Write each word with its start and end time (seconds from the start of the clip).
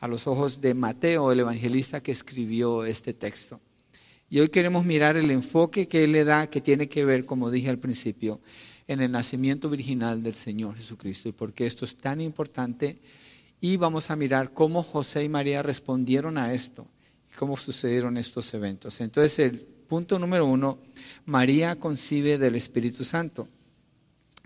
a 0.00 0.08
los 0.08 0.26
ojos 0.26 0.60
de 0.60 0.74
Mateo, 0.74 1.32
el 1.32 1.40
evangelista 1.40 2.02
que 2.02 2.12
escribió 2.12 2.84
este 2.84 3.14
texto. 3.14 3.60
Y 4.28 4.40
hoy 4.40 4.48
queremos 4.48 4.84
mirar 4.84 5.16
el 5.16 5.30
enfoque 5.30 5.86
que 5.86 6.04
él 6.04 6.12
le 6.12 6.24
da, 6.24 6.48
que 6.48 6.60
tiene 6.60 6.88
que 6.88 7.04
ver, 7.04 7.26
como 7.26 7.50
dije 7.50 7.70
al 7.70 7.78
principio, 7.78 8.40
en 8.88 9.00
el 9.00 9.10
nacimiento 9.10 9.70
virginal 9.70 10.22
del 10.22 10.34
Señor 10.34 10.76
Jesucristo 10.76 11.28
y 11.28 11.32
por 11.32 11.52
qué 11.52 11.66
esto 11.66 11.84
es 11.84 11.96
tan 11.96 12.20
importante. 12.20 12.98
Y 13.60 13.76
vamos 13.76 14.10
a 14.10 14.16
mirar 14.16 14.52
cómo 14.52 14.82
José 14.82 15.24
y 15.24 15.28
María 15.28 15.62
respondieron 15.62 16.38
a 16.38 16.52
esto 16.52 16.86
y 17.32 17.36
cómo 17.36 17.56
sucedieron 17.56 18.16
estos 18.16 18.52
eventos. 18.52 19.00
Entonces, 19.00 19.38
el 19.38 19.60
punto 19.60 20.18
número 20.18 20.46
uno, 20.46 20.78
María 21.24 21.76
concibe 21.76 22.36
del 22.36 22.56
Espíritu 22.56 23.04
Santo. 23.04 23.48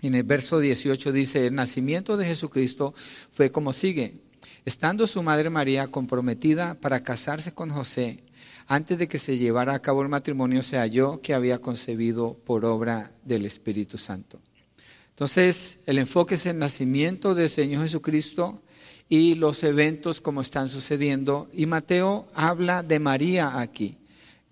En 0.01 0.15
el 0.15 0.23
verso 0.23 0.59
18 0.59 1.11
dice, 1.11 1.47
el 1.47 1.55
nacimiento 1.55 2.17
de 2.17 2.25
Jesucristo 2.25 2.93
fue 3.33 3.51
como 3.51 3.73
sigue. 3.73 4.30
Estando 4.63 5.07
su 5.07 5.23
madre 5.23 5.49
María 5.49 5.87
comprometida 5.87 6.75
para 6.75 7.03
casarse 7.03 7.51
con 7.51 7.71
José, 7.71 8.23
antes 8.67 8.99
de 8.99 9.07
que 9.07 9.17
se 9.17 9.39
llevara 9.39 9.73
a 9.73 9.81
cabo 9.81 10.03
el 10.03 10.09
matrimonio, 10.09 10.61
se 10.61 10.77
halló 10.77 11.19
que 11.21 11.33
había 11.33 11.59
concebido 11.59 12.35
por 12.45 12.63
obra 12.65 13.11
del 13.25 13.45
Espíritu 13.45 13.97
Santo. 13.97 14.39
Entonces, 15.09 15.77
el 15.85 15.97
enfoque 15.97 16.35
es 16.35 16.45
el 16.45 16.59
nacimiento 16.59 17.33
del 17.33 17.49
Señor 17.49 17.83
Jesucristo 17.83 18.61
y 19.09 19.35
los 19.35 19.63
eventos 19.63 20.21
como 20.21 20.41
están 20.41 20.69
sucediendo. 20.69 21.49
Y 21.53 21.65
Mateo 21.65 22.27
habla 22.33 22.81
de 22.83 22.99
María 22.99 23.59
aquí. 23.59 23.97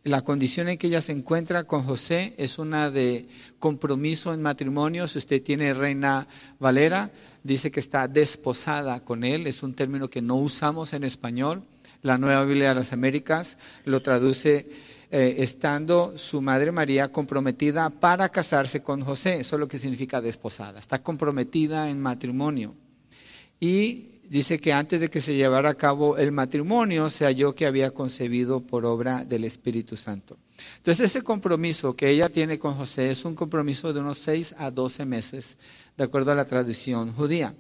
La 0.04 0.22
condición 0.22 0.70
en 0.70 0.78
que 0.78 0.88
ella 0.88 1.02
se 1.02 1.12
encuentra 1.12 1.66
con 1.66 1.84
José 1.84 2.34
es 2.38 2.58
una 2.58 2.90
de 2.90 3.28
compromiso 3.60 4.34
en 4.34 4.42
matrimonio. 4.42 5.10
Si 5.10 5.18
usted 5.18 5.44
tiene 5.44 5.74
Reina 5.74 6.26
Valera, 6.58 7.12
dice 7.44 7.70
que 7.70 7.82
está 7.82 8.08
desposada 8.08 9.04
con 9.04 9.26
él. 9.26 9.46
Es 9.46 9.62
un 9.62 9.74
término 9.74 10.10
que 10.10 10.22
no 10.22 10.38
usamos 10.38 10.94
en 10.94 11.04
español. 11.04 11.64
La 12.02 12.18
Nueva 12.18 12.46
Biblia 12.46 12.70
de 12.70 12.76
las 12.76 12.94
Américas 12.94 13.58
lo 13.84 14.02
traduce 14.02 14.70
eh, 15.12 15.36
estando 15.40 16.18
su 16.18 16.42
madre 16.42 16.72
María 16.72 17.12
comprometida 17.12 17.90
para 17.90 18.30
casarse 18.30 18.82
con 18.82 19.02
José. 19.02 19.42
Eso 19.42 19.58
es 19.58 19.60
lo 19.60 19.68
que 19.68 19.80
significa 19.80 20.22
desposada. 20.22 20.80
Está 20.80 21.04
comprometida 21.04 21.90
en 21.90 22.00
matrimonio. 22.00 22.74
Y 23.60 24.09
dice 24.30 24.60
que 24.60 24.72
antes 24.72 25.00
de 25.00 25.10
que 25.10 25.22
se 25.22 25.36
llevara 25.36 25.72
a 25.72 25.74
cabo 25.74 26.18
el 26.18 26.32
matrimonio, 26.32 27.10
se 27.10 27.26
halló 27.26 27.56
que 27.56 27.66
había 27.66 27.92
concebido 27.92 28.62
por 28.62 28.86
obra 28.86 29.26
del 29.26 29.44
Espíritu 29.44 29.98
Santo. 29.98 30.38
Entonces 30.78 31.08
ese 31.08 31.24
compromiso 31.24 31.96
que 31.96 32.10
ella 32.10 32.30
tiene 32.30 32.60
con 32.60 32.76
José 32.76 33.10
es 33.10 33.26
un 33.26 33.34
compromiso 33.34 33.92
de 33.92 34.00
unos 34.00 34.20
6 34.20 34.56
a 34.58 34.70
12 34.70 35.06
meses, 35.06 35.58
de 35.98 36.04
acuerdo 36.04 36.32
a 36.32 36.36
la 36.36 36.46
tradición 36.46 37.14
judía. 37.14 37.56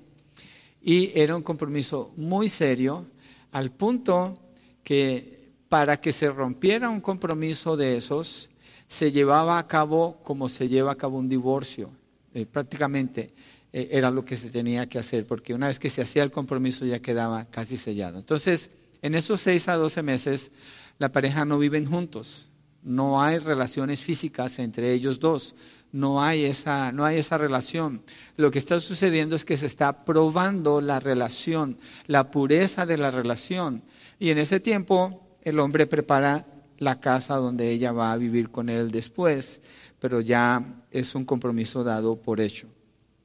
Y 0.81 1.11
era 1.19 1.35
un 1.35 1.41
compromiso 1.41 2.13
muy 2.15 2.47
serio 2.49 3.07
al 3.51 3.71
punto 3.71 4.37
que 4.83 5.49
para 5.67 5.99
que 5.99 6.13
se 6.13 6.29
rompiera 6.29 6.89
un 6.89 7.01
compromiso 7.01 7.77
de 7.77 7.97
esos, 7.97 8.49
se 8.87 9.11
llevaba 9.11 9.57
a 9.57 9.67
cabo 9.67 10.19
como 10.23 10.49
se 10.49 10.67
lleva 10.67 10.91
a 10.91 10.95
cabo 10.95 11.17
un 11.17 11.29
divorcio. 11.29 11.91
Eh, 12.33 12.45
prácticamente 12.45 13.33
eh, 13.71 13.89
era 13.91 14.11
lo 14.11 14.25
que 14.25 14.35
se 14.35 14.49
tenía 14.49 14.87
que 14.87 14.99
hacer, 14.99 15.25
porque 15.25 15.53
una 15.53 15.67
vez 15.67 15.79
que 15.79 15.89
se 15.89 16.01
hacía 16.01 16.23
el 16.23 16.31
compromiso 16.31 16.85
ya 16.85 16.99
quedaba 16.99 17.45
casi 17.45 17.77
sellado. 17.77 18.19
Entonces, 18.19 18.71
en 19.01 19.15
esos 19.15 19.41
seis 19.41 19.67
a 19.67 19.75
doce 19.75 20.01
meses, 20.01 20.51
la 20.97 21.11
pareja 21.11 21.45
no 21.45 21.57
viven 21.57 21.85
juntos, 21.85 22.49
no 22.83 23.21
hay 23.21 23.39
relaciones 23.39 24.01
físicas 24.01 24.59
entre 24.59 24.91
ellos 24.91 25.19
dos, 25.19 25.55
no 25.91 26.21
hay 26.21 26.45
esa, 26.45 26.91
no 26.91 27.05
hay 27.05 27.17
esa 27.17 27.37
relación. 27.37 28.01
Lo 28.37 28.51
que 28.51 28.59
está 28.59 28.79
sucediendo 28.79 29.35
es 29.35 29.45
que 29.45 29.57
se 29.57 29.65
está 29.65 30.05
probando 30.05 30.81
la 30.81 30.99
relación, 30.99 31.77
la 32.07 32.31
pureza 32.31 32.85
de 32.85 32.97
la 32.97 33.11
relación. 33.11 33.83
Y 34.19 34.29
en 34.29 34.37
ese 34.37 34.59
tiempo 34.59 35.37
el 35.41 35.59
hombre 35.59 35.87
prepara 35.87 36.45
la 36.77 36.99
casa 36.99 37.35
donde 37.35 37.71
ella 37.71 37.91
va 37.91 38.11
a 38.11 38.17
vivir 38.17 38.49
con 38.49 38.69
él 38.69 38.91
después, 38.91 39.61
pero 39.99 40.21
ya 40.21 40.83
es 40.91 41.15
un 41.15 41.25
compromiso 41.25 41.83
dado 41.83 42.15
por 42.15 42.39
hecho. 42.39 42.67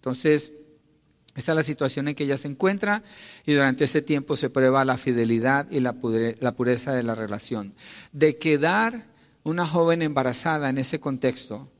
Entonces, 0.04 0.52
esa 1.34 1.52
es 1.52 1.56
la 1.56 1.62
situación 1.62 2.08
en 2.08 2.14
que 2.14 2.24
ella 2.24 2.36
se 2.36 2.46
encuentra 2.46 3.02
y 3.46 3.54
durante 3.54 3.84
ese 3.84 4.02
tiempo 4.02 4.36
se 4.36 4.50
prueba 4.50 4.84
la 4.84 4.98
fidelidad 4.98 5.66
y 5.70 5.80
la 5.80 5.94
pureza 5.94 6.92
de 6.92 7.02
la 7.02 7.14
relación. 7.14 7.72
De 8.12 8.36
quedar 8.36 9.06
una 9.44 9.66
joven 9.66 10.02
embarazada 10.02 10.68
en 10.68 10.76
ese 10.76 11.00
contexto, 11.00 11.70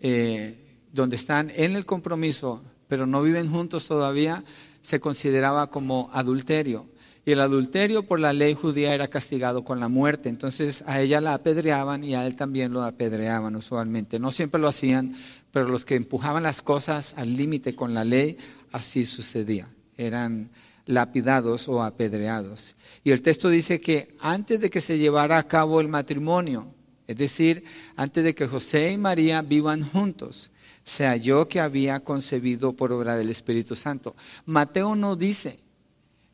eh, 0.00 0.78
donde 0.94 1.16
están 1.16 1.52
en 1.54 1.76
el 1.76 1.84
compromiso, 1.84 2.62
pero 2.88 3.04
no 3.06 3.20
viven 3.20 3.50
juntos 3.50 3.84
todavía, 3.84 4.44
se 4.80 4.98
consideraba 4.98 5.68
como 5.68 6.08
adulterio. 6.14 6.86
Y 7.26 7.32
el 7.32 7.40
adulterio 7.40 8.02
por 8.02 8.18
la 8.18 8.32
ley 8.32 8.54
judía 8.54 8.94
era 8.94 9.08
castigado 9.08 9.62
con 9.62 9.78
la 9.78 9.88
muerte. 9.88 10.28
Entonces 10.28 10.82
a 10.86 11.00
ella 11.00 11.20
la 11.20 11.34
apedreaban 11.34 12.02
y 12.02 12.14
a 12.14 12.26
él 12.26 12.34
también 12.34 12.72
lo 12.72 12.82
apedreaban 12.82 13.54
usualmente. 13.54 14.18
No 14.18 14.32
siempre 14.32 14.60
lo 14.60 14.68
hacían, 14.68 15.14
pero 15.52 15.68
los 15.68 15.84
que 15.84 15.94
empujaban 15.94 16.42
las 16.42 16.62
cosas 16.62 17.14
al 17.16 17.36
límite 17.36 17.74
con 17.76 17.94
la 17.94 18.04
ley, 18.04 18.38
así 18.72 19.04
sucedía. 19.04 19.68
Eran 19.96 20.50
lapidados 20.86 21.68
o 21.68 21.82
apedreados. 21.82 22.74
Y 23.04 23.10
el 23.10 23.22
texto 23.22 23.48
dice 23.48 23.80
que 23.80 24.16
antes 24.18 24.60
de 24.60 24.70
que 24.70 24.80
se 24.80 24.98
llevara 24.98 25.38
a 25.38 25.46
cabo 25.46 25.80
el 25.80 25.88
matrimonio, 25.88 26.74
es 27.06 27.16
decir, 27.16 27.64
antes 27.96 28.24
de 28.24 28.34
que 28.34 28.46
José 28.46 28.92
y 28.92 28.98
María 28.98 29.42
vivan 29.42 29.88
juntos, 29.88 30.50
se 30.84 31.04
halló 31.04 31.48
que 31.48 31.60
había 31.60 32.00
concebido 32.00 32.72
por 32.72 32.92
obra 32.92 33.16
del 33.16 33.30
Espíritu 33.30 33.76
Santo. 33.76 34.16
Mateo 34.46 34.96
no 34.96 35.14
dice 35.14 35.60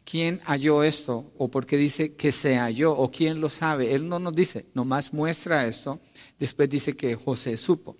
quién 0.05 0.41
halló 0.45 0.83
esto 0.83 1.31
o 1.37 1.49
por 1.49 1.67
qué 1.67 1.77
dice 1.77 2.15
que 2.15 2.33
se 2.33 2.57
halló 2.57 2.93
o 2.93 3.11
quién 3.11 3.41
lo 3.41 3.51
sabe. 3.51 3.95
Él 3.95 4.09
no 4.09 4.19
nos 4.19 4.35
dice, 4.35 4.67
nomás 4.73 5.13
muestra 5.13 5.67
esto. 5.67 6.01
Después 6.39 6.71
dice 6.71 6.97
que 6.97 7.15
José 7.15 7.57
supo. 7.57 7.97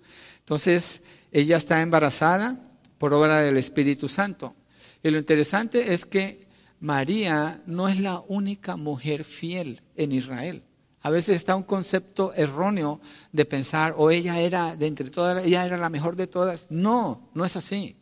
Entonces, 0.49 1.03
ella 1.31 1.57
está 1.57 1.79
embarazada 1.83 2.57
por 2.97 3.13
obra 3.13 3.41
del 3.41 3.57
Espíritu 3.57 4.09
Santo. 4.09 4.55
Y 5.03 5.11
lo 5.11 5.19
interesante 5.19 5.93
es 5.93 6.07
que 6.07 6.47
María 6.79 7.61
no 7.67 7.87
es 7.87 7.99
la 7.99 8.23
única 8.27 8.75
mujer 8.75 9.25
fiel 9.25 9.83
en 9.95 10.11
Israel. 10.11 10.63
A 11.03 11.11
veces 11.11 11.35
está 11.35 11.55
un 11.55 11.61
concepto 11.61 12.33
erróneo 12.33 12.99
de 13.31 13.45
pensar, 13.45 13.93
o 13.95 14.09
ella 14.09 14.39
era 14.39 14.75
de 14.75 14.87
entre 14.87 15.11
todas, 15.11 15.45
ella 15.45 15.67
era 15.67 15.77
la 15.77 15.91
mejor 15.91 16.15
de 16.15 16.25
todas. 16.25 16.65
No, 16.71 17.29
no 17.35 17.45
es 17.45 17.55
así. 17.55 17.95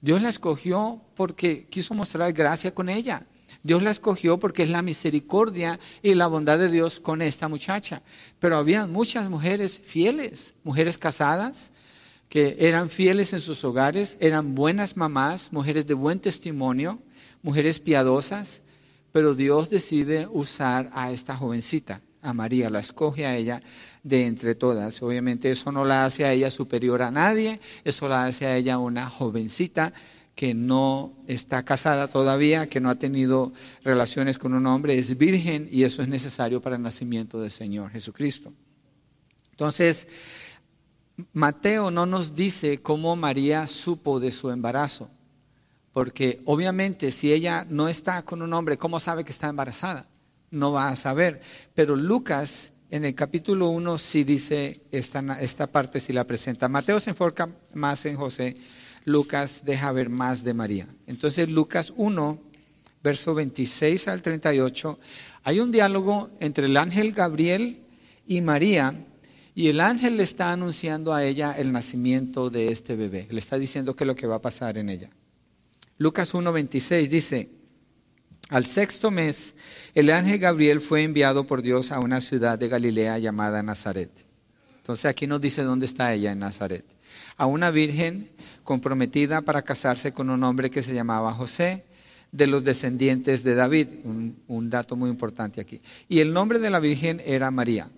Dios 0.00 0.20
la 0.20 0.30
escogió 0.30 1.00
porque 1.14 1.68
quiso 1.68 1.94
mostrar 1.94 2.32
gracia 2.32 2.74
con 2.74 2.88
ella. 2.88 3.24
Dios 3.62 3.84
la 3.84 3.92
escogió 3.92 4.40
porque 4.40 4.64
es 4.64 4.70
la 4.70 4.82
misericordia 4.82 5.78
y 6.02 6.14
la 6.14 6.26
bondad 6.26 6.58
de 6.58 6.72
Dios 6.72 6.98
con 6.98 7.22
esta 7.22 7.46
muchacha. 7.46 8.02
Pero 8.40 8.56
había 8.56 8.88
muchas 8.88 9.30
mujeres 9.30 9.80
fieles, 9.84 10.54
mujeres 10.64 10.98
casadas, 10.98 11.70
que 12.34 12.56
eran 12.58 12.90
fieles 12.90 13.32
en 13.32 13.40
sus 13.40 13.62
hogares, 13.62 14.16
eran 14.18 14.56
buenas 14.56 14.96
mamás, 14.96 15.52
mujeres 15.52 15.86
de 15.86 15.94
buen 15.94 16.18
testimonio, 16.18 17.00
mujeres 17.42 17.78
piadosas, 17.78 18.60
pero 19.12 19.36
Dios 19.36 19.70
decide 19.70 20.26
usar 20.32 20.90
a 20.94 21.12
esta 21.12 21.36
jovencita 21.36 22.02
a 22.22 22.32
María, 22.32 22.70
la 22.70 22.80
escoge 22.80 23.24
a 23.24 23.36
ella 23.36 23.62
de 24.02 24.26
entre 24.26 24.56
todas. 24.56 25.00
Obviamente 25.00 25.52
eso 25.52 25.70
no 25.70 25.84
la 25.84 26.04
hace 26.04 26.24
a 26.24 26.32
ella 26.32 26.50
superior 26.50 27.02
a 27.02 27.12
nadie, 27.12 27.60
eso 27.84 28.08
la 28.08 28.24
hace 28.24 28.46
a 28.46 28.56
ella 28.56 28.78
una 28.78 29.08
jovencita 29.08 29.92
que 30.34 30.54
no 30.54 31.12
está 31.28 31.64
casada 31.64 32.08
todavía, 32.08 32.68
que 32.68 32.80
no 32.80 32.90
ha 32.90 32.96
tenido 32.96 33.52
relaciones 33.84 34.38
con 34.38 34.54
un 34.54 34.66
hombre, 34.66 34.98
es 34.98 35.16
virgen 35.16 35.68
y 35.70 35.84
eso 35.84 36.02
es 36.02 36.08
necesario 36.08 36.60
para 36.60 36.74
el 36.74 36.82
nacimiento 36.82 37.40
del 37.40 37.52
Señor 37.52 37.92
Jesucristo. 37.92 38.52
Entonces, 39.52 40.08
Mateo 41.32 41.90
no 41.90 42.06
nos 42.06 42.34
dice 42.34 42.82
cómo 42.82 43.16
María 43.16 43.68
supo 43.68 44.20
de 44.20 44.32
su 44.32 44.50
embarazo, 44.50 45.10
porque 45.92 46.40
obviamente 46.44 47.12
si 47.12 47.32
ella 47.32 47.66
no 47.68 47.88
está 47.88 48.24
con 48.24 48.42
un 48.42 48.52
hombre, 48.52 48.76
¿cómo 48.76 48.98
sabe 48.98 49.24
que 49.24 49.32
está 49.32 49.48
embarazada? 49.48 50.08
no 50.54 50.72
va 50.72 50.88
a 50.88 50.96
saber. 50.96 51.40
Pero 51.74 51.96
Lucas 51.96 52.72
en 52.90 53.04
el 53.04 53.14
capítulo 53.14 53.68
1 53.68 53.98
sí 53.98 54.24
dice 54.24 54.80
esta, 54.92 55.20
esta 55.40 55.66
parte, 55.66 56.00
sí 56.00 56.12
la 56.12 56.24
presenta. 56.24 56.68
Mateo 56.68 57.00
se 57.00 57.10
enfoca 57.10 57.48
más 57.74 58.06
en 58.06 58.16
José, 58.16 58.56
Lucas 59.04 59.62
deja 59.64 59.92
ver 59.92 60.08
más 60.08 60.44
de 60.44 60.54
María. 60.54 60.86
Entonces 61.06 61.48
Lucas 61.48 61.92
1, 61.96 62.40
verso 63.02 63.34
26 63.34 64.08
al 64.08 64.22
38, 64.22 64.98
hay 65.42 65.60
un 65.60 65.72
diálogo 65.72 66.30
entre 66.40 66.66
el 66.66 66.76
ángel 66.76 67.12
Gabriel 67.12 67.82
y 68.26 68.40
María. 68.40 68.94
Y 69.54 69.68
el 69.68 69.80
ángel 69.80 70.16
le 70.16 70.24
está 70.24 70.52
anunciando 70.52 71.14
a 71.14 71.24
ella 71.24 71.52
el 71.56 71.70
nacimiento 71.70 72.50
de 72.50 72.72
este 72.72 72.96
bebé. 72.96 73.28
Le 73.30 73.38
está 73.38 73.58
diciendo 73.58 73.94
qué 73.94 74.04
es 74.04 74.08
lo 74.08 74.16
que 74.16 74.26
va 74.26 74.36
a 74.36 74.42
pasar 74.42 74.78
en 74.78 74.88
ella. 74.88 75.10
Lucas 75.96 76.34
1.26 76.34 77.08
dice, 77.08 77.50
al 78.48 78.66
sexto 78.66 79.12
mes, 79.12 79.54
el 79.94 80.10
ángel 80.10 80.38
Gabriel 80.38 80.80
fue 80.80 81.04
enviado 81.04 81.46
por 81.46 81.62
Dios 81.62 81.92
a 81.92 82.00
una 82.00 82.20
ciudad 82.20 82.58
de 82.58 82.68
Galilea 82.68 83.18
llamada 83.18 83.62
Nazaret. 83.62 84.10
Entonces 84.78 85.06
aquí 85.06 85.26
nos 85.26 85.40
dice 85.40 85.62
dónde 85.62 85.86
está 85.86 86.12
ella 86.12 86.32
en 86.32 86.40
Nazaret. 86.40 86.84
A 87.36 87.46
una 87.46 87.70
virgen 87.70 88.30
comprometida 88.64 89.40
para 89.40 89.62
casarse 89.62 90.12
con 90.12 90.30
un 90.30 90.42
hombre 90.42 90.68
que 90.68 90.82
se 90.82 90.94
llamaba 90.94 91.32
José, 91.32 91.84
de 92.32 92.48
los 92.48 92.64
descendientes 92.64 93.44
de 93.44 93.54
David. 93.54 93.86
Un, 94.02 94.36
un, 94.48 94.68
dato 94.68 94.96
muy 94.96 95.08
importante 95.08 95.60
aquí. 95.60 95.80
Y 96.08 96.18
el 96.18 96.32
nombre 96.32 96.58
de 96.58 96.68
la 96.68 96.80
Virgen 96.80 97.22
era 97.24 97.52
María. 97.52 97.88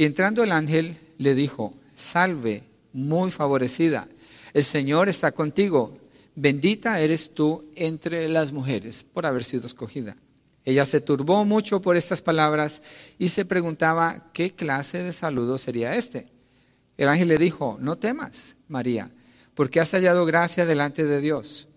Y 0.00 0.06
entrando 0.06 0.42
el 0.42 0.50
ángel 0.50 0.96
le 1.18 1.34
dijo, 1.34 1.74
salve, 1.94 2.64
muy 2.94 3.30
favorecida, 3.30 4.08
el 4.54 4.64
Señor 4.64 5.10
está 5.10 5.32
contigo, 5.32 5.98
bendita 6.34 7.00
eres 7.00 7.34
tú 7.34 7.68
entre 7.74 8.26
las 8.30 8.50
mujeres 8.50 9.04
por 9.04 9.26
haber 9.26 9.44
sido 9.44 9.66
escogida. 9.66 10.16
Ella 10.64 10.86
se 10.86 11.02
turbó 11.02 11.44
mucho 11.44 11.82
por 11.82 11.98
estas 11.98 12.22
palabras 12.22 12.80
y 13.18 13.28
se 13.28 13.44
preguntaba 13.44 14.30
qué 14.32 14.52
clase 14.54 15.02
de 15.02 15.12
saludo 15.12 15.58
sería 15.58 15.94
este. 15.94 16.28
El 16.96 17.08
ángel 17.08 17.28
le 17.28 17.36
dijo, 17.36 17.76
no 17.78 17.98
temas, 17.98 18.56
María, 18.68 19.10
porque 19.54 19.80
has 19.80 19.90
hallado 19.90 20.24
gracia 20.24 20.64
delante 20.64 21.04
de 21.04 21.20
Dios. 21.20 21.68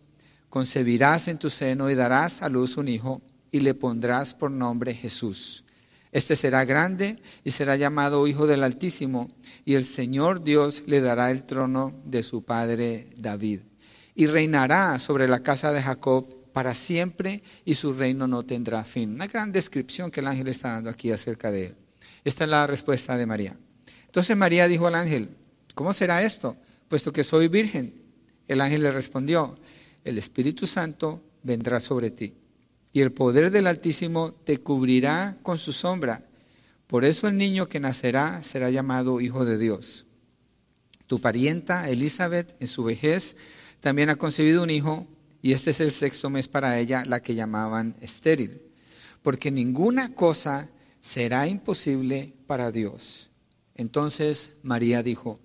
Concebirás 0.47 1.27
en 1.27 1.39
tu 1.39 1.49
seno 1.49 1.89
y 1.89 1.95
darás 1.95 2.41
a 2.41 2.47
luz 2.47 2.77
un 2.77 2.87
hijo 2.87 3.21
y 3.51 3.59
le 3.59 3.73
pondrás 3.73 4.33
por 4.33 4.49
nombre 4.49 4.93
Jesús. 4.93 5.62
Este 6.13 6.35
será 6.35 6.63
grande 6.63 7.17
y 7.43 7.49
será 7.49 7.75
llamado 7.75 8.27
Hijo 8.27 8.45
del 8.45 8.63
Altísimo, 8.63 9.31
y 9.65 9.73
el 9.73 9.83
Señor 9.83 10.43
Dios 10.43 10.83
le 10.85 11.01
dará 11.01 11.31
el 11.31 11.43
trono 11.43 11.99
de 12.05 12.21
su 12.21 12.45
padre 12.45 13.09
David. 13.17 13.61
Y 14.13 14.27
reinará 14.27 14.99
sobre 14.99 15.27
la 15.27 15.41
casa 15.41 15.73
de 15.73 15.81
Jacob 15.81 16.53
para 16.53 16.75
siempre 16.75 17.41
y 17.65 17.73
su 17.73 17.93
reino 17.93 18.27
no 18.27 18.43
tendrá 18.43 18.83
fin. 18.83 19.15
Una 19.15 19.25
gran 19.25 19.51
descripción 19.51 20.11
que 20.11 20.19
el 20.19 20.27
ángel 20.27 20.49
está 20.49 20.73
dando 20.73 20.91
aquí 20.91 21.11
acerca 21.11 21.49
de 21.49 21.65
él. 21.65 21.75
Esta 22.23 22.43
es 22.43 22.49
la 22.51 22.67
respuesta 22.67 23.17
de 23.17 23.25
María. 23.25 23.57
Entonces 24.05 24.37
María 24.37 24.67
dijo 24.67 24.85
al 24.85 24.93
ángel, 24.93 25.35
¿cómo 25.73 25.93
será 25.93 26.21
esto? 26.21 26.55
Puesto 26.89 27.11
que 27.11 27.23
soy 27.23 27.47
virgen. 27.47 28.03
El 28.47 28.61
ángel 28.61 28.83
le 28.83 28.91
respondió, 28.91 29.57
el 30.03 30.19
Espíritu 30.19 30.67
Santo 30.67 31.23
vendrá 31.41 31.79
sobre 31.79 32.11
ti 32.11 32.35
y 32.93 33.01
el 33.01 33.11
poder 33.11 33.49
del 33.49 33.65
Altísimo 33.65 34.33
te 34.33 34.59
cubrirá 34.59 35.37
con 35.41 35.57
su 35.57 35.73
sombra. 35.73 36.25
Por 36.85 37.03
eso 37.03 37.27
el 37.27 37.37
niño 37.37 37.67
que 37.67 37.79
nacerá 37.79 38.43
será 38.43 38.69
llamado 38.69 39.19
Hijo 39.19 39.45
de 39.45 39.57
Dios. 39.57 40.05
Tu 41.07 41.19
parienta 41.19 41.89
Elizabeth 41.89 42.55
en 42.59 42.67
su 42.67 42.83
vejez 42.83 43.35
también 43.79 44.11
ha 44.11 44.15
concebido 44.15 44.61
un 44.61 44.69
hijo 44.69 45.07
y 45.41 45.53
este 45.53 45.71
es 45.71 45.81
el 45.81 45.91
sexto 45.91 46.29
mes 46.29 46.47
para 46.47 46.79
ella, 46.79 47.03
la 47.05 47.21
que 47.21 47.35
llamaban 47.35 47.97
estéril, 47.99 48.61
porque 49.23 49.51
ninguna 49.51 50.13
cosa 50.13 50.69
será 51.01 51.47
imposible 51.47 52.33
para 52.47 52.71
Dios. 52.71 53.29
Entonces 53.75 54.51
María 54.61 55.03
dijo, 55.03 55.39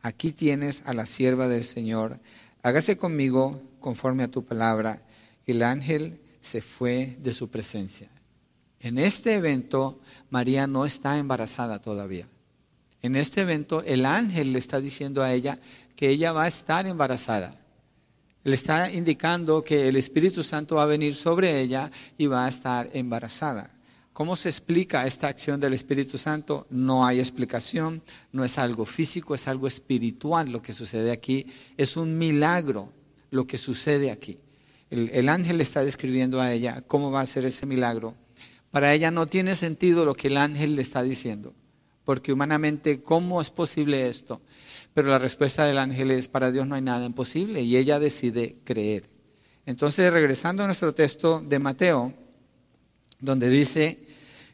aquí 0.00 0.32
tienes 0.32 0.82
a 0.86 0.94
la 0.94 1.06
sierva 1.06 1.48
del 1.48 1.64
Señor, 1.64 2.20
hágase 2.62 2.96
conmigo 2.96 3.60
conforme 3.80 4.22
a 4.22 4.30
tu 4.30 4.44
palabra. 4.44 5.02
El 5.44 5.62
ángel 5.62 6.20
se 6.44 6.60
fue 6.60 7.16
de 7.20 7.32
su 7.32 7.48
presencia. 7.48 8.10
En 8.78 8.98
este 8.98 9.34
evento, 9.34 9.98
María 10.28 10.66
no 10.66 10.84
está 10.84 11.16
embarazada 11.16 11.80
todavía. 11.80 12.28
En 13.00 13.16
este 13.16 13.40
evento, 13.40 13.82
el 13.82 14.04
ángel 14.04 14.52
le 14.52 14.58
está 14.58 14.78
diciendo 14.78 15.22
a 15.22 15.32
ella 15.32 15.58
que 15.96 16.10
ella 16.10 16.32
va 16.32 16.44
a 16.44 16.48
estar 16.48 16.86
embarazada. 16.86 17.58
Le 18.42 18.54
está 18.54 18.92
indicando 18.92 19.64
que 19.64 19.88
el 19.88 19.96
Espíritu 19.96 20.42
Santo 20.42 20.76
va 20.76 20.82
a 20.82 20.86
venir 20.86 21.14
sobre 21.14 21.62
ella 21.62 21.90
y 22.18 22.26
va 22.26 22.44
a 22.44 22.50
estar 22.50 22.90
embarazada. 22.92 23.70
¿Cómo 24.12 24.36
se 24.36 24.50
explica 24.50 25.06
esta 25.06 25.28
acción 25.28 25.58
del 25.58 25.72
Espíritu 25.72 26.18
Santo? 26.18 26.66
No 26.68 27.06
hay 27.06 27.20
explicación, 27.20 28.02
no 28.32 28.44
es 28.44 28.58
algo 28.58 28.84
físico, 28.84 29.34
es 29.34 29.48
algo 29.48 29.66
espiritual 29.66 30.50
lo 30.50 30.60
que 30.60 30.74
sucede 30.74 31.10
aquí. 31.10 31.46
Es 31.78 31.96
un 31.96 32.18
milagro 32.18 32.92
lo 33.30 33.46
que 33.46 33.56
sucede 33.56 34.10
aquí. 34.10 34.38
El, 34.94 35.10
el 35.12 35.28
ángel 35.28 35.60
está 35.60 35.84
describiendo 35.84 36.40
a 36.40 36.52
ella 36.52 36.82
cómo 36.86 37.10
va 37.10 37.20
a 37.20 37.26
ser 37.26 37.44
ese 37.44 37.66
milagro. 37.66 38.14
Para 38.70 38.94
ella 38.94 39.10
no 39.10 39.26
tiene 39.26 39.56
sentido 39.56 40.04
lo 40.04 40.14
que 40.14 40.28
el 40.28 40.36
ángel 40.36 40.76
le 40.76 40.82
está 40.82 41.02
diciendo, 41.02 41.52
porque 42.04 42.32
humanamente, 42.32 43.02
¿cómo 43.02 43.40
es 43.40 43.50
posible 43.50 44.08
esto? 44.08 44.40
Pero 44.94 45.08
la 45.08 45.18
respuesta 45.18 45.66
del 45.66 45.78
ángel 45.78 46.12
es, 46.12 46.28
para 46.28 46.52
Dios 46.52 46.66
no 46.66 46.76
hay 46.76 46.82
nada 46.82 47.04
imposible 47.04 47.62
y 47.62 47.76
ella 47.76 47.98
decide 47.98 48.56
creer. 48.64 49.10
Entonces, 49.66 50.12
regresando 50.12 50.62
a 50.62 50.66
nuestro 50.66 50.94
texto 50.94 51.40
de 51.40 51.58
Mateo, 51.58 52.14
donde 53.18 53.48
dice 53.48 54.06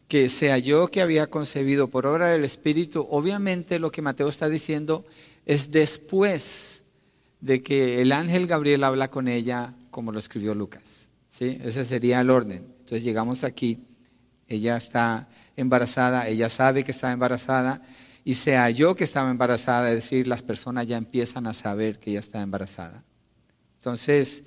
que 0.08 0.28
sea 0.28 0.56
yo 0.58 0.88
que 0.88 1.02
había 1.02 1.28
concebido 1.28 1.88
por 1.88 2.06
obra 2.06 2.28
del 2.28 2.44
Espíritu, 2.44 3.06
obviamente 3.10 3.78
lo 3.78 3.92
que 3.92 4.02
Mateo 4.02 4.28
está 4.28 4.48
diciendo 4.48 5.04
es 5.44 5.70
después 5.70 6.82
de 7.40 7.62
que 7.62 8.00
el 8.00 8.12
ángel 8.12 8.46
Gabriel 8.46 8.84
habla 8.84 9.10
con 9.10 9.28
ella, 9.28 9.74
como 9.90 10.12
lo 10.12 10.18
escribió 10.18 10.54
Lucas. 10.54 11.08
¿sí? 11.30 11.58
Ese 11.62 11.84
sería 11.84 12.20
el 12.20 12.30
orden. 12.30 12.66
Entonces 12.80 13.02
llegamos 13.02 13.44
aquí, 13.44 13.84
ella 14.46 14.76
está 14.76 15.28
embarazada, 15.56 16.28
ella 16.28 16.48
sabe 16.48 16.84
que 16.84 16.90
está 16.90 17.12
embarazada, 17.12 17.82
y 18.24 18.34
sea 18.34 18.70
yo 18.70 18.94
que 18.94 19.04
estaba 19.04 19.30
embarazada, 19.30 19.88
es 19.90 19.96
decir, 19.96 20.26
las 20.26 20.42
personas 20.42 20.86
ya 20.86 20.96
empiezan 20.96 21.46
a 21.46 21.54
saber 21.54 21.98
que 21.98 22.10
ella 22.10 22.20
está 22.20 22.42
embarazada. 22.42 23.02
Entonces, 23.78 24.42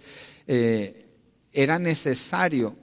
eh, 0.48 1.08
era 1.52 1.80
necesario 1.80 2.76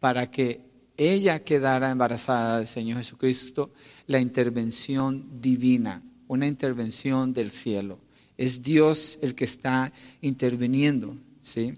para 0.00 0.30
que 0.30 0.60
ella 0.96 1.42
quedara 1.42 1.90
embarazada 1.90 2.58
del 2.58 2.66
Señor 2.66 2.98
Jesucristo 2.98 3.72
la 4.06 4.18
intervención 4.18 5.40
divina, 5.40 6.02
una 6.28 6.46
intervención 6.46 7.32
del 7.32 7.50
cielo. 7.50 7.98
Es 8.36 8.62
Dios 8.62 9.18
el 9.22 9.34
que 9.34 9.44
está 9.44 9.92
interviniendo, 10.20 11.16
¿sí? 11.42 11.74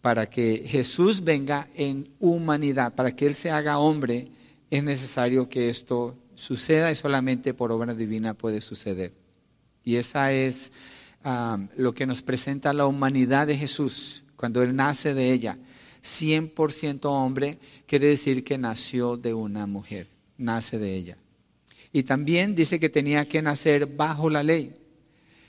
Para 0.00 0.28
que 0.28 0.64
Jesús 0.66 1.22
venga 1.22 1.68
en 1.74 2.08
humanidad, 2.20 2.94
para 2.94 3.14
que 3.14 3.26
Él 3.26 3.34
se 3.34 3.50
haga 3.50 3.78
hombre, 3.78 4.28
es 4.70 4.82
necesario 4.84 5.48
que 5.48 5.70
esto 5.70 6.16
suceda 6.34 6.92
y 6.92 6.94
solamente 6.94 7.54
por 7.54 7.72
obra 7.72 7.94
divina 7.94 8.34
puede 8.34 8.60
suceder. 8.60 9.12
Y 9.84 9.96
esa 9.96 10.32
es 10.32 10.72
lo 11.76 11.94
que 11.94 12.06
nos 12.06 12.22
presenta 12.22 12.72
la 12.72 12.86
humanidad 12.86 13.46
de 13.46 13.56
Jesús 13.56 14.22
cuando 14.36 14.62
Él 14.62 14.76
nace 14.76 15.14
de 15.14 15.32
ella. 15.32 15.58
100% 16.04 17.00
hombre 17.06 17.58
quiere 17.86 18.06
decir 18.06 18.44
que 18.44 18.58
nació 18.58 19.16
de 19.16 19.34
una 19.34 19.66
mujer, 19.66 20.06
nace 20.38 20.78
de 20.78 20.94
ella. 20.94 21.18
Y 21.92 22.04
también 22.04 22.54
dice 22.54 22.78
que 22.78 22.88
tenía 22.88 23.26
que 23.26 23.42
nacer 23.42 23.86
bajo 23.86 24.30
la 24.30 24.42
ley. 24.42 24.76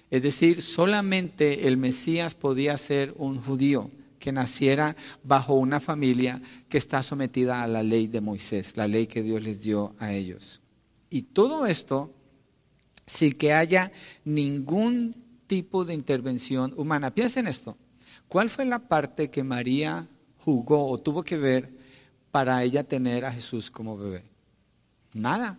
Es 0.09 0.21
decir, 0.21 0.61
solamente 0.61 1.67
el 1.67 1.77
Mesías 1.77 2.35
podía 2.35 2.77
ser 2.77 3.13
un 3.17 3.41
judío 3.41 3.91
que 4.19 4.31
naciera 4.31 4.95
bajo 5.23 5.53
una 5.53 5.79
familia 5.79 6.41
que 6.69 6.77
está 6.77 7.03
sometida 7.03 7.61
a 7.61 7.67
la 7.67 7.83
ley 7.83 8.07
de 8.07 8.21
Moisés, 8.21 8.73
la 8.75 8.87
ley 8.87 9.07
que 9.07 9.21
Dios 9.21 9.41
les 9.41 9.61
dio 9.61 9.95
a 9.99 10.13
ellos. 10.13 10.61
Y 11.09 11.23
todo 11.23 11.65
esto 11.65 12.13
sin 13.07 13.33
que 13.33 13.53
haya 13.53 13.91
ningún 14.25 15.15
tipo 15.47 15.85
de 15.85 15.93
intervención 15.93 16.73
humana. 16.77 17.13
Piensen 17.13 17.47
esto. 17.47 17.77
¿Cuál 18.27 18.49
fue 18.49 18.65
la 18.65 18.79
parte 18.79 19.31
que 19.31 19.43
María 19.43 20.07
jugó 20.39 20.89
o 20.89 20.97
tuvo 20.97 21.23
que 21.23 21.37
ver 21.37 21.73
para 22.31 22.61
ella 22.63 22.83
tener 22.83 23.23
a 23.25 23.31
Jesús 23.31 23.71
como 23.71 23.97
bebé? 23.97 24.25
Nada. 25.13 25.57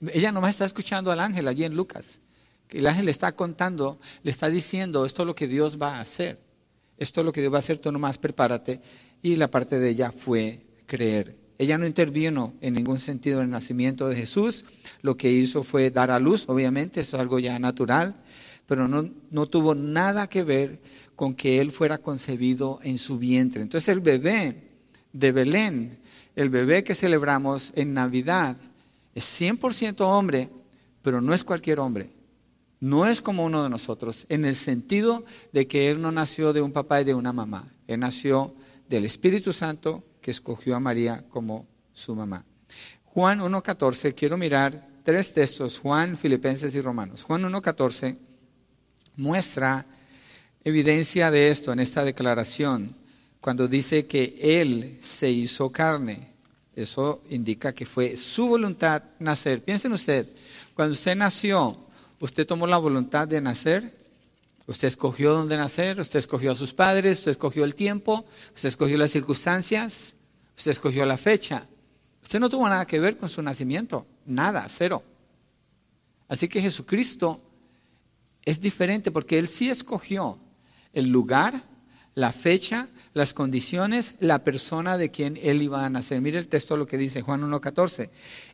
Ella 0.12 0.30
nomás 0.30 0.50
está 0.50 0.66
escuchando 0.66 1.10
al 1.10 1.20
ángel 1.20 1.48
allí 1.48 1.64
en 1.64 1.74
Lucas. 1.74 2.20
El 2.70 2.86
ángel 2.86 3.06
le 3.06 3.10
está 3.10 3.32
contando, 3.32 3.98
le 4.22 4.30
está 4.30 4.50
diciendo, 4.50 5.06
esto 5.06 5.22
es 5.22 5.26
lo 5.26 5.34
que 5.34 5.48
Dios 5.48 5.80
va 5.80 5.96
a 5.96 6.00
hacer. 6.00 6.38
Esto 6.98 7.20
es 7.20 7.24
lo 7.24 7.32
que 7.32 7.40
Dios 7.40 7.52
va 7.52 7.56
a 7.56 7.60
hacer, 7.60 7.78
tú 7.78 7.90
nomás 7.92 8.18
prepárate. 8.18 8.80
Y 9.22 9.36
la 9.36 9.50
parte 9.50 9.78
de 9.78 9.88
ella 9.88 10.12
fue 10.12 10.66
creer. 10.86 11.36
Ella 11.58 11.76
no 11.76 11.86
intervino 11.86 12.54
en 12.60 12.74
ningún 12.74 13.00
sentido 13.00 13.38
en 13.38 13.46
el 13.46 13.50
nacimiento 13.50 14.08
de 14.08 14.16
Jesús. 14.16 14.64
Lo 15.02 15.16
que 15.16 15.30
hizo 15.30 15.64
fue 15.64 15.90
dar 15.90 16.10
a 16.10 16.20
luz, 16.20 16.44
obviamente, 16.48 17.00
eso 17.00 17.16
es 17.16 17.20
algo 17.20 17.38
ya 17.38 17.58
natural, 17.58 18.16
pero 18.66 18.86
no, 18.86 19.10
no 19.30 19.46
tuvo 19.46 19.74
nada 19.74 20.28
que 20.28 20.44
ver 20.44 20.80
con 21.16 21.34
que 21.34 21.60
él 21.60 21.72
fuera 21.72 21.98
concebido 21.98 22.78
en 22.82 22.98
su 22.98 23.18
vientre. 23.18 23.62
Entonces 23.62 23.88
el 23.88 24.00
bebé 24.00 24.68
de 25.12 25.32
Belén, 25.32 25.98
el 26.36 26.48
bebé 26.48 26.84
que 26.84 26.94
celebramos 26.94 27.72
en 27.74 27.92
Navidad, 27.92 28.56
es 29.14 29.40
100% 29.40 30.00
hombre, 30.02 30.48
pero 31.02 31.20
no 31.20 31.34
es 31.34 31.42
cualquier 31.42 31.80
hombre. 31.80 32.17
No 32.80 33.06
es 33.06 33.20
como 33.20 33.44
uno 33.44 33.62
de 33.62 33.70
nosotros, 33.70 34.26
en 34.28 34.44
el 34.44 34.54
sentido 34.54 35.24
de 35.52 35.66
que 35.66 35.90
él 35.90 36.00
no 36.00 36.12
nació 36.12 36.52
de 36.52 36.62
un 36.62 36.72
papá 36.72 37.00
y 37.00 37.04
de 37.04 37.14
una 37.14 37.32
mamá. 37.32 37.72
Él 37.86 38.00
nació 38.00 38.54
del 38.88 39.04
Espíritu 39.04 39.52
Santo 39.52 40.04
que 40.20 40.30
escogió 40.30 40.76
a 40.76 40.80
María 40.80 41.24
como 41.28 41.66
su 41.92 42.14
mamá. 42.14 42.44
Juan 43.04 43.40
1.14, 43.40 44.14
quiero 44.14 44.36
mirar 44.36 44.86
tres 45.02 45.32
textos, 45.32 45.78
Juan, 45.78 46.16
Filipenses 46.16 46.74
y 46.74 46.80
Romanos. 46.80 47.22
Juan 47.22 47.42
1.14 47.42 48.16
muestra 49.16 49.86
evidencia 50.62 51.30
de 51.30 51.50
esto 51.50 51.72
en 51.72 51.80
esta 51.80 52.04
declaración, 52.04 52.94
cuando 53.40 53.66
dice 53.66 54.06
que 54.06 54.38
Él 54.40 54.98
se 55.02 55.30
hizo 55.30 55.70
carne. 55.70 56.32
Eso 56.76 57.22
indica 57.30 57.72
que 57.72 57.86
fue 57.86 58.16
su 58.16 58.46
voluntad 58.46 59.02
nacer. 59.18 59.64
Piensen 59.64 59.92
usted, 59.92 60.28
cuando 60.74 60.92
usted 60.92 61.16
nació, 61.16 61.87
¿usted 62.20 62.46
tomó 62.46 62.66
la 62.66 62.78
voluntad 62.78 63.28
de 63.28 63.40
nacer 63.40 63.92
Usted 64.68 64.88
escogió 64.88 65.32
dónde 65.32 65.56
nacer, 65.56 65.98
usted 65.98 66.18
escogió 66.18 66.52
a 66.52 66.54
sus 66.54 66.74
padres, 66.74 67.20
usted 67.20 67.30
escogió 67.30 67.64
el 67.64 67.74
tiempo, 67.74 68.26
usted 68.54 68.68
escogió 68.68 68.98
las 68.98 69.10
circunstancias, 69.10 70.12
usted 70.58 70.72
escogió 70.72 71.06
la 71.06 71.16
fecha. 71.16 71.66
Usted 72.22 72.38
no 72.38 72.50
tuvo 72.50 72.68
nada 72.68 72.86
que 72.86 73.00
ver 73.00 73.16
con 73.16 73.30
su 73.30 73.40
nacimiento, 73.40 74.06
nada, 74.26 74.66
cero. 74.68 75.02
Así 76.28 76.48
que 76.48 76.60
Jesucristo 76.60 77.40
es 78.44 78.60
diferente 78.60 79.10
porque 79.10 79.38
Él 79.38 79.48
sí 79.48 79.70
escogió 79.70 80.38
el 80.92 81.08
lugar, 81.08 81.62
la 82.14 82.32
fecha, 82.32 82.88
las 83.14 83.32
condiciones, 83.32 84.16
la 84.20 84.44
persona 84.44 84.98
de 84.98 85.10
quien 85.10 85.38
Él 85.42 85.62
iba 85.62 85.86
a 85.86 85.88
nacer. 85.88 86.20
Mire 86.20 86.38
el 86.38 86.48
texto 86.48 86.76
lo 86.76 86.86
que 86.86 86.98
dice 86.98 87.22
Juan 87.22 87.40
1.14. 87.40 88.10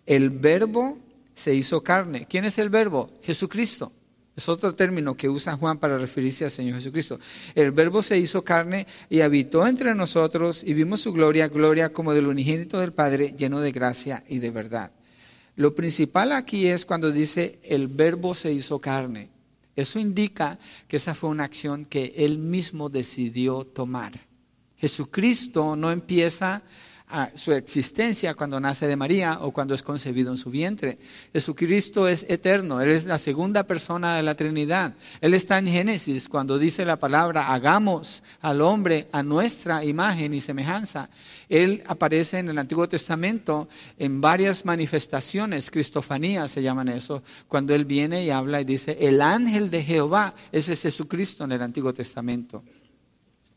El 0.06 0.30
verbo 0.30 0.96
se 1.34 1.54
hizo 1.54 1.82
carne. 1.82 2.26
¿Quién 2.28 2.44
es 2.44 2.58
el 2.58 2.70
verbo? 2.70 3.10
Jesucristo. 3.22 3.92
Es 4.36 4.48
otro 4.48 4.74
término 4.74 5.16
que 5.16 5.28
usa 5.28 5.56
Juan 5.56 5.78
para 5.78 5.96
referirse 5.96 6.44
al 6.44 6.50
Señor 6.50 6.76
Jesucristo. 6.76 7.20
El 7.54 7.70
verbo 7.70 8.02
se 8.02 8.18
hizo 8.18 8.42
carne 8.42 8.86
y 9.08 9.20
habitó 9.20 9.66
entre 9.66 9.94
nosotros 9.94 10.64
y 10.64 10.74
vimos 10.74 11.02
su 11.02 11.12
gloria, 11.12 11.46
gloria 11.46 11.92
como 11.92 12.14
del 12.14 12.26
unigénito 12.26 12.80
del 12.80 12.92
Padre, 12.92 13.34
lleno 13.38 13.60
de 13.60 13.70
gracia 13.70 14.24
y 14.28 14.40
de 14.40 14.50
verdad. 14.50 14.90
Lo 15.54 15.74
principal 15.76 16.32
aquí 16.32 16.66
es 16.66 16.84
cuando 16.84 17.12
dice 17.12 17.60
el 17.62 17.86
verbo 17.86 18.34
se 18.34 18.52
hizo 18.52 18.80
carne. 18.80 19.30
Eso 19.76 20.00
indica 20.00 20.58
que 20.88 20.96
esa 20.96 21.14
fue 21.14 21.30
una 21.30 21.44
acción 21.44 21.84
que 21.84 22.12
él 22.16 22.38
mismo 22.38 22.88
decidió 22.88 23.64
tomar. 23.64 24.20
Jesucristo 24.76 25.76
no 25.76 25.92
empieza 25.92 26.62
su 27.34 27.52
existencia 27.52 28.34
cuando 28.34 28.58
nace 28.58 28.88
de 28.88 28.96
María 28.96 29.38
o 29.40 29.52
cuando 29.52 29.74
es 29.74 29.82
concebido 29.82 30.32
en 30.32 30.38
su 30.38 30.50
vientre. 30.50 30.98
Jesucristo 31.32 32.08
es 32.08 32.26
eterno, 32.28 32.80
Él 32.80 32.90
es 32.90 33.04
la 33.04 33.18
segunda 33.18 33.64
persona 33.64 34.16
de 34.16 34.22
la 34.22 34.34
Trinidad. 34.34 34.94
Él 35.20 35.34
está 35.34 35.58
en 35.58 35.66
Génesis 35.66 36.28
cuando 36.28 36.58
dice 36.58 36.84
la 36.84 36.98
palabra, 36.98 37.52
hagamos 37.52 38.22
al 38.40 38.62
hombre 38.62 39.08
a 39.12 39.22
nuestra 39.22 39.84
imagen 39.84 40.34
y 40.34 40.40
semejanza. 40.40 41.08
Él 41.48 41.84
aparece 41.86 42.38
en 42.38 42.48
el 42.48 42.58
Antiguo 42.58 42.88
Testamento 42.88 43.68
en 43.98 44.20
varias 44.20 44.64
manifestaciones, 44.64 45.70
cristofanías 45.70 46.50
se 46.50 46.62
llaman 46.62 46.88
eso, 46.88 47.22
cuando 47.46 47.74
Él 47.74 47.84
viene 47.84 48.24
y 48.24 48.30
habla 48.30 48.60
y 48.60 48.64
dice, 48.64 48.96
el 49.00 49.20
ángel 49.20 49.70
de 49.70 49.84
Jehová, 49.84 50.34
ese 50.50 50.72
es 50.72 50.82
Jesucristo 50.82 51.44
en 51.44 51.52
el 51.52 51.62
Antiguo 51.62 51.94
Testamento. 51.94 52.64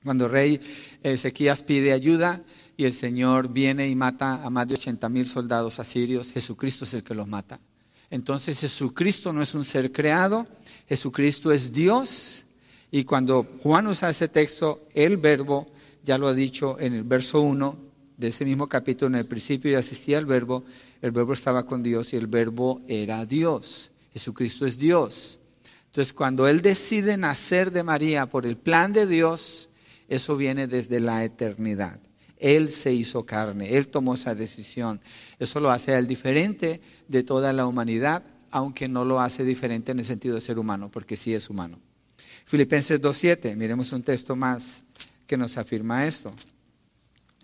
Cuando 0.04 0.26
el 0.26 0.32
rey 0.32 0.62
Ezequías 1.02 1.64
pide 1.64 1.92
ayuda, 1.92 2.42
y 2.78 2.86
el 2.86 2.94
Señor 2.94 3.50
viene 3.50 3.90
y 3.90 3.96
mata 3.96 4.44
a 4.46 4.52
más 4.52 4.68
de 4.68 4.76
80 4.76 5.10
mil 5.10 5.28
soldados 5.28 5.80
asirios, 5.80 6.32
Jesucristo 6.32 6.86
es 6.86 6.94
el 6.94 7.04
que 7.04 7.16
los 7.16 7.28
mata. 7.28 7.60
Entonces 8.12 8.60
Jesucristo 8.60 9.34
no 9.34 9.42
es 9.42 9.56
un 9.56 9.66
ser 9.66 9.92
creado, 9.92 10.48
Jesucristo 10.88 11.52
es 11.52 11.72
Dios. 11.72 12.44
Y 12.92 13.04
cuando 13.04 13.46
Juan 13.64 13.88
usa 13.88 14.12
ese 14.12 14.28
texto, 14.28 14.88
el 14.94 15.18
verbo, 15.18 15.68
ya 16.06 16.20
lo 16.20 16.28
ha 16.28 16.34
dicho 16.36 16.80
en 16.80 16.94
el 16.94 17.04
verso 17.04 17.42
1 17.42 17.78
de 18.16 18.28
ese 18.28 18.46
mismo 18.46 18.68
capítulo, 18.68 19.10
en 19.10 19.16
el 19.16 19.26
principio 19.26 19.72
ya 19.72 19.80
asistía 19.80 20.20
el 20.20 20.26
verbo, 20.26 20.64
el 21.02 21.12
verbo 21.12 21.34
estaba 21.34 21.66
con 21.66 21.84
Dios 21.84 22.14
y 22.14 22.16
el 22.16 22.28
verbo 22.28 22.80
era 22.88 23.26
Dios. 23.26 23.90
Jesucristo 24.14 24.66
es 24.68 24.78
Dios. 24.78 25.40
Entonces 25.88 26.14
cuando 26.14 26.48
Él 26.48 26.62
decide 26.62 27.18
nacer 27.18 27.72
de 27.72 27.84
María 27.84 28.28
por 28.28 28.46
el 28.46 28.56
plan 28.56 28.94
de 28.94 29.08
Dios, 29.08 29.70
eso 30.08 30.38
viene 30.38 30.68
desde 30.68 31.00
la 31.00 31.26
eternidad. 31.26 32.00
Él 32.40 32.70
se 32.70 32.94
hizo 32.94 33.26
carne, 33.26 33.76
Él 33.78 33.88
tomó 33.88 34.14
esa 34.14 34.36
decisión. 34.36 35.02
Eso 35.40 35.60
lo 35.60 35.72
hace 35.72 35.94
a 35.94 36.00
Él 36.00 36.08
diferente 36.08 36.82
de 37.08 37.24
toda 37.24 37.54
la 37.54 37.66
humanidad, 37.66 38.24
aunque 38.52 38.88
no 38.88 39.06
lo 39.06 39.20
hace 39.20 39.44
diferente 39.44 39.92
en 39.92 40.00
el 40.00 40.06
sentido 40.06 40.36
de 40.36 40.42
ser 40.42 40.60
humano, 40.60 40.90
porque 40.92 41.18
sí 41.18 41.34
es 41.34 41.50
humano. 41.50 41.80
Filipenses 42.46 43.02
2.7, 43.02 43.56
miremos 43.56 43.92
un 43.92 44.04
texto 44.04 44.36
más 44.36 44.84
que 45.26 45.36
nos 45.38 45.58
afirma 45.58 46.06
esto. 46.06 46.32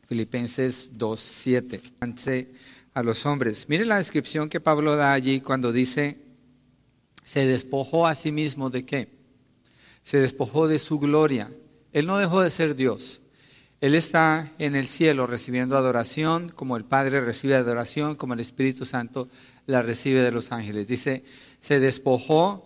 Filipenses 0.07 0.91
2.7, 0.97 2.47
a 2.93 3.03
los 3.03 3.25
hombres. 3.25 3.65
Miren 3.67 3.89
la 3.89 3.97
descripción 3.97 4.47
que 4.47 4.61
Pablo 4.61 4.95
da 4.95 5.13
allí 5.13 5.41
cuando 5.41 5.71
dice, 5.71 6.17
se 7.23 7.45
despojó 7.45 8.05
a 8.05 8.15
sí 8.15 8.31
mismo 8.31 8.69
de 8.69 8.85
qué? 8.85 9.09
Se 10.03 10.19
despojó 10.19 10.67
de 10.67 10.77
su 10.79 10.99
gloria. 10.99 11.51
Él 11.91 12.05
no 12.05 12.17
dejó 12.17 12.41
de 12.41 12.49
ser 12.49 12.75
Dios. 12.75 13.22
Él 13.83 13.95
está 13.95 14.49
en 14.59 14.77
el 14.77 14.87
cielo 14.87 15.27
recibiendo 15.27 15.75
adoración, 15.75 16.47
como 16.47 16.77
el 16.77 16.85
Padre 16.85 17.19
recibe 17.19 17.55
adoración, 17.55 18.15
como 18.15 18.33
el 18.33 18.39
Espíritu 18.39 18.85
Santo 18.85 19.27
la 19.65 19.81
recibe 19.81 20.21
de 20.21 20.31
los 20.31 20.53
ángeles. 20.53 20.87
Dice, 20.87 21.25
se 21.59 21.81
despojó, 21.81 22.65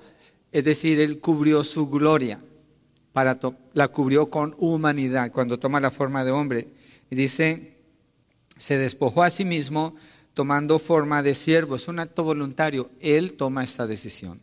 es 0.51 0.63
decir, 0.63 0.99
Él 0.99 1.19
cubrió 1.19 1.63
su 1.63 1.89
gloria, 1.89 2.39
para 3.13 3.39
la 3.73 3.87
cubrió 3.87 4.29
con 4.29 4.53
humanidad, 4.59 5.31
cuando 5.31 5.57
toma 5.57 5.79
la 5.79 5.89
forma 5.89 6.23
de 6.23 6.29
hombre. 6.29 6.67
Y 7.09 7.15
dice, 7.15 7.77
se 8.55 8.77
despojó 8.77 9.23
a 9.23 9.31
sí 9.31 9.43
mismo 9.43 9.95
tomando 10.35 10.77
forma 10.77 11.23
de 11.23 11.33
siervo. 11.33 11.77
Es 11.77 11.87
un 11.87 11.97
acto 11.97 12.23
voluntario. 12.23 12.91
Él 12.99 13.33
toma 13.33 13.63
esta 13.63 13.87
decisión. 13.87 14.39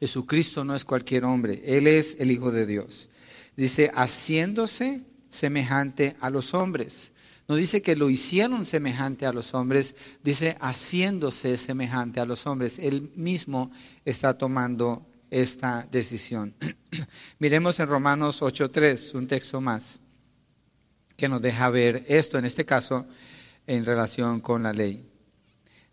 Jesucristo 0.00 0.64
no 0.64 0.74
es 0.74 0.86
cualquier 0.86 1.26
hombre, 1.26 1.60
Él 1.66 1.86
es 1.86 2.16
el 2.18 2.30
Hijo 2.30 2.52
de 2.52 2.64
Dios. 2.64 3.10
Dice, 3.54 3.90
haciéndose 3.94 5.02
semejante 5.30 6.16
a 6.20 6.30
los 6.30 6.54
hombres. 6.54 7.12
No 7.48 7.54
dice 7.54 7.80
que 7.80 7.94
lo 7.94 8.10
hicieron 8.10 8.66
semejante 8.66 9.24
a 9.24 9.32
los 9.32 9.54
hombres, 9.54 9.94
dice 10.22 10.56
haciéndose 10.60 11.58
semejante 11.58 12.18
a 12.18 12.26
los 12.26 12.46
hombres. 12.46 12.78
Él 12.78 13.12
mismo 13.14 13.70
está 14.04 14.36
tomando 14.36 15.06
esta 15.30 15.86
decisión. 15.90 16.54
Miremos 17.38 17.78
en 17.78 17.88
Romanos 17.88 18.42
8.3, 18.42 19.14
un 19.14 19.28
texto 19.28 19.60
más, 19.60 20.00
que 21.16 21.28
nos 21.28 21.40
deja 21.40 21.70
ver 21.70 22.04
esto, 22.08 22.36
en 22.36 22.44
este 22.44 22.64
caso, 22.64 23.06
en 23.66 23.84
relación 23.84 24.40
con 24.40 24.64
la 24.64 24.72
ley. 24.72 25.08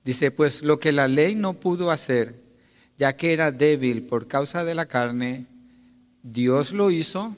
Dice, 0.04 0.32
pues 0.32 0.64
lo 0.64 0.80
que 0.80 0.92
la 0.92 1.08
ley 1.08 1.36
no 1.36 1.54
pudo 1.54 1.92
hacer, 1.92 2.42
ya 2.98 3.16
que 3.16 3.32
era 3.32 3.52
débil 3.52 4.04
por 4.04 4.28
causa 4.28 4.64
de 4.66 4.76
la 4.76 4.88
carne, 4.88 5.46
Dios 6.24 6.72
lo 6.72 6.90
hizo 6.90 7.38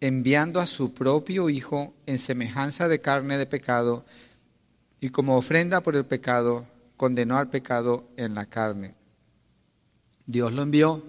enviando 0.00 0.60
a 0.60 0.66
su 0.66 0.92
propio 0.92 1.48
Hijo 1.48 1.94
en 2.06 2.18
semejanza 2.18 2.88
de 2.88 3.00
carne 3.00 3.38
de 3.38 3.46
pecado, 3.46 4.04
y 5.00 5.10
como 5.10 5.36
ofrenda 5.36 5.82
por 5.82 5.96
el 5.96 6.04
pecado, 6.04 6.66
condenó 6.96 7.36
al 7.36 7.50
pecado 7.50 8.08
en 8.16 8.34
la 8.34 8.46
carne. 8.46 8.94
Dios 10.26 10.52
lo 10.52 10.62
envió. 10.62 11.02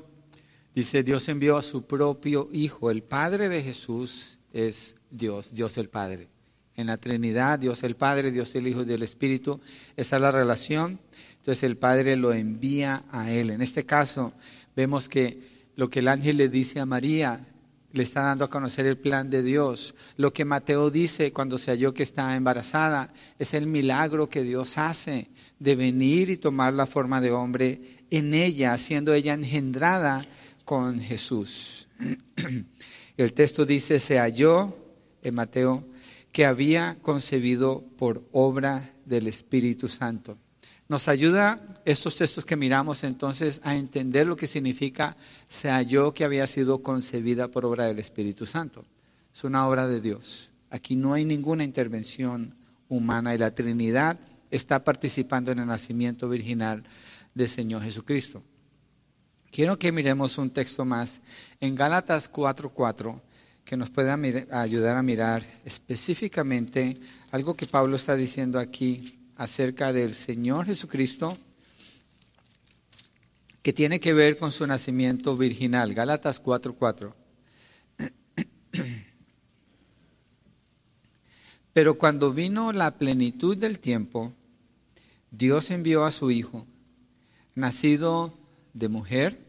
Dice, 0.76 1.02
Dios 1.04 1.28
envió 1.30 1.58
a 1.58 1.64
su 1.64 1.84
propio 1.84 2.50
Hijo. 2.52 2.92
El 2.92 3.02
Padre 3.02 3.50
de 3.50 3.64
Jesús 3.64 4.38
es 4.54 4.96
Dios, 5.10 5.54
Dios 5.54 5.78
el 5.78 5.90
Padre. 5.90 6.28
En 6.76 6.88
la 6.88 6.98
Trinidad, 6.98 7.58
Dios 7.58 7.82
el 7.84 7.96
Padre, 7.96 8.32
Dios 8.32 8.54
el 8.56 8.68
Hijo 8.68 8.84
y 8.84 8.92
el 8.92 9.02
Espíritu. 9.02 9.60
Esa 9.96 10.18
es 10.18 10.22
la 10.22 10.32
relación. 10.32 11.00
Entonces 11.40 11.64
el 11.64 11.78
Padre 11.78 12.16
lo 12.16 12.34
envía 12.34 13.06
a 13.12 13.32
Él. 13.32 13.50
En 13.50 13.62
este 13.62 13.86
caso, 13.86 14.34
vemos 14.76 15.10
que 15.10 15.72
lo 15.76 15.90
que 15.90 16.00
el 16.00 16.08
ángel 16.08 16.38
le 16.38 16.50
dice 16.50 16.80
a 16.80 16.86
María 16.86 17.44
le 17.98 18.04
está 18.04 18.22
dando 18.22 18.46
a 18.46 18.50
conocer 18.50 18.86
el 18.86 18.98
plan 18.98 19.30
de 19.30 19.44
Dios. 19.44 19.96
Lo 20.16 20.32
que 20.32 20.46
Mateo 20.46 20.90
dice 20.90 21.34
cuando 21.34 21.58
se 21.58 21.72
halló 21.72 21.94
que 21.94 22.04
está 22.04 22.36
embarazada 22.36 23.12
es 23.40 23.54
el 23.54 23.68
milagro 23.68 24.30
que 24.30 24.44
Dios 24.44 24.78
hace 24.78 25.30
de 25.60 25.76
venir 25.76 26.30
y 26.30 26.38
tomar 26.38 26.74
la 26.74 26.86
forma 26.86 27.20
de 27.20 27.32
hombre 27.32 28.06
en 28.10 28.34
ella, 28.34 28.78
siendo 28.78 29.14
ella 29.14 29.34
engendrada 29.34 30.24
con 30.64 31.00
Jesús. 31.00 31.88
El 33.18 33.34
texto 33.34 33.66
dice, 33.66 34.00
se 34.00 34.20
halló 34.20 34.78
en 35.24 35.34
Mateo 35.34 35.84
que 36.32 36.46
había 36.46 36.98
concebido 37.02 37.84
por 37.98 38.24
obra 38.32 38.94
del 39.06 39.28
Espíritu 39.28 39.88
Santo. 39.88 40.38
Nos 40.90 41.10
ayuda 41.10 41.60
estos 41.84 42.16
textos 42.16 42.46
que 42.46 42.56
miramos 42.56 43.04
entonces 43.04 43.60
a 43.64 43.76
entender 43.76 44.26
lo 44.26 44.38
que 44.38 44.48
significa 44.48 45.18
se 45.50 45.70
halló 45.70 46.14
que 46.14 46.24
había 46.24 46.48
sido 46.48 46.82
concebida 46.82 47.50
por 47.50 47.66
obra 47.66 47.86
del 47.86 48.00
Espíritu 48.00 48.46
Santo. 48.46 48.86
Es 49.36 49.44
una 49.44 49.68
obra 49.68 49.86
de 49.88 50.00
Dios. 50.00 50.50
Aquí 50.70 50.96
no 50.96 51.14
hay 51.14 51.26
ninguna 51.26 51.66
intervención 51.66 52.56
humana 52.88 53.36
y 53.36 53.38
la 53.38 53.54
Trinidad 53.54 54.18
está 54.50 54.84
participando 54.84 55.52
en 55.52 55.60
el 55.60 55.68
nacimiento 55.68 56.30
virginal 56.30 56.84
del 57.34 57.50
Señor 57.50 57.84
Jesucristo. 57.84 58.42
Quiero 59.52 59.78
que 59.78 59.92
miremos 59.92 60.38
un 60.38 60.50
texto 60.50 60.86
más 60.86 61.20
en 61.60 61.76
Gálatas 61.76 62.32
4:4 62.32 63.22
que 63.66 63.76
nos 63.76 63.90
pueda 63.90 64.18
ayudar 64.52 64.96
a 64.96 65.04
mirar 65.04 65.44
específicamente 65.66 66.98
algo 67.32 67.56
que 67.56 67.66
Pablo 67.66 67.98
está 67.98 68.16
diciendo 68.16 68.58
aquí 68.58 69.17
acerca 69.38 69.94
del 69.94 70.14
Señor 70.14 70.66
Jesucristo 70.66 71.38
que 73.62 73.72
tiene 73.74 74.00
que 74.00 74.14
ver 74.14 74.38
con 74.38 74.52
su 74.52 74.66
nacimiento 74.66 75.38
virginal. 75.38 75.94
Gálatas 75.94 76.42
4:4. 76.42 77.14
Pero 81.74 81.98
cuando 81.98 82.34
vino 82.34 82.72
la 82.74 82.98
plenitud 82.98 83.56
del 83.56 83.80
tiempo, 83.80 84.34
Dios 85.30 85.70
envió 85.70 86.06
a 86.06 86.12
su 86.12 86.32
Hijo, 86.32 86.66
nacido 87.54 88.34
de 88.74 88.88
mujer, 88.88 89.46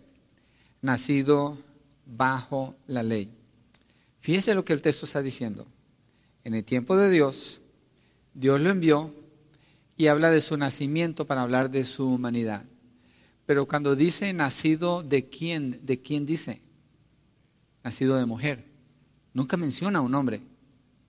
nacido 0.82 1.56
bajo 2.04 2.74
la 2.86 3.02
ley. 3.02 3.30
Fíjese 4.20 4.54
lo 4.54 4.64
que 4.64 4.74
el 4.74 4.82
texto 4.82 5.06
está 5.06 5.22
diciendo. 5.22 5.66
En 6.44 6.54
el 6.54 6.64
tiempo 6.64 6.96
de 6.96 7.10
Dios, 7.10 7.60
Dios 8.34 8.60
lo 8.60 8.70
envió 8.70 9.14
y 9.98 10.06
habla 10.06 10.30
de 10.30 10.40
su 10.40 10.56
nacimiento 10.56 11.26
para 11.26 11.42
hablar 11.42 11.70
de 11.70 11.84
su 11.84 12.08
humanidad. 12.08 12.64
Pero 13.44 13.66
cuando 13.66 13.96
dice 13.96 14.32
nacido 14.32 15.02
de 15.02 15.28
quién, 15.28 15.80
¿de 15.82 16.00
quién 16.00 16.24
dice? 16.24 16.62
Nacido 17.82 18.16
de 18.16 18.24
mujer. 18.24 18.64
Nunca 19.34 19.56
menciona 19.56 19.98
a 19.98 20.02
un 20.02 20.14
hombre. 20.14 20.40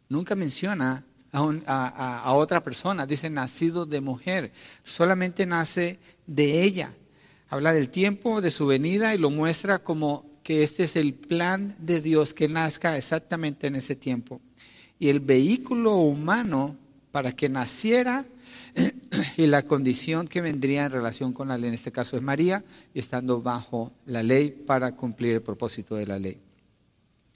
Nunca 0.10 0.36
menciona 0.36 1.06
a, 1.32 2.24
a, 2.24 2.34
otra 2.34 2.64
persona. 2.64 3.06
Dice 3.06 3.30
nacido 3.30 3.86
de 3.86 4.02
mujer. 4.02 4.52
Solamente 4.84 5.46
nace 5.46 6.00
de 6.26 6.64
ella. 6.64 6.92
Habla 7.48 7.74
del 7.74 7.92
tiempo, 7.92 8.42
de 8.42 8.50
su 8.50 8.66
venida 8.66 9.14
y 9.14 9.20
lo 9.20 9.30
muestra 9.30 9.80
como 9.80 10.26
que 10.42 10.64
este 10.64 10.86
es 10.86 10.96
el 10.96 11.14
plan 11.14 11.76
de 11.78 12.02
Dios 12.02 12.34
que 12.34 12.48
nazca 12.48 12.98
exactamente 12.98 13.68
en 13.68 13.76
ese 13.76 13.96
tiempo. 13.96 14.42
Y 14.98 15.10
el 15.10 15.20
vehículo 15.20 15.98
humano 15.98 16.76
para 17.12 17.34
que 17.34 17.50
naciera 17.50 18.26
y 19.38 19.48
la 19.48 19.64
condición 19.64 20.28
que 20.28 20.42
vendría 20.42 20.86
en 20.86 20.92
relación 20.92 21.34
con 21.34 21.48
la 21.48 21.58
ley, 21.58 21.70
en 21.70 21.76
este 21.76 21.92
caso 21.92 22.18
es 22.18 22.24
María, 22.24 22.64
estando 22.94 23.42
bajo 23.42 23.92
la 24.06 24.24
ley 24.24 24.52
para 24.52 24.96
cumplir 24.96 25.36
el 25.36 25.42
propósito 25.42 25.96
de 25.96 26.08
la 26.08 26.20
ley. 26.20 26.40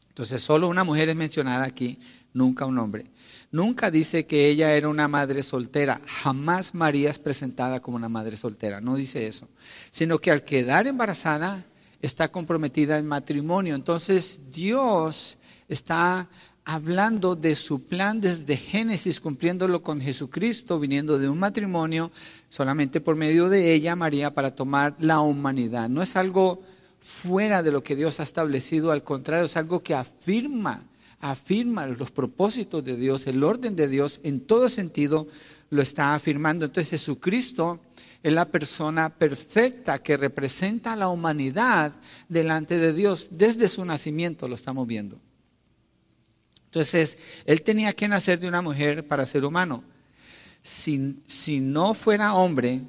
Entonces 0.10 0.44
solo 0.44 0.68
una 0.68 0.84
mujer 0.84 1.10
es 1.10 1.16
mencionada 1.16 1.66
aquí, 1.66 2.00
nunca 2.34 2.66
un 2.66 2.78
hombre. 2.78 3.06
Nunca 3.52 3.92
dice 3.92 4.26
que 4.26 4.50
ella 4.50 4.74
era 4.74 4.90
una 4.90 5.08
madre 5.08 5.44
soltera, 5.44 6.02
jamás 6.06 6.74
María 6.74 7.12
es 7.12 7.20
presentada 7.20 7.80
como 7.80 7.98
una 7.98 8.10
madre 8.10 8.36
soltera, 8.38 8.82
no 8.82 8.96
dice 8.96 9.28
eso, 9.28 9.48
sino 9.92 10.20
que 10.20 10.32
al 10.32 10.44
quedar 10.44 10.88
embarazada 10.88 11.66
está 12.02 12.32
comprometida 12.32 12.98
en 12.98 13.08
matrimonio. 13.08 13.76
Entonces 13.76 14.40
Dios 14.52 15.38
está 15.68 16.30
hablando 16.66 17.36
de 17.36 17.56
su 17.56 17.84
plan 17.84 18.22
desde 18.22 18.56
Génesis, 18.56 19.20
cumpliéndolo 19.20 19.84
con 19.84 20.00
Jesucristo, 20.00 20.80
viniendo 20.80 21.20
de 21.20 21.28
un 21.28 21.40
matrimonio, 21.40 22.12
solamente 22.50 23.02
por 23.02 23.16
medio 23.16 23.50
de 23.50 23.74
ella, 23.74 23.96
María, 23.96 24.34
para 24.34 24.56
tomar 24.56 24.96
la 25.00 25.20
humanidad. 25.20 25.90
No 25.90 26.02
es 26.02 26.16
algo 26.16 26.62
fuera 27.02 27.64
de 27.64 27.72
lo 27.72 27.84
que 27.84 27.96
Dios 27.96 28.20
ha 28.20 28.24
establecido, 28.24 28.92
al 28.92 29.04
contrario, 29.04 29.46
es 29.46 29.58
algo 29.58 29.84
que 29.84 29.94
afirma, 29.94 30.84
afirma 31.20 31.86
los 31.86 32.12
propósitos 32.12 32.84
de 32.84 32.96
Dios, 32.96 33.28
el 33.28 33.44
orden 33.44 33.76
de 33.76 33.88
Dios, 33.90 34.22
en 34.24 34.40
todo 34.40 34.70
sentido 34.70 35.28
lo 35.70 35.82
está 35.82 36.16
afirmando. 36.16 36.66
Entonces 36.66 36.92
Jesucristo 36.92 37.80
es 38.22 38.32
la 38.32 38.46
persona 38.46 39.10
perfecta 39.10 40.00
que 40.02 40.16
representa 40.16 40.94
a 40.94 40.96
la 40.96 41.10
humanidad 41.10 41.94
delante 42.30 42.78
de 42.78 42.94
Dios. 42.94 43.28
Desde 43.32 43.68
su 43.68 43.84
nacimiento 43.84 44.48
lo 44.48 44.56
estamos 44.56 44.88
viendo. 44.88 45.20
Entonces, 46.74 47.20
él 47.46 47.62
tenía 47.62 47.94
que 47.94 48.08
nacer 48.08 48.40
de 48.40 48.48
una 48.48 48.64
mujer 48.64 49.08
para 49.08 49.28
ser 49.28 49.46
humano. 49.46 49.84
Si, 50.64 51.20
si 51.28 51.60
no 51.60 51.94
fuera 51.94 52.34
hombre, 52.34 52.82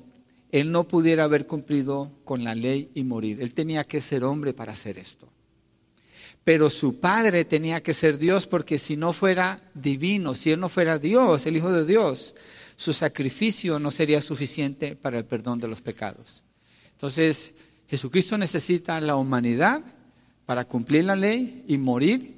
él 0.50 0.72
no 0.72 0.88
pudiera 0.88 1.24
haber 1.24 1.46
cumplido 1.46 2.10
con 2.24 2.44
la 2.44 2.54
ley 2.54 2.90
y 2.94 3.04
morir. 3.04 3.42
Él 3.42 3.52
tenía 3.52 3.84
que 3.84 4.00
ser 4.00 4.24
hombre 4.24 4.54
para 4.54 4.72
hacer 4.72 4.96
esto. 4.96 5.28
Pero 6.44 6.70
su 6.70 6.98
padre 6.98 7.44
tenía 7.44 7.82
que 7.82 7.92
ser 7.92 8.16
Dios 8.16 8.46
porque 8.46 8.78
si 8.78 8.96
no 8.96 9.12
fuera 9.12 9.60
divino, 9.74 10.34
si 10.34 10.50
él 10.50 10.60
no 10.60 10.70
fuera 10.70 10.98
Dios, 10.98 11.44
el 11.44 11.58
Hijo 11.58 11.70
de 11.70 11.84
Dios, 11.84 12.34
su 12.76 12.94
sacrificio 12.94 13.78
no 13.78 13.90
sería 13.90 14.22
suficiente 14.22 14.96
para 14.96 15.18
el 15.18 15.26
perdón 15.26 15.60
de 15.60 15.68
los 15.68 15.82
pecados. 15.82 16.42
Entonces, 16.92 17.52
Jesucristo 17.86 18.38
necesita 18.38 18.98
la 19.02 19.16
humanidad 19.16 19.82
para 20.46 20.64
cumplir 20.64 21.04
la 21.04 21.16
ley 21.16 21.66
y 21.68 21.76
morir 21.76 22.33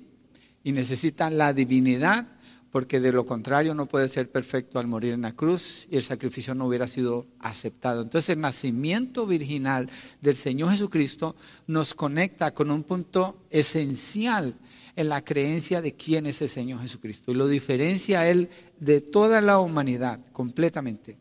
y 0.67 0.73
necesita 0.73 1.31
la 1.31 1.53
divinidad 1.53 2.27
porque 2.73 2.99
de 2.99 3.13
lo 3.13 3.25
contrario 3.25 3.73
no 3.73 3.87
puede 3.87 4.09
ser 4.09 4.33
perfecto 4.33 4.81
al 4.81 4.89
morir 4.89 5.13
en 5.13 5.23
la 5.23 5.31
cruz 5.31 5.87
y 5.93 5.97
el 5.97 6.03
sacrificio 6.03 6.57
no 6.57 6.67
hubiera 6.67 6.89
sido 6.89 7.29
aceptado. 7.39 8.03
Entonces 8.03 8.31
el 8.31 8.41
nacimiento 8.41 9.29
virginal 9.29 9.89
del 10.21 10.35
Señor 10.35 10.73
Jesucristo 10.73 11.37
nos 11.69 11.95
conecta 11.95 12.53
con 12.53 12.73
un 12.73 12.83
punto 12.83 13.47
esencial 13.49 14.59
en 14.97 15.09
la 15.09 15.23
creencia 15.23 15.81
de 15.83 15.95
quién 15.95 16.27
es 16.27 16.43
el 16.43 16.49
Señor 16.49 16.81
Jesucristo 16.81 17.31
y 17.31 17.35
lo 17.35 17.47
diferencia 17.47 18.29
Él 18.29 18.49
de 18.81 19.01
toda 19.01 19.41
la 19.41 19.61
humanidad 19.61 20.19
completamente. 20.33 21.17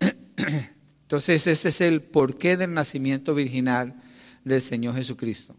Entonces 1.02 1.46
ese 1.46 1.68
es 1.68 1.80
el 1.82 2.00
porqué 2.00 2.56
del 2.56 2.72
nacimiento 2.72 3.34
virginal 3.34 3.94
del 4.42 4.62
Señor 4.62 4.94
Jesucristo. 4.94 5.54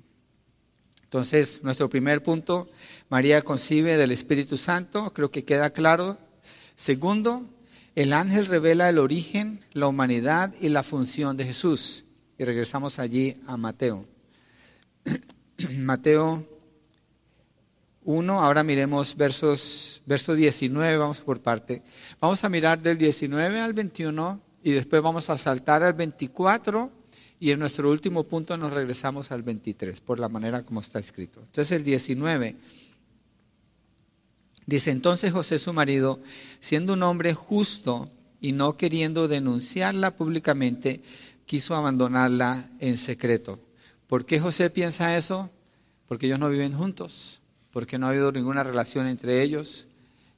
Entonces, 1.07 1.61
nuestro 1.63 1.89
primer 1.89 2.21
punto, 2.21 2.69
María 3.07 3.41
concibe 3.41 3.95
del 3.95 4.11
Espíritu 4.11 4.57
Santo, 4.57 5.13
creo 5.13 5.31
que 5.31 5.45
queda 5.45 5.69
claro. 5.69 6.17
Segundo, 6.75 7.45
el 7.95 8.11
ángel 8.11 8.45
revela 8.45 8.89
el 8.89 8.99
origen, 8.99 9.63
la 9.71 9.87
humanidad 9.87 10.53
y 10.59 10.67
la 10.67 10.83
función 10.83 11.37
de 11.37 11.45
Jesús. 11.45 12.03
Y 12.37 12.43
regresamos 12.43 12.99
allí 12.99 13.41
a 13.47 13.55
Mateo. 13.55 14.05
Mateo 15.77 16.45
1, 18.03 18.41
ahora 18.41 18.63
miremos 18.63 19.15
versos, 19.15 20.01
verso 20.05 20.35
19, 20.35 20.97
vamos 20.97 21.21
por 21.21 21.39
parte. 21.39 21.83
Vamos 22.19 22.43
a 22.43 22.49
mirar 22.49 22.81
del 22.81 22.97
19 22.97 23.61
al 23.61 23.71
21 23.71 24.41
y 24.61 24.71
después 24.73 25.01
vamos 25.01 25.29
a 25.29 25.37
saltar 25.37 25.83
al 25.83 25.93
24 25.93 26.91
y 27.39 27.51
en 27.51 27.59
nuestro 27.59 27.91
último 27.91 28.23
punto 28.23 28.57
nos 28.57 28.73
regresamos 28.73 29.31
al 29.31 29.43
23, 29.43 29.99
por 29.99 30.19
la 30.19 30.29
manera 30.29 30.63
como 30.63 30.79
está 30.79 30.99
escrito. 30.99 31.41
Entonces 31.41 31.71
el 31.71 31.83
19 31.83 32.55
dice, 34.65 34.91
entonces 34.91 35.31
José 35.31 35.59
su 35.59 35.71
marido, 35.73 36.19
siendo 36.59 36.93
un 36.93 37.03
hombre 37.03 37.33
justo 37.33 38.09
y 38.41 38.53
no 38.53 38.77
queriendo 38.77 39.27
denunciarla 39.27 40.15
públicamente, 40.15 41.01
quiso 41.45 41.75
abandonarla 41.75 42.69
en 42.79 42.97
secreto. 42.97 43.59
¿Por 44.07 44.25
qué 44.25 44.39
José 44.39 44.69
piensa 44.69 45.17
eso? 45.17 45.49
Porque 46.07 46.25
ellos 46.25 46.39
no 46.39 46.49
viven 46.49 46.73
juntos, 46.73 47.39
porque 47.71 47.97
no 47.99 48.07
ha 48.07 48.09
habido 48.09 48.31
ninguna 48.31 48.63
relación 48.63 49.05
entre 49.05 49.43
ellos 49.43 49.87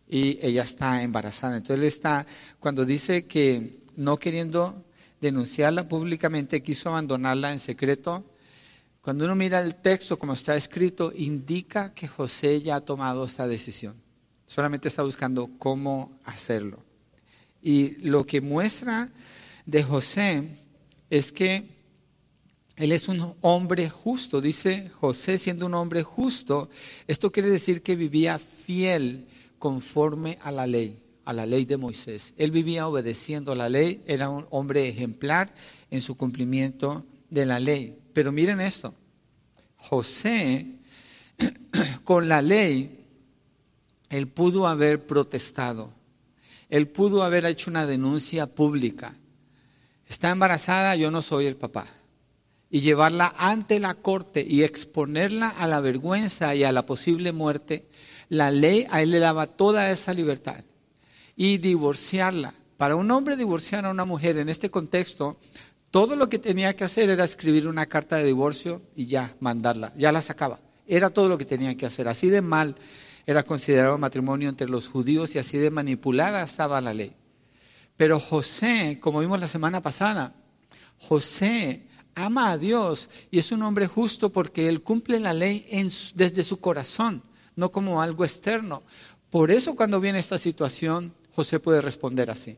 y 0.09 0.39
ella 0.41 0.63
está 0.63 1.03
embarazada. 1.03 1.57
Entonces 1.57 1.77
él 1.77 1.83
está, 1.83 2.25
cuando 2.59 2.85
dice 2.85 3.25
que 3.25 3.79
no 3.95 4.17
queriendo 4.17 4.83
denunciarla 5.21 5.88
públicamente, 5.88 6.62
quiso 6.62 6.89
abandonarla 6.89 7.51
en 7.51 7.60
secreto. 7.60 8.23
Cuando 9.01 9.25
uno 9.25 9.36
mira 9.36 9.60
el 9.62 9.75
texto 9.75 10.17
como 10.17 10.34
está 10.34 10.55
escrito, 10.55 11.12
indica 11.15 11.93
que 11.93 12.08
José 12.08 12.62
ya 12.62 12.77
ha 12.77 12.82
tomado 12.82 13.25
esta 13.25 13.47
decisión. 13.47 13.95
Solamente 14.45 14.88
está 14.88 15.03
buscando 15.03 15.49
cómo 15.58 16.17
hacerlo. 16.25 16.84
Y 17.62 17.97
lo 18.01 18.25
que 18.25 18.41
muestra 18.41 19.10
de 19.65 19.84
José 19.84 20.58
es 21.10 21.32
que 21.32 21.67
él 22.75 22.91
es 22.91 23.08
un 23.08 23.36
hombre 23.41 23.89
justo. 23.89 24.41
Dice 24.41 24.89
José 24.89 25.38
siendo 25.38 25.65
un 25.65 25.73
hombre 25.73 26.03
justo, 26.03 26.69
esto 27.08 27.32
quiere 27.32 27.49
decir 27.49 27.82
que 27.82 27.95
vivía 27.95 28.39
fiel 28.39 29.27
conforme 29.60 30.39
a 30.41 30.51
la 30.51 30.65
ley 30.65 31.08
a 31.29 31.33
la 31.33 31.45
ley 31.45 31.63
de 31.65 31.77
Moisés. 31.77 32.33
Él 32.37 32.49
vivía 32.49 32.87
obedeciendo 32.87 33.53
la 33.53 33.69
ley, 33.69 34.01
era 34.07 34.29
un 34.29 34.47
hombre 34.49 34.89
ejemplar 34.89 35.53
en 35.91 36.01
su 36.01 36.17
cumplimiento 36.17 37.05
de 37.29 37.45
la 37.45 37.59
ley. 37.59 37.95
Pero 38.13 38.31
miren 38.31 38.59
esto, 38.59 38.95
José 39.77 40.65
con 42.03 42.29
la 42.29 42.41
ley, 42.41 43.05
él 44.09 44.27
pudo 44.27 44.67
haber 44.67 45.05
protestado, 45.05 45.93
él 46.67 46.87
pudo 46.87 47.21
haber 47.21 47.45
hecho 47.45 47.69
una 47.69 47.85
denuncia 47.85 48.47
pública. 48.47 49.13
Está 50.07 50.31
embarazada, 50.31 50.95
yo 50.95 51.11
no 51.11 51.21
soy 51.21 51.45
el 51.45 51.57
papá. 51.57 51.85
Y 52.71 52.79
llevarla 52.79 53.35
ante 53.37 53.79
la 53.79 53.93
corte 53.93 54.43
y 54.49 54.63
exponerla 54.63 55.49
a 55.49 55.67
la 55.67 55.79
vergüenza 55.79 56.55
y 56.55 56.63
a 56.63 56.71
la 56.71 56.87
posible 56.87 57.33
muerte, 57.33 57.87
la 58.29 58.49
ley 58.49 58.87
a 58.89 59.03
él 59.03 59.11
le 59.11 59.19
daba 59.19 59.45
toda 59.45 59.91
esa 59.91 60.15
libertad 60.15 60.63
y 61.39 61.58
divorciarla. 61.58 62.54
Para 62.75 62.97
un 62.97 63.10
hombre 63.12 63.38
divorciar 63.38 63.86
a 63.86 63.91
una 63.91 64.04
mujer 64.04 64.38
en 64.38 64.49
este 64.49 64.69
contexto, 64.69 65.39
todo 65.89 66.17
lo 66.17 66.28
que 66.28 66.38
tenía 66.38 66.75
que 66.75 66.84
hacer 66.84 67.10
era 67.10 67.23
escribir 67.23 67.69
una 67.69 67.86
carta 67.86 68.17
de 68.17 68.25
divorcio 68.25 68.82
y 68.93 69.06
ya 69.06 69.38
mandarla, 69.39 69.93
ya 69.95 70.12
la 70.12 70.21
sacaba. 70.21 70.60
Era 70.86 71.12
todo 71.12 71.30
lo 71.30 71.38
que 71.38 71.45
tenía 71.45 71.78
que 71.78 71.86
hacer. 71.86 72.10
Así 72.10 72.30
de 72.30 72.41
mal 72.41 72.75
era 73.25 73.43
considerado 73.43 73.97
matrimonio 73.97 74.49
entre 74.49 74.67
los 74.67 74.89
judíos 74.89 75.34
y 75.34 75.39
así 75.39 75.58
de 75.58 75.71
manipulada 75.71 76.43
estaba 76.43 76.82
la 76.82 76.93
ley. 76.93 77.15
Pero 77.95 78.19
José, 78.19 78.99
como 78.99 79.21
vimos 79.21 79.39
la 79.39 79.47
semana 79.47 79.82
pasada, 79.82 80.36
José 80.97 81.88
ama 82.15 82.52
a 82.52 82.58
Dios 82.58 83.10
y 83.32 83.39
es 83.39 83.54
un 83.54 83.63
hombre 83.63 83.88
justo 83.88 84.30
porque 84.30 84.67
él 84.67 84.82
cumple 84.82 85.21
la 85.21 85.34
ley 85.34 85.65
desde 86.15 86.43
su 86.43 86.60
corazón, 86.60 87.23
no 87.56 87.71
como 87.71 88.02
algo 88.02 88.25
externo. 88.25 88.84
Por 89.30 89.52
eso 89.52 89.78
cuando 89.78 90.02
viene 90.02 90.19
esta 90.19 90.38
situación, 90.38 91.13
José 91.39 91.62
puede 91.62 91.82
responder 91.82 92.30
así. 92.30 92.58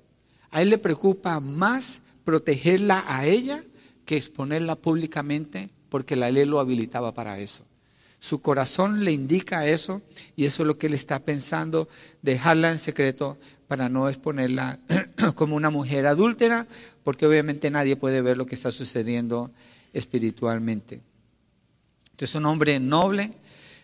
A 0.50 0.64
él 0.64 0.72
le 0.72 0.80
preocupa 0.80 1.40
más 1.40 2.02
protegerla 2.24 3.04
a 3.08 3.28
ella 3.28 3.64
que 4.06 4.18
exponerla 4.18 4.76
públicamente 4.76 5.70
porque 5.90 6.16
la 6.16 6.32
ley 6.32 6.46
lo 6.46 6.60
habilitaba 6.60 7.14
para 7.14 7.38
eso. 7.38 7.64
Su 8.20 8.42
corazón 8.42 9.06
le 9.06 9.12
indica 9.12 9.68
eso 9.68 10.02
y 10.36 10.46
eso 10.46 10.64
es 10.64 10.68
lo 10.68 10.80
que 10.80 10.88
él 10.88 10.96
está 10.96 11.20
pensando, 11.20 11.90
dejarla 12.24 12.72
en 12.72 12.80
secreto 12.80 13.38
para 13.68 13.88
no 13.88 14.10
exponerla 14.10 14.80
como 15.36 15.56
una 15.56 15.70
mujer 15.70 16.08
adúltera, 16.08 16.66
porque 17.04 17.28
obviamente 17.28 17.70
nadie 17.70 17.96
puede 17.96 18.24
ver 18.24 18.36
lo 18.36 18.48
que 18.48 18.56
está 18.56 18.72
sucediendo 18.72 19.52
espiritualmente. 19.94 21.02
Entonces 22.10 22.34
un 22.34 22.48
hombre 22.48 22.80
noble 22.80 23.32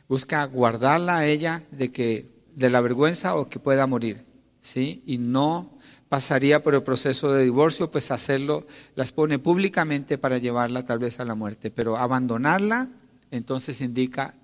busca 0.09 0.43
guardarla 0.45 1.17
a 1.17 1.27
ella 1.27 1.61
de 1.69 1.91
que 1.91 2.25
de 2.55 2.71
la 2.71 2.81
vergüenza 2.81 3.35
o 3.35 3.47
que 3.47 3.59
pueda 3.59 3.85
morir, 3.85 4.25
¿sí? 4.67 5.01
Y 5.05 5.17
no 5.17 5.71
pasaría 6.09 6.61
por 6.61 6.75
el 6.75 6.83
proceso 6.83 7.31
de 7.31 7.45
divorcio, 7.45 7.89
pues 7.89 8.11
hacerlo 8.11 8.67
las 8.95 9.13
pone 9.13 9.39
públicamente 9.39 10.17
para 10.17 10.39
llevarla 10.39 10.83
tal 10.83 10.99
vez 10.99 11.19
a 11.19 11.25
la 11.25 11.35
muerte, 11.35 11.71
pero 11.71 11.97
abandonarla 11.97 12.89
entonces 13.31 13.81
indica 13.81 14.35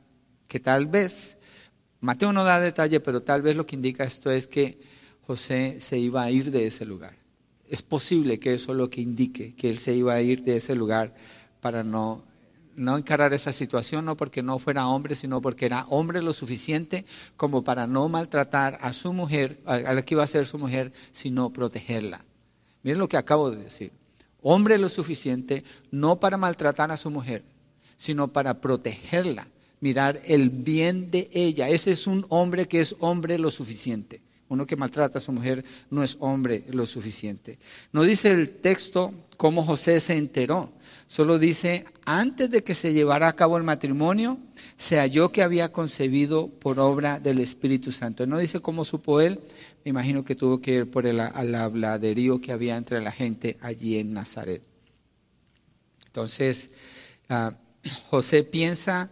que 0.47 0.59
tal 0.59 0.87
vez 0.87 1.37
Mateo 1.99 2.31
no 2.31 2.43
da 2.43 2.59
detalle, 2.59 2.99
pero 2.99 3.21
tal 3.21 3.41
vez 3.41 3.55
lo 3.55 3.65
que 3.65 3.75
indica 3.75 4.03
esto 4.03 4.31
es 4.31 4.47
que 4.47 4.79
José 5.27 5.77
se 5.79 5.97
iba 5.97 6.23
a 6.23 6.31
ir 6.31 6.51
de 6.51 6.67
ese 6.67 6.85
lugar. 6.85 7.15
Es 7.69 7.81
posible 7.81 8.39
que 8.39 8.53
eso 8.53 8.73
lo 8.73 8.89
que 8.89 9.01
indique, 9.01 9.55
que 9.55 9.69
él 9.69 9.79
se 9.79 9.93
iba 9.93 10.13
a 10.13 10.21
ir 10.21 10.43
de 10.43 10.57
ese 10.57 10.75
lugar 10.75 11.13
para 11.61 11.83
no 11.83 12.23
no 12.75 12.97
encarar 12.97 13.33
esa 13.33 13.53
situación 13.53 14.05
no 14.05 14.17
porque 14.17 14.43
no 14.43 14.59
fuera 14.59 14.87
hombre, 14.87 15.15
sino 15.15 15.41
porque 15.41 15.65
era 15.65 15.85
hombre 15.89 16.21
lo 16.21 16.33
suficiente 16.33 17.05
como 17.37 17.63
para 17.63 17.87
no 17.87 18.09
maltratar 18.09 18.77
a 18.81 18.93
su 18.93 19.13
mujer, 19.13 19.59
a 19.65 19.79
la 19.79 20.01
que 20.03 20.15
iba 20.15 20.23
a 20.23 20.27
ser 20.27 20.45
su 20.45 20.57
mujer, 20.57 20.91
sino 21.11 21.51
protegerla. 21.51 22.23
Miren 22.83 22.99
lo 22.99 23.07
que 23.07 23.17
acabo 23.17 23.51
de 23.51 23.63
decir. 23.63 23.91
Hombre 24.41 24.77
lo 24.77 24.89
suficiente 24.89 25.63
no 25.91 26.19
para 26.19 26.37
maltratar 26.37 26.91
a 26.91 26.97
su 26.97 27.09
mujer, 27.09 27.43
sino 27.97 28.27
para 28.27 28.59
protegerla, 28.59 29.47
mirar 29.79 30.21
el 30.25 30.49
bien 30.49 31.09
de 31.09 31.29
ella. 31.31 31.69
Ese 31.69 31.91
es 31.91 32.07
un 32.07 32.25
hombre 32.29 32.67
que 32.67 32.81
es 32.81 32.95
hombre 32.99 33.37
lo 33.37 33.51
suficiente. 33.51 34.21
Uno 34.49 34.67
que 34.67 34.75
maltrata 34.75 35.17
a 35.17 35.21
su 35.21 35.31
mujer 35.31 35.63
no 35.89 36.03
es 36.03 36.17
hombre 36.19 36.65
lo 36.69 36.85
suficiente. 36.85 37.57
No 37.91 38.03
dice 38.03 38.31
el 38.31 38.49
texto 38.49 39.13
cómo 39.37 39.63
José 39.63 39.99
se 39.99 40.17
enteró 40.17 40.71
Solo 41.13 41.37
dice, 41.37 41.85
antes 42.05 42.49
de 42.49 42.63
que 42.63 42.73
se 42.73 42.91
llevara 42.91 43.27
a 43.27 43.35
cabo 43.35 43.57
el 43.57 43.63
matrimonio, 43.63 44.39
se 44.77 44.97
halló 44.97 45.31
que 45.31 45.43
había 45.43 45.71
concebido 45.71 46.47
por 46.47 46.79
obra 46.79 47.19
del 47.19 47.37
Espíritu 47.37 47.91
Santo. 47.91 48.25
No 48.25 48.39
dice 48.39 48.61
cómo 48.61 48.83
supo 48.83 49.21
él, 49.21 49.39
me 49.85 49.89
imagino 49.91 50.25
que 50.25 50.33
tuvo 50.33 50.59
que 50.59 50.73
ir 50.73 50.89
por 50.89 51.05
el, 51.05 51.19
habladerío 51.19 52.41
que 52.41 52.51
había 52.51 52.77
entre 52.77 52.99
la 52.99 53.11
gente 53.11 53.59
allí 53.61 53.99
en 53.99 54.11
Nazaret. 54.11 54.63
Entonces, 56.07 56.71
ah, 57.29 57.53
José 58.09 58.43
piensa 58.43 59.11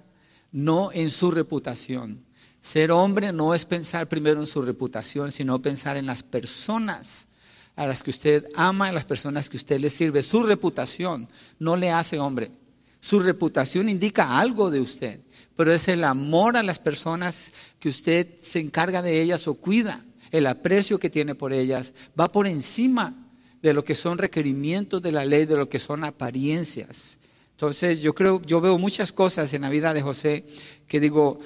no 0.51 0.91
en 0.91 1.11
su 1.11 1.29
reputación. 1.29 2.25
Ser 2.63 2.89
hombre 2.89 3.31
no 3.31 3.53
es 3.53 3.65
pensar 3.65 4.07
primero 4.07 4.39
en 4.39 4.47
su 4.47 4.63
reputación, 4.63 5.31
sino 5.31 5.61
pensar 5.61 5.97
en 5.97 6.07
las 6.07 6.23
personas 6.23 7.27
a 7.75 7.87
las 7.87 8.03
que 8.03 8.09
usted 8.09 8.47
ama, 8.55 8.87
a 8.87 8.91
las 8.91 9.05
personas 9.05 9.49
que 9.49 9.57
usted 9.57 9.79
le 9.79 9.89
sirve. 9.89 10.23
Su 10.23 10.43
reputación 10.43 11.27
no 11.59 11.75
le 11.75 11.91
hace 11.91 12.19
hombre. 12.19 12.51
Su 12.99 13.19
reputación 13.19 13.89
indica 13.89 14.39
algo 14.39 14.69
de 14.69 14.79
usted, 14.79 15.21
pero 15.55 15.73
es 15.73 15.87
el 15.87 16.03
amor 16.03 16.55
a 16.55 16.63
las 16.63 16.77
personas 16.77 17.51
que 17.79 17.89
usted 17.89 18.39
se 18.41 18.59
encarga 18.59 19.01
de 19.01 19.21
ellas 19.21 19.47
o 19.47 19.55
cuida, 19.55 20.05
el 20.29 20.45
aprecio 20.45 20.99
que 20.99 21.09
tiene 21.09 21.35
por 21.35 21.51
ellas, 21.51 21.93
va 22.17 22.31
por 22.31 22.45
encima 22.47 23.27
de 23.61 23.73
lo 23.73 23.83
que 23.83 23.95
son 23.95 24.17
requerimientos 24.17 25.01
de 25.01 25.11
la 25.11 25.25
ley, 25.25 25.45
de 25.45 25.57
lo 25.57 25.67
que 25.67 25.79
son 25.79 26.03
apariencias. 26.03 27.17
Entonces 27.51 28.01
yo 28.01 28.13
creo, 28.13 28.41
yo 28.43 28.61
veo 28.61 28.77
muchas 28.77 29.11
cosas 29.11 29.53
en 29.53 29.63
la 29.63 29.69
vida 29.69 29.93
de 29.93 30.01
José 30.01 30.45
que 30.87 30.99
digo, 30.99 31.39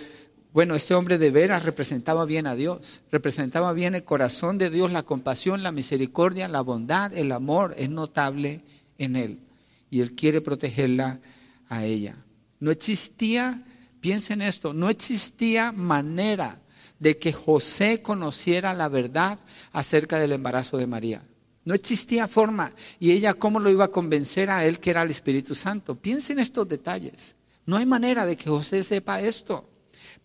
bueno, 0.55 0.73
este 0.75 0.95
hombre 0.95 1.17
de 1.17 1.31
veras 1.31 1.65
representaba 1.65 2.23
bien 2.23 2.47
a 2.47 2.55
Dios, 2.55 3.01
representaba 3.11 3.73
bien 3.73 3.93
el 3.93 4.05
corazón 4.05 4.57
de 4.57 4.69
Dios, 4.69 4.89
la 4.89 5.03
compasión, 5.03 5.63
la 5.63 5.73
misericordia, 5.73 6.47
la 6.47 6.61
bondad, 6.61 7.13
el 7.13 7.33
amor, 7.33 7.75
es 7.77 7.89
notable 7.89 8.61
en 8.97 9.17
él. 9.17 9.41
Y 9.89 9.99
él 9.99 10.15
quiere 10.15 10.39
protegerla 10.39 11.19
a 11.67 11.83
ella. 11.83 12.15
No 12.61 12.71
existía, 12.71 13.65
piensen 13.99 14.41
esto, 14.41 14.73
no 14.73 14.89
existía 14.89 15.73
manera 15.73 16.61
de 16.99 17.17
que 17.17 17.33
José 17.33 18.01
conociera 18.01 18.73
la 18.73 18.87
verdad 18.87 19.39
acerca 19.73 20.19
del 20.19 20.31
embarazo 20.31 20.77
de 20.77 20.87
María. 20.87 21.21
No 21.65 21.73
existía 21.73 22.29
forma. 22.29 22.71
Y 22.97 23.11
ella, 23.11 23.33
¿cómo 23.33 23.59
lo 23.59 23.69
iba 23.69 23.83
a 23.83 23.91
convencer 23.91 24.49
a 24.49 24.63
él 24.63 24.79
que 24.79 24.91
era 24.91 25.01
el 25.01 25.11
Espíritu 25.11 25.53
Santo? 25.53 25.95
Piensen 25.95 26.39
estos 26.39 26.65
detalles. 26.65 27.35
No 27.65 27.75
hay 27.75 27.85
manera 27.85 28.25
de 28.25 28.37
que 28.37 28.49
José 28.49 28.85
sepa 28.85 29.19
esto. 29.19 29.74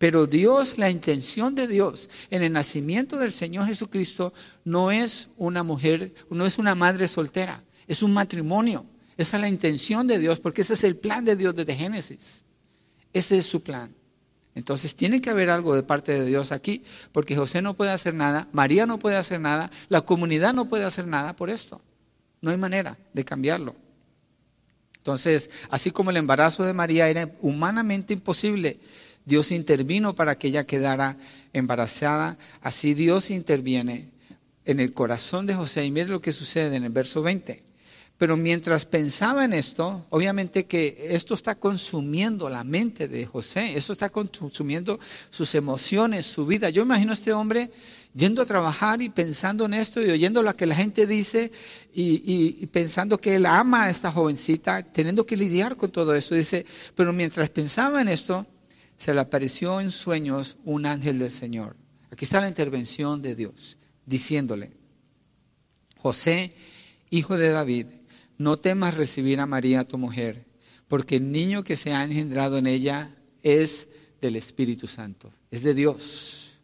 Pero 0.00 0.26
Dios, 0.26 0.78
la 0.78 0.88
intención 0.88 1.54
de 1.54 1.66
Dios 1.66 2.08
en 2.30 2.42
el 2.42 2.54
nacimiento 2.54 3.18
del 3.18 3.32
Señor 3.32 3.66
Jesucristo 3.66 4.32
no 4.64 4.90
es 4.90 5.28
una 5.36 5.62
mujer, 5.62 6.14
no 6.30 6.46
es 6.46 6.56
una 6.56 6.74
madre 6.74 7.06
soltera, 7.06 7.62
es 7.86 8.02
un 8.02 8.14
matrimonio. 8.14 8.86
Esa 9.18 9.36
es 9.36 9.42
la 9.42 9.48
intención 9.50 10.06
de 10.06 10.18
Dios, 10.18 10.40
porque 10.40 10.62
ese 10.62 10.72
es 10.72 10.84
el 10.84 10.96
plan 10.96 11.26
de 11.26 11.36
Dios 11.36 11.54
desde 11.54 11.76
Génesis. 11.76 12.44
Ese 13.12 13.36
es 13.36 13.44
su 13.44 13.62
plan. 13.62 13.94
Entonces 14.54 14.96
tiene 14.96 15.20
que 15.20 15.28
haber 15.28 15.50
algo 15.50 15.74
de 15.74 15.82
parte 15.82 16.18
de 16.18 16.24
Dios 16.24 16.50
aquí, 16.50 16.82
porque 17.12 17.36
José 17.36 17.60
no 17.60 17.74
puede 17.74 17.90
hacer 17.90 18.14
nada, 18.14 18.48
María 18.52 18.86
no 18.86 18.98
puede 18.98 19.16
hacer 19.16 19.38
nada, 19.38 19.70
la 19.90 20.00
comunidad 20.00 20.54
no 20.54 20.64
puede 20.70 20.84
hacer 20.84 21.06
nada 21.06 21.36
por 21.36 21.50
esto. 21.50 21.82
No 22.40 22.50
hay 22.50 22.56
manera 22.56 22.96
de 23.12 23.22
cambiarlo. 23.26 23.76
Entonces, 24.96 25.50
así 25.68 25.90
como 25.90 26.08
el 26.08 26.16
embarazo 26.16 26.62
de 26.64 26.72
María 26.72 27.06
era 27.10 27.30
humanamente 27.42 28.14
imposible, 28.14 28.80
Dios 29.24 29.52
intervino 29.52 30.14
para 30.14 30.36
que 30.38 30.48
ella 30.48 30.66
quedara 30.66 31.18
embarazada. 31.52 32.38
Así 32.60 32.94
Dios 32.94 33.30
interviene 33.30 34.08
en 34.64 34.80
el 34.80 34.92
corazón 34.92 35.46
de 35.46 35.54
José. 35.54 35.84
Y 35.84 35.90
mire 35.90 36.08
lo 36.08 36.20
que 36.20 36.32
sucede 36.32 36.76
en 36.76 36.84
el 36.84 36.92
verso 36.92 37.22
20. 37.22 37.70
Pero 38.20 38.36
mientras 38.36 38.84
pensaba 38.84 39.46
en 39.46 39.54
esto, 39.54 40.04
obviamente 40.10 40.66
que 40.66 41.06
esto 41.08 41.32
está 41.32 41.54
consumiendo 41.54 42.50
la 42.50 42.64
mente 42.64 43.08
de 43.08 43.24
José, 43.24 43.78
esto 43.78 43.94
está 43.94 44.10
consumiendo 44.10 45.00
sus 45.30 45.54
emociones, 45.54 46.26
su 46.26 46.44
vida. 46.44 46.68
Yo 46.68 46.82
imagino 46.82 47.12
a 47.12 47.14
este 47.14 47.32
hombre 47.32 47.70
yendo 48.14 48.42
a 48.42 48.44
trabajar 48.44 49.00
y 49.00 49.08
pensando 49.08 49.64
en 49.64 49.72
esto 49.72 50.02
y 50.04 50.10
oyendo 50.10 50.42
lo 50.42 50.54
que 50.54 50.66
la 50.66 50.74
gente 50.74 51.06
dice 51.06 51.50
y, 51.94 52.60
y, 52.60 52.66
pensando 52.66 53.16
que 53.16 53.36
él 53.36 53.46
ama 53.46 53.84
a 53.84 53.90
esta 53.90 54.12
jovencita, 54.12 54.82
teniendo 54.82 55.24
que 55.24 55.38
lidiar 55.38 55.76
con 55.76 55.90
todo 55.90 56.14
esto. 56.14 56.34
Dice, 56.34 56.66
pero 56.94 57.14
mientras 57.14 57.48
pensaba 57.48 58.02
en 58.02 58.08
esto, 58.08 58.46
se 59.00 59.14
le 59.14 59.20
apareció 59.20 59.80
en 59.80 59.90
sueños 59.90 60.58
un 60.62 60.84
ángel 60.84 61.18
del 61.18 61.32
Señor. 61.32 61.74
Aquí 62.10 62.26
está 62.26 62.38
la 62.38 62.48
intervención 62.48 63.22
de 63.22 63.34
Dios, 63.34 63.78
diciéndole, 64.04 64.72
José, 65.96 66.52
hijo 67.08 67.38
de 67.38 67.48
David, 67.48 67.86
no 68.36 68.58
temas 68.58 68.98
recibir 68.98 69.40
a 69.40 69.46
María 69.46 69.88
tu 69.88 69.96
mujer, 69.96 70.44
porque 70.86 71.16
el 71.16 71.32
niño 71.32 71.64
que 71.64 71.78
se 71.78 71.94
ha 71.94 72.04
engendrado 72.04 72.58
en 72.58 72.66
ella 72.66 73.14
es 73.42 73.88
del 74.20 74.36
Espíritu 74.36 74.86
Santo, 74.86 75.32
es 75.50 75.62
de 75.62 75.72
Dios. 75.72 76.58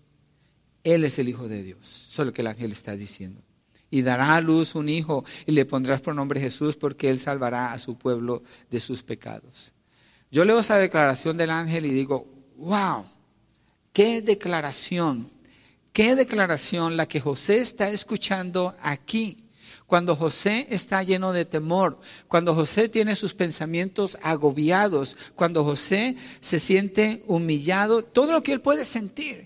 Él 0.84 1.04
es 1.04 1.18
el 1.18 1.30
Hijo 1.30 1.48
de 1.48 1.62
Dios, 1.62 2.06
eso 2.10 2.20
es 2.20 2.26
lo 2.26 2.32
que 2.34 2.42
el 2.42 2.48
ángel 2.48 2.70
está 2.70 2.96
diciendo. 2.96 3.40
Y 3.90 4.02
dará 4.02 4.34
a 4.34 4.42
luz 4.42 4.74
un 4.74 4.90
hijo 4.90 5.24
y 5.46 5.52
le 5.52 5.64
pondrás 5.64 6.02
por 6.02 6.14
nombre 6.14 6.38
Jesús 6.38 6.76
porque 6.76 7.08
él 7.08 7.18
salvará 7.18 7.72
a 7.72 7.78
su 7.78 7.96
pueblo 7.96 8.42
de 8.70 8.80
sus 8.80 9.02
pecados. 9.02 9.72
Yo 10.30 10.44
leo 10.44 10.58
esa 10.58 10.78
declaración 10.78 11.36
del 11.36 11.50
ángel 11.50 11.86
y 11.86 11.90
digo, 11.90 12.26
wow, 12.56 13.04
qué 13.92 14.20
declaración, 14.20 15.30
qué 15.92 16.14
declaración 16.14 16.96
la 16.96 17.06
que 17.06 17.20
José 17.20 17.58
está 17.58 17.90
escuchando 17.90 18.74
aquí. 18.82 19.42
Cuando 19.86 20.16
José 20.16 20.66
está 20.70 21.02
lleno 21.04 21.32
de 21.32 21.44
temor, 21.44 22.00
cuando 22.26 22.56
José 22.56 22.88
tiene 22.88 23.14
sus 23.14 23.34
pensamientos 23.34 24.18
agobiados, 24.20 25.16
cuando 25.36 25.62
José 25.62 26.16
se 26.40 26.58
siente 26.58 27.22
humillado, 27.28 28.02
todo 28.02 28.32
lo 28.32 28.42
que 28.42 28.52
él 28.52 28.60
puede 28.60 28.84
sentir. 28.84 29.45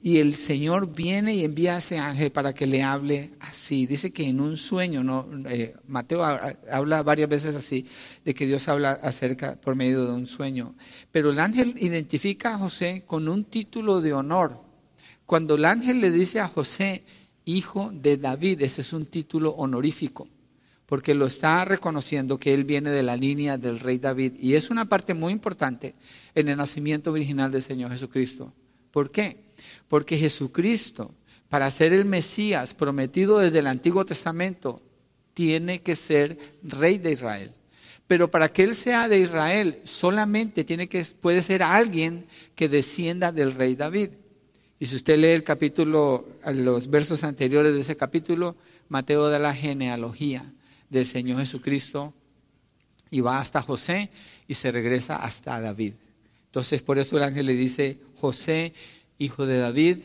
Y 0.00 0.18
el 0.18 0.36
Señor 0.36 0.94
viene 0.94 1.34
y 1.34 1.44
envía 1.44 1.74
a 1.74 1.78
ese 1.78 1.98
ángel 1.98 2.30
para 2.30 2.54
que 2.54 2.68
le 2.68 2.84
hable 2.84 3.32
así. 3.40 3.84
Dice 3.86 4.12
que 4.12 4.28
en 4.28 4.40
un 4.40 4.56
sueño, 4.56 5.02
no, 5.02 5.28
eh, 5.48 5.74
Mateo 5.88 6.22
habla 6.22 7.02
varias 7.02 7.28
veces 7.28 7.56
así, 7.56 7.84
de 8.24 8.32
que 8.32 8.46
Dios 8.46 8.68
habla 8.68 8.92
acerca 9.02 9.56
por 9.56 9.74
medio 9.74 10.06
de 10.06 10.12
un 10.12 10.28
sueño. 10.28 10.76
Pero 11.10 11.30
el 11.30 11.40
ángel 11.40 11.74
identifica 11.80 12.54
a 12.54 12.58
José 12.58 13.02
con 13.06 13.28
un 13.28 13.44
título 13.44 14.00
de 14.00 14.12
honor. 14.12 14.62
Cuando 15.26 15.56
el 15.56 15.64
ángel 15.64 16.00
le 16.00 16.12
dice 16.12 16.38
a 16.38 16.48
José, 16.48 17.02
hijo 17.44 17.90
de 17.92 18.16
David, 18.18 18.62
ese 18.62 18.82
es 18.82 18.92
un 18.92 19.04
título 19.06 19.50
honorífico, 19.50 20.28
porque 20.86 21.12
lo 21.12 21.26
está 21.26 21.64
reconociendo 21.64 22.38
que 22.38 22.54
él 22.54 22.64
viene 22.64 22.90
de 22.90 23.02
la 23.02 23.16
línea 23.16 23.58
del 23.58 23.80
rey 23.80 23.98
David. 23.98 24.34
Y 24.38 24.54
es 24.54 24.70
una 24.70 24.88
parte 24.88 25.12
muy 25.12 25.32
importante 25.32 25.96
en 26.36 26.48
el 26.48 26.56
nacimiento 26.56 27.10
original 27.10 27.50
del 27.50 27.62
Señor 27.62 27.90
Jesucristo. 27.90 28.54
¿Por 28.92 29.10
qué? 29.10 29.47
Porque 29.88 30.18
Jesucristo, 30.18 31.14
para 31.48 31.70
ser 31.70 31.92
el 31.92 32.04
Mesías 32.04 32.74
prometido 32.74 33.38
desde 33.38 33.60
el 33.60 33.66
Antiguo 33.66 34.04
Testamento, 34.04 34.82
tiene 35.34 35.80
que 35.80 35.96
ser 35.96 36.38
rey 36.62 36.98
de 36.98 37.12
Israel. 37.12 37.52
Pero 38.06 38.30
para 38.30 38.48
que 38.48 38.64
él 38.64 38.74
sea 38.74 39.08
de 39.08 39.20
Israel, 39.20 39.80
solamente 39.84 40.64
tiene 40.64 40.88
que, 40.88 41.04
puede 41.20 41.42
ser 41.42 41.62
alguien 41.62 42.26
que 42.54 42.68
descienda 42.68 43.32
del 43.32 43.54
rey 43.54 43.74
David. 43.74 44.10
Y 44.80 44.86
si 44.86 44.96
usted 44.96 45.18
lee 45.18 45.28
el 45.28 45.44
capítulo, 45.44 46.26
los 46.54 46.88
versos 46.88 47.24
anteriores 47.24 47.74
de 47.74 47.80
ese 47.80 47.96
capítulo, 47.96 48.56
Mateo 48.88 49.28
da 49.28 49.38
la 49.38 49.54
genealogía 49.54 50.50
del 50.88 51.04
Señor 51.04 51.40
Jesucristo 51.40 52.14
y 53.10 53.20
va 53.20 53.40
hasta 53.40 53.62
José 53.62 54.10
y 54.46 54.54
se 54.54 54.72
regresa 54.72 55.16
hasta 55.16 55.60
David. 55.60 55.94
Entonces, 56.46 56.82
por 56.82 56.98
eso 56.98 57.16
el 57.16 57.24
ángel 57.24 57.46
le 57.46 57.54
dice, 57.54 57.98
José, 58.16 58.72
hijo 59.18 59.46
de 59.46 59.58
David, 59.58 59.98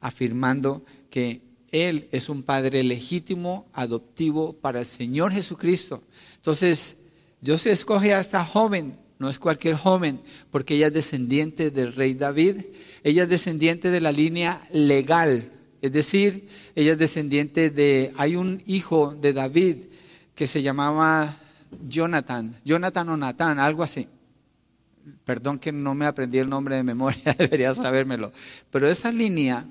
afirmando 0.00 0.84
que 1.10 1.42
él 1.70 2.08
es 2.12 2.28
un 2.28 2.42
padre 2.42 2.82
legítimo, 2.82 3.66
adoptivo 3.72 4.52
para 4.52 4.80
el 4.80 4.86
Señor 4.86 5.32
Jesucristo. 5.32 6.02
Entonces, 6.36 6.96
Dios 7.40 7.66
escoge 7.66 8.14
a 8.14 8.20
esta 8.20 8.44
joven, 8.44 8.96
no 9.18 9.28
es 9.28 9.38
cualquier 9.38 9.74
joven, 9.74 10.20
porque 10.50 10.76
ella 10.76 10.86
es 10.86 10.92
descendiente 10.92 11.70
del 11.70 11.92
rey 11.92 12.14
David, 12.14 12.62
ella 13.02 13.24
es 13.24 13.28
descendiente 13.28 13.90
de 13.90 14.00
la 14.00 14.12
línea 14.12 14.62
legal, 14.72 15.50
es 15.82 15.92
decir, 15.92 16.48
ella 16.74 16.92
es 16.92 16.98
descendiente 16.98 17.70
de, 17.70 18.12
hay 18.16 18.36
un 18.36 18.62
hijo 18.66 19.14
de 19.14 19.32
David 19.32 19.76
que 20.34 20.46
se 20.46 20.62
llamaba 20.62 21.38
Jonathan, 21.88 22.56
Jonathan 22.64 23.08
o 23.10 23.16
Natán, 23.16 23.58
algo 23.58 23.82
así. 23.82 24.08
Perdón 25.24 25.58
que 25.58 25.72
no 25.72 25.94
me 25.94 26.06
aprendí 26.06 26.38
el 26.38 26.48
nombre 26.48 26.76
de 26.76 26.82
memoria, 26.82 27.34
debería 27.38 27.74
sabérmelo. 27.74 28.32
Pero 28.70 28.88
esa 28.88 29.12
línea, 29.12 29.66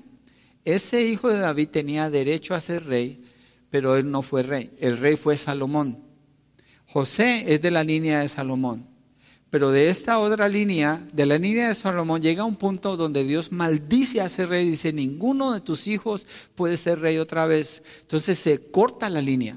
ese 0.64 1.02
hijo 1.02 1.28
de 1.28 1.38
David 1.38 1.68
tenía 1.68 2.10
derecho 2.10 2.54
a 2.54 2.60
ser 2.60 2.86
rey, 2.86 3.22
pero 3.70 3.96
él 3.96 4.10
no 4.10 4.22
fue 4.22 4.42
rey. 4.42 4.70
El 4.78 4.98
rey 4.98 5.16
fue 5.16 5.36
Salomón. 5.36 5.98
José 6.86 7.44
es 7.52 7.60
de 7.60 7.70
la 7.70 7.82
línea 7.82 8.20
de 8.20 8.28
Salomón. 8.28 8.86
Pero 9.50 9.70
de 9.70 9.88
esta 9.88 10.18
otra 10.18 10.48
línea, 10.48 11.06
de 11.12 11.26
la 11.26 11.38
línea 11.38 11.68
de 11.68 11.74
Salomón, 11.76 12.20
llega 12.20 12.44
un 12.44 12.56
punto 12.56 12.96
donde 12.96 13.24
Dios 13.24 13.52
maldice 13.52 14.20
a 14.20 14.26
ese 14.26 14.46
rey 14.46 14.66
y 14.66 14.70
dice, 14.72 14.92
ninguno 14.92 15.52
de 15.52 15.60
tus 15.60 15.86
hijos 15.86 16.26
puede 16.56 16.76
ser 16.76 16.98
rey 16.98 17.18
otra 17.18 17.46
vez. 17.46 17.82
Entonces 18.00 18.38
se 18.38 18.70
corta 18.70 19.08
la 19.08 19.22
línea 19.22 19.56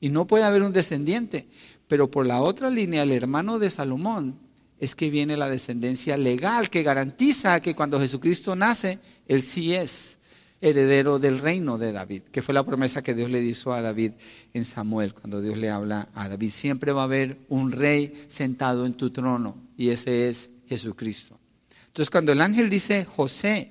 y 0.00 0.08
no 0.08 0.26
puede 0.26 0.44
haber 0.44 0.62
un 0.62 0.72
descendiente. 0.72 1.48
Pero 1.86 2.10
por 2.10 2.26
la 2.26 2.42
otra 2.42 2.68
línea, 2.68 3.04
el 3.04 3.12
hermano 3.12 3.60
de 3.60 3.70
Salomón, 3.70 4.40
es 4.82 4.96
que 4.96 5.10
viene 5.10 5.36
la 5.36 5.48
descendencia 5.48 6.16
legal 6.16 6.68
que 6.68 6.82
garantiza 6.82 7.62
que 7.62 7.76
cuando 7.76 8.00
Jesucristo 8.00 8.56
nace, 8.56 8.98
él 9.28 9.40
sí 9.40 9.74
es 9.74 10.18
heredero 10.60 11.20
del 11.20 11.38
reino 11.38 11.78
de 11.78 11.92
David, 11.92 12.22
que 12.22 12.42
fue 12.42 12.52
la 12.52 12.66
promesa 12.66 13.00
que 13.00 13.14
Dios 13.14 13.30
le 13.30 13.40
hizo 13.40 13.72
a 13.72 13.80
David 13.80 14.10
en 14.52 14.64
Samuel, 14.64 15.14
cuando 15.14 15.40
Dios 15.40 15.56
le 15.56 15.70
habla 15.70 16.08
a 16.16 16.28
David. 16.28 16.50
Siempre 16.50 16.90
va 16.90 17.02
a 17.02 17.04
haber 17.04 17.38
un 17.48 17.70
rey 17.70 18.24
sentado 18.26 18.84
en 18.84 18.94
tu 18.94 19.10
trono 19.10 19.56
y 19.76 19.90
ese 19.90 20.28
es 20.28 20.50
Jesucristo. 20.68 21.38
Entonces 21.86 22.10
cuando 22.10 22.32
el 22.32 22.40
ángel 22.40 22.68
dice 22.68 23.04
José, 23.04 23.70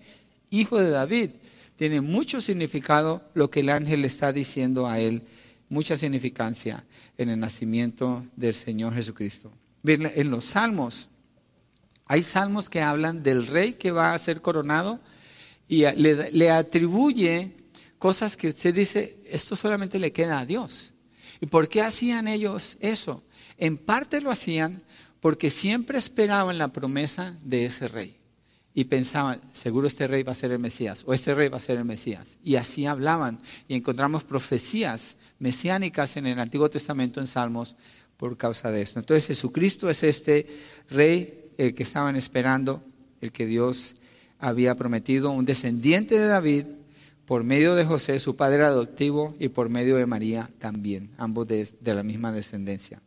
hijo 0.49 0.79
de 0.79 0.91
David, 0.91 1.31
tiene 1.75 1.99
mucho 1.99 2.39
significado 2.39 3.21
lo 3.33 3.51
que 3.51 3.59
el 3.59 3.69
ángel 3.69 3.99
le 3.99 4.07
está 4.07 4.31
diciendo 4.31 4.87
a 4.87 5.01
él 5.01 5.23
mucha 5.67 5.97
significancia 5.97 6.85
en 7.17 7.27
el 7.27 7.39
nacimiento 7.41 8.25
del 8.37 8.53
Señor 8.53 8.93
Jesucristo. 8.93 9.51
En 9.83 10.29
los 10.29 10.45
salmos, 10.45 11.09
hay 12.05 12.23
salmos 12.23 12.69
que 12.69 12.81
hablan 12.81 13.23
del 13.23 13.47
rey 13.47 13.73
que 13.73 13.91
va 13.91 14.13
a 14.13 14.19
ser 14.19 14.41
coronado 14.41 14.99
y 15.67 15.85
le, 15.95 16.51
atribuye 16.51 17.55
cosas 17.97 18.35
que 18.35 18.49
usted 18.49 18.75
dice, 18.75 19.17
esto 19.25 19.55
solamente 19.55 19.97
le 19.97 20.11
queda 20.11 20.39
a 20.39 20.45
Dios. 20.45 20.91
¿Y 21.39 21.45
por 21.45 21.69
qué 21.69 21.81
hacían 21.81 22.27
ellos 22.27 22.77
eso? 22.81 23.23
En 23.57 23.77
parte 23.77 24.19
lo 24.19 24.29
hacían 24.29 24.83
porque 25.21 25.49
siempre 25.49 25.97
esperaban 25.97 26.57
la 26.57 26.67
promesa 26.73 27.37
de 27.43 27.65
ese 27.65 27.87
rey 27.87 28.17
y 28.73 28.85
pensaban, 28.85 29.41
seguro 29.53 29.87
este 29.87 30.07
rey 30.07 30.23
va 30.23 30.31
a 30.31 30.35
ser 30.35 30.51
el 30.51 30.59
Mesías 30.59 31.03
o 31.05 31.13
este 31.13 31.33
rey 31.35 31.49
va 31.49 31.57
a 31.57 31.61
ser 31.61 31.77
el 31.77 31.85
Mesías. 31.85 32.37
Y 32.43 32.55
así 32.55 32.85
hablaban 32.85 33.39
y 33.67 33.75
encontramos 33.75 34.23
profecías 34.23 35.17
mesiánicas 35.39 36.17
en 36.17 36.27
el 36.27 36.39
Antiguo 36.39 36.69
Testamento 36.69 37.19
en 37.19 37.27
Salmos 37.27 37.75
por 38.21 38.37
causa 38.37 38.69
de 38.69 38.83
esto. 38.83 38.99
Entonces 38.99 39.25
Jesucristo 39.25 39.89
es 39.89 40.03
este 40.03 40.45
rey 40.91 41.49
el 41.57 41.73
que 41.73 41.81
estaban 41.81 42.15
esperando, 42.15 42.83
el 43.19 43.31
que 43.31 43.47
Dios 43.47 43.95
había 44.37 44.75
prometido, 44.75 45.31
un 45.31 45.43
descendiente 45.43 46.19
de 46.19 46.27
David 46.27 46.65
por 47.25 47.43
medio 47.43 47.73
de 47.73 47.83
José, 47.83 48.19
su 48.19 48.35
padre 48.35 48.63
adoptivo, 48.63 49.33
y 49.39 49.47
por 49.47 49.69
medio 49.69 49.95
de 49.95 50.05
María 50.05 50.51
también, 50.59 51.09
ambos 51.17 51.47
de, 51.47 51.67
la 51.81 52.03
misma 52.03 52.31
descendencia. 52.31 53.01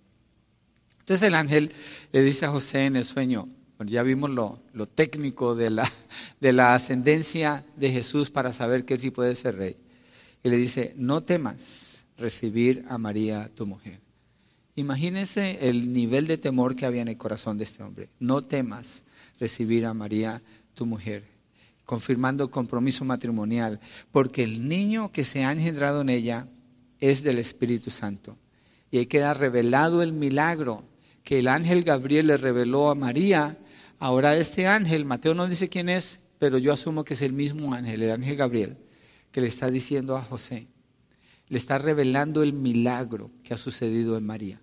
Entonces 0.99 1.29
el 1.29 1.37
ángel 1.37 1.71
le 2.11 2.23
dice 2.25 2.47
a 2.47 2.51
José 2.51 2.87
en 2.87 2.97
el 2.97 3.05
sueño, 3.05 3.49
ya 3.87 4.03
vimos 4.03 4.31
lo, 4.31 4.59
técnico 4.97 5.55
de 5.55 5.71
la, 5.71 5.89
de 6.41 6.53
la 6.53 6.75
ascendencia 6.75 7.65
de 7.77 7.93
Jesús 7.93 8.31
para 8.31 8.53
saber 8.53 8.85
que 8.85 8.95
él 8.95 9.01
sí 9.01 9.13
puede 9.13 9.37
ser 9.37 9.55
rey. 9.59 9.77
Y 10.43 10.49
le 10.49 10.57
dice, 10.57 10.93
no 10.97 11.23
temas 11.23 12.05
recibir 12.19 12.85
a 12.89 12.99
María 12.99 13.49
tu 13.55 13.65
mujer. 13.65 14.04
Imagínense 14.77 15.69
el 15.69 15.93
nivel 15.93 16.27
de 16.27 16.39
temor 16.39 16.75
que 16.75 16.87
había 16.87 17.03
en 17.03 17.09
el 17.09 17.17
corazón 17.17 17.59
de 17.59 17.65
este 17.65 17.83
hombre. 17.83 18.09
No 18.19 18.43
temas 18.43 19.03
recibir 19.39 19.87
a 19.87 19.95
María 19.95 20.43
tu 20.75 20.87
mujer, 20.87 21.25
confirmando 21.85 22.45
el 22.45 22.51
compromiso 22.51 23.05
matrimonial, 23.05 23.81
porque 24.11 24.43
el 24.43 24.69
niño 24.69 25.13
que 25.13 25.25
se 25.25 25.45
ha 25.45 25.53
engendrado 25.53 26.01
en 26.01 26.09
ella 26.09 26.49
es 27.01 27.23
del 27.23 27.39
Espíritu 27.39 27.91
Santo. 27.91 28.37
Y 28.91 28.99
ahí 28.99 29.07
queda 29.07 29.35
revelado 29.35 30.03
el 30.03 30.13
milagro 30.13 30.85
que 31.23 31.39
el 31.39 31.49
ángel 31.49 31.85
Gabriel 31.85 32.27
le 32.27 32.37
reveló 32.37 32.91
a 32.91 32.95
María 32.95 33.59
Ahora 34.05 34.37
este 34.37 34.67
ángel, 34.67 35.07
Mateo 35.07 35.33
no 35.35 35.47
dice 35.47 35.71
quién 35.71 35.89
es, 35.89 36.21
pero 36.39 36.59
yo 36.59 36.75
asumo 36.75 37.05
que 37.05 37.15
es 37.15 37.23
el 37.23 37.33
mismo 37.33 37.73
ángel, 37.73 38.03
el 38.03 38.11
ángel 38.11 38.37
Gabriel, 38.37 38.77
que 39.31 39.41
le 39.41 39.47
está 39.47 39.71
diciendo 39.71 40.17
a 40.17 40.23
José, 40.23 40.67
le 41.49 41.57
está 41.57 41.79
revelando 41.79 42.43
el 42.43 42.53
milagro 42.53 43.31
que 43.43 43.55
ha 43.55 43.57
sucedido 43.57 44.19
en 44.19 44.27
María. 44.27 44.61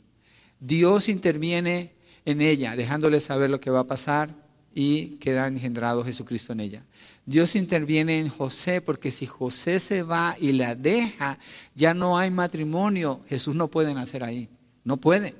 Dios 0.62 1.10
interviene 1.10 1.91
en 2.24 2.39
ella, 2.39 2.78
dejándole 2.78 3.19
saber 3.19 3.50
lo 3.50 3.60
que 3.60 3.71
va 3.71 3.82
a 3.82 3.88
pasar 3.88 4.30
y 4.74 5.17
queda 5.17 5.47
engendrado 5.47 6.06
Jesucristo 6.06 6.54
en 6.54 6.62
ella. 6.62 6.86
Dios 7.26 7.56
interviene 7.56 8.19
en 8.19 8.30
José 8.30 8.80
porque 8.80 9.12
si 9.12 9.26
José 9.26 9.80
se 9.80 10.04
va 10.04 10.38
y 10.39 10.54
la 10.54 10.76
deja, 10.76 11.38
ya 11.76 11.93
no 11.93 12.17
hay 12.17 12.32
matrimonio. 12.32 13.21
Jesús 13.28 13.56
no 13.56 13.67
puede 13.67 13.93
nacer 13.93 14.24
ahí, 14.24 14.47
no 14.86 14.95
puede 14.97 15.36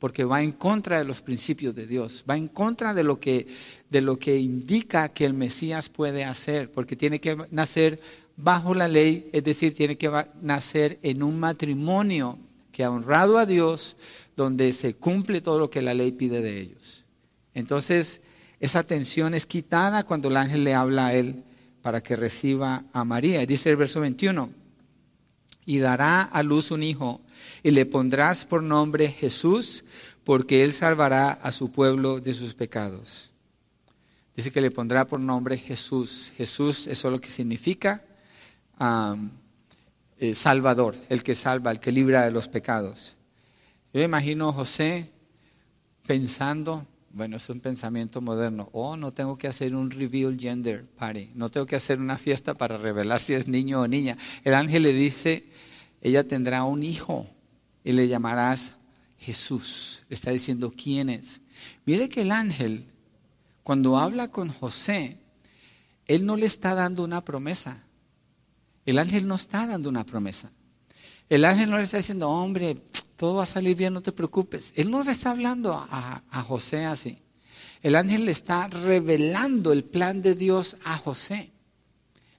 porque 0.00 0.24
va 0.24 0.42
en 0.42 0.52
contra 0.52 0.98
de 0.98 1.04
los 1.04 1.20
principios 1.20 1.74
de 1.74 1.86
Dios, 1.86 2.24
va 2.28 2.34
en 2.34 2.48
contra 2.48 2.94
de 2.94 3.04
lo 3.04 3.20
que, 3.20 3.46
de 3.90 4.00
lo 4.00 4.18
que 4.18 4.38
indica 4.38 5.10
que 5.10 5.26
el 5.26 5.34
Mesías 5.34 5.90
puede 5.90 6.24
hacer, 6.24 6.72
porque 6.72 6.96
tiene 6.96 7.20
que 7.20 7.36
nacer 7.50 8.00
bajo 8.34 8.72
la 8.74 8.88
ley, 8.88 9.28
es 9.34 9.44
decir, 9.44 9.74
tiene 9.74 9.98
que 9.98 10.10
nacer 10.40 10.98
en 11.02 11.22
un 11.22 11.38
matrimonio 11.38 12.38
que 12.80 12.84
ha 12.84 12.90
honrado 12.90 13.36
a 13.36 13.44
Dios, 13.44 13.94
donde 14.38 14.72
se 14.72 14.94
cumple 14.94 15.42
todo 15.42 15.58
lo 15.58 15.68
que 15.68 15.82
la 15.82 15.92
ley 15.92 16.12
pide 16.12 16.40
de 16.40 16.58
ellos. 16.62 17.04
Entonces, 17.52 18.22
esa 18.58 18.84
tensión 18.84 19.34
es 19.34 19.44
quitada 19.44 20.04
cuando 20.04 20.28
el 20.28 20.38
ángel 20.38 20.64
le 20.64 20.72
habla 20.72 21.08
a 21.08 21.14
él 21.14 21.44
para 21.82 22.02
que 22.02 22.16
reciba 22.16 22.84
a 22.94 23.04
María. 23.04 23.44
Dice 23.44 23.68
el 23.68 23.76
verso 23.76 24.00
21, 24.00 24.48
y 25.66 25.78
dará 25.80 26.22
a 26.22 26.42
luz 26.42 26.70
un 26.70 26.82
hijo 26.82 27.20
y 27.62 27.72
le 27.72 27.84
pondrás 27.84 28.46
por 28.46 28.62
nombre 28.62 29.08
Jesús, 29.08 29.84
porque 30.24 30.62
él 30.62 30.72
salvará 30.72 31.32
a 31.32 31.52
su 31.52 31.70
pueblo 31.70 32.18
de 32.18 32.32
sus 32.32 32.54
pecados. 32.54 33.28
Dice 34.34 34.50
que 34.50 34.62
le 34.62 34.70
pondrá 34.70 35.06
por 35.06 35.20
nombre 35.20 35.58
Jesús. 35.58 36.32
Jesús, 36.34 36.86
eso 36.86 37.08
es 37.08 37.12
lo 37.12 37.20
que 37.20 37.28
significa 37.28 38.02
eh, 40.20 40.34
Salvador, 40.34 40.94
el 41.08 41.22
que 41.22 41.34
salva, 41.34 41.70
el 41.70 41.80
que 41.80 41.90
libra 41.90 42.24
de 42.26 42.30
los 42.30 42.46
pecados. 42.46 43.16
Yo 43.94 44.02
imagino 44.02 44.50
a 44.50 44.52
José 44.52 45.10
pensando, 46.06 46.86
bueno, 47.10 47.38
es 47.38 47.48
un 47.48 47.58
pensamiento 47.58 48.20
moderno, 48.20 48.68
oh, 48.72 48.98
no 48.98 49.12
tengo 49.12 49.38
que 49.38 49.48
hacer 49.48 49.74
un 49.74 49.90
reveal 49.90 50.38
gender 50.38 50.84
party, 50.84 51.30
no 51.34 51.50
tengo 51.50 51.64
que 51.64 51.74
hacer 51.74 51.98
una 51.98 52.18
fiesta 52.18 52.52
para 52.52 52.76
revelar 52.76 53.18
si 53.22 53.32
es 53.32 53.48
niño 53.48 53.80
o 53.80 53.88
niña. 53.88 54.18
El 54.44 54.52
ángel 54.52 54.82
le 54.82 54.92
dice, 54.92 55.46
ella 56.02 56.22
tendrá 56.28 56.64
un 56.64 56.82
hijo 56.82 57.26
y 57.82 57.92
le 57.92 58.06
llamarás 58.06 58.74
Jesús. 59.18 60.04
Le 60.10 60.14
está 60.14 60.32
diciendo 60.32 60.70
quién 60.70 61.08
es. 61.08 61.40
Mire 61.86 62.10
que 62.10 62.20
el 62.20 62.30
ángel, 62.30 62.84
cuando 63.62 63.96
habla 63.96 64.28
con 64.28 64.50
José, 64.50 65.16
él 66.04 66.26
no 66.26 66.36
le 66.36 66.44
está 66.44 66.74
dando 66.74 67.04
una 67.04 67.24
promesa. 67.24 67.82
El 68.90 68.98
ángel 68.98 69.28
no 69.28 69.36
está 69.36 69.68
dando 69.68 69.88
una 69.88 70.04
promesa. 70.04 70.50
El 71.28 71.44
ángel 71.44 71.70
no 71.70 71.76
le 71.76 71.84
está 71.84 71.98
diciendo, 71.98 72.28
hombre, 72.28 72.74
todo 73.14 73.36
va 73.36 73.44
a 73.44 73.46
salir 73.46 73.76
bien, 73.76 73.94
no 73.94 74.02
te 74.02 74.10
preocupes. 74.10 74.72
Él 74.74 74.90
no 74.90 75.04
le 75.04 75.12
está 75.12 75.30
hablando 75.30 75.74
a, 75.74 76.42
José 76.48 76.86
así. 76.86 77.18
El 77.82 77.94
ángel 77.94 78.24
le 78.24 78.32
está 78.32 78.66
revelando 78.66 79.70
el 79.70 79.84
plan 79.84 80.22
de 80.22 80.34
Dios 80.34 80.76
a 80.84 80.98
José. 80.98 81.52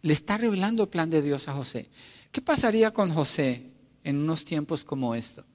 Le 0.01 0.11
está 0.11 0.37
revelando 0.37 0.83
el 0.83 0.89
plan 0.89 1.09
de 1.09 1.21
Dios 1.21 1.47
a 1.47 1.53
José. 1.53 1.89
¿Qué 2.33 2.41
pasaría 2.41 2.91
con 2.91 3.13
José 3.13 3.71
en 4.03 4.17
unos 4.17 4.43
tiempos 4.43 4.83
como 4.83 5.15
estos, 5.15 5.45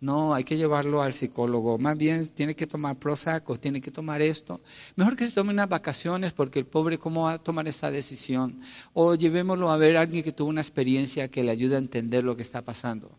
No, 0.00 0.32
hay 0.32 0.44
que 0.44 0.56
llevarlo 0.56 1.02
al 1.02 1.12
psicólogo. 1.12 1.76
Más 1.76 1.96
bien 1.98 2.26
tiene 2.28 2.56
que 2.56 2.66
tomar 2.66 2.98
Prozac 2.98 3.48
o 3.50 3.60
tiene 3.60 3.82
que 3.82 3.90
tomar 3.90 4.22
esto. 4.22 4.62
Mejor 4.96 5.14
que 5.14 5.26
se 5.26 5.32
tome 5.32 5.52
unas 5.52 5.68
vacaciones 5.68 6.32
porque 6.32 6.58
el 6.58 6.66
pobre 6.66 6.98
cómo 6.98 7.24
va 7.24 7.34
a 7.34 7.38
tomar 7.38 7.68
esa 7.68 7.90
decisión. 7.90 8.60
O 8.94 9.14
llevémoslo 9.14 9.70
a 9.70 9.76
ver 9.76 9.98
a 9.98 10.00
alguien 10.00 10.24
que 10.24 10.32
tuvo 10.32 10.48
una 10.48 10.62
experiencia 10.62 11.28
que 11.28 11.44
le 11.44 11.50
ayude 11.50 11.74
a 11.74 11.78
entender 11.78 12.24
lo 12.24 12.34
que 12.34 12.42
está 12.42 12.62
pasando. 12.62 13.10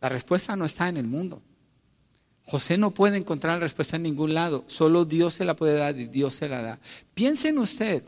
La 0.00 0.08
respuesta 0.08 0.54
no 0.54 0.64
está 0.64 0.88
en 0.88 0.98
el 0.98 1.06
mundo. 1.08 1.42
José 2.44 2.78
no 2.78 2.92
puede 2.92 3.16
encontrar 3.16 3.54
la 3.54 3.64
respuesta 3.64 3.96
en 3.96 4.04
ningún 4.04 4.34
lado. 4.34 4.62
Solo 4.68 5.04
Dios 5.04 5.34
se 5.34 5.44
la 5.44 5.56
puede 5.56 5.76
dar 5.76 5.98
y 5.98 6.06
Dios 6.06 6.32
se 6.34 6.48
la 6.48 6.62
da. 6.62 6.78
Piense 7.12 7.48
en 7.48 7.58
usted 7.58 8.04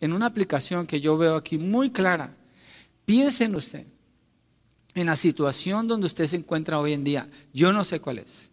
en 0.00 0.12
una 0.12 0.26
aplicación 0.26 0.88
que 0.88 1.00
yo 1.00 1.16
veo 1.16 1.36
aquí 1.36 1.56
muy 1.56 1.90
clara. 1.90 2.34
Piense 3.04 3.44
en 3.44 3.54
usted 3.54 3.86
en 4.94 5.06
la 5.06 5.16
situación 5.16 5.86
donde 5.86 6.06
usted 6.06 6.26
se 6.26 6.36
encuentra 6.36 6.78
hoy 6.78 6.92
en 6.92 7.04
día, 7.04 7.28
yo 7.52 7.72
no 7.72 7.84
sé 7.84 8.00
cuál 8.00 8.18
es, 8.18 8.50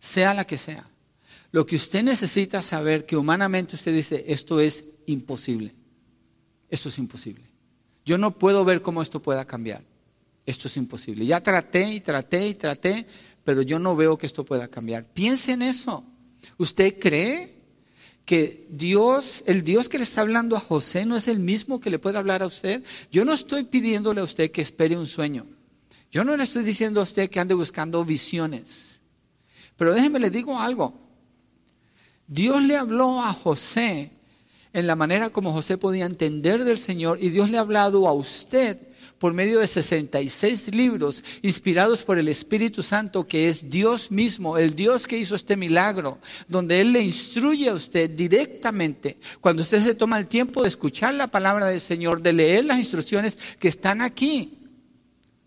sea 0.00 0.34
la 0.34 0.46
que 0.46 0.58
sea. 0.58 0.88
Lo 1.50 1.64
que 1.64 1.76
usted 1.76 2.02
necesita 2.02 2.62
saber 2.62 3.06
que 3.06 3.16
humanamente 3.16 3.74
usted 3.74 3.94
dice, 3.94 4.24
esto 4.28 4.60
es 4.60 4.84
imposible, 5.06 5.74
esto 6.68 6.90
es 6.90 6.98
imposible. 6.98 7.44
Yo 8.04 8.18
no 8.18 8.38
puedo 8.38 8.64
ver 8.64 8.82
cómo 8.82 9.00
esto 9.00 9.20
pueda 9.20 9.46
cambiar, 9.46 9.82
esto 10.44 10.68
es 10.68 10.76
imposible. 10.76 11.24
Ya 11.24 11.42
traté 11.42 11.92
y 11.92 12.00
traté 12.00 12.48
y 12.48 12.54
traté, 12.54 13.06
pero 13.44 13.62
yo 13.62 13.78
no 13.78 13.96
veo 13.96 14.18
que 14.18 14.26
esto 14.26 14.44
pueda 14.44 14.68
cambiar. 14.68 15.06
Piense 15.06 15.52
en 15.52 15.62
eso. 15.62 16.04
¿Usted 16.58 16.98
cree 16.98 17.57
que 18.28 18.66
Dios, 18.68 19.42
el 19.46 19.64
Dios 19.64 19.88
que 19.88 19.96
le 19.96 20.04
está 20.04 20.20
hablando 20.20 20.54
a 20.54 20.60
José 20.60 21.06
no 21.06 21.16
es 21.16 21.28
el 21.28 21.38
mismo 21.38 21.80
que 21.80 21.88
le 21.88 21.98
puede 21.98 22.18
hablar 22.18 22.42
a 22.42 22.46
usted. 22.46 22.84
Yo 23.10 23.24
no 23.24 23.32
estoy 23.32 23.64
pidiéndole 23.64 24.20
a 24.20 24.24
usted 24.24 24.50
que 24.50 24.60
espere 24.60 24.98
un 24.98 25.06
sueño. 25.06 25.46
Yo 26.12 26.24
no 26.24 26.36
le 26.36 26.44
estoy 26.44 26.62
diciendo 26.62 27.00
a 27.00 27.04
usted 27.04 27.30
que 27.30 27.40
ande 27.40 27.54
buscando 27.54 28.04
visiones. 28.04 29.00
Pero 29.78 29.94
déjeme 29.94 30.18
le 30.18 30.28
digo 30.28 30.60
algo. 30.60 30.92
Dios 32.26 32.62
le 32.62 32.76
habló 32.76 33.22
a 33.22 33.32
José 33.32 34.10
en 34.74 34.86
la 34.86 34.94
manera 34.94 35.30
como 35.30 35.54
José 35.54 35.78
podía 35.78 36.04
entender 36.04 36.64
del 36.64 36.76
Señor 36.76 37.20
y 37.22 37.30
Dios 37.30 37.48
le 37.48 37.56
ha 37.56 37.62
hablado 37.62 38.06
a 38.06 38.12
usted 38.12 38.87
por 39.18 39.32
medio 39.32 39.58
de 39.58 39.66
66 39.66 40.74
libros 40.74 41.24
inspirados 41.42 42.02
por 42.02 42.18
el 42.18 42.28
Espíritu 42.28 42.82
Santo, 42.82 43.26
que 43.26 43.48
es 43.48 43.68
Dios 43.68 44.10
mismo, 44.10 44.56
el 44.56 44.74
Dios 44.74 45.06
que 45.06 45.18
hizo 45.18 45.34
este 45.34 45.56
milagro, 45.56 46.18
donde 46.46 46.80
Él 46.80 46.92
le 46.92 47.02
instruye 47.02 47.68
a 47.68 47.74
usted 47.74 48.10
directamente, 48.10 49.18
cuando 49.40 49.62
usted 49.62 49.82
se 49.82 49.94
toma 49.94 50.18
el 50.18 50.28
tiempo 50.28 50.62
de 50.62 50.68
escuchar 50.68 51.14
la 51.14 51.26
palabra 51.26 51.66
del 51.66 51.80
Señor, 51.80 52.22
de 52.22 52.32
leer 52.32 52.64
las 52.64 52.78
instrucciones 52.78 53.36
que 53.58 53.68
están 53.68 54.00
aquí, 54.00 54.54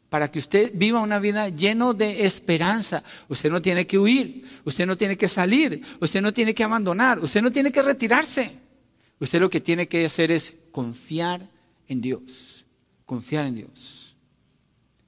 para 0.10 0.30
que 0.30 0.40
usted 0.40 0.74
viva 0.76 1.00
una 1.00 1.20
vida 1.20 1.48
lleno 1.48 1.94
de 1.94 2.26
esperanza. 2.26 3.02
Usted 3.30 3.50
no 3.50 3.62
tiene 3.62 3.88
que 3.88 3.98
huir, 3.98 4.44
usted 4.66 4.86
no 4.86 4.98
tiene 4.98 5.18
que 5.18 5.30
salir, 5.30 5.82
usted 6.02 6.22
no 6.22 6.34
tiene 6.34 6.54
que 6.54 6.66
abandonar, 6.66 7.20
usted 7.20 7.42
no 7.42 7.50
tiene 7.50 7.72
que 7.72 7.82
retirarse. 7.82 8.60
Usted 9.22 9.40
lo 9.40 9.50
que 9.50 9.62
tiene 9.62 9.88
que 9.88 10.06
hacer 10.06 10.30
es 10.32 10.54
confiar 10.74 11.48
en 11.88 12.02
Dios 12.02 12.61
confiar 13.12 13.46
en 13.46 13.56
Dios. 13.56 14.16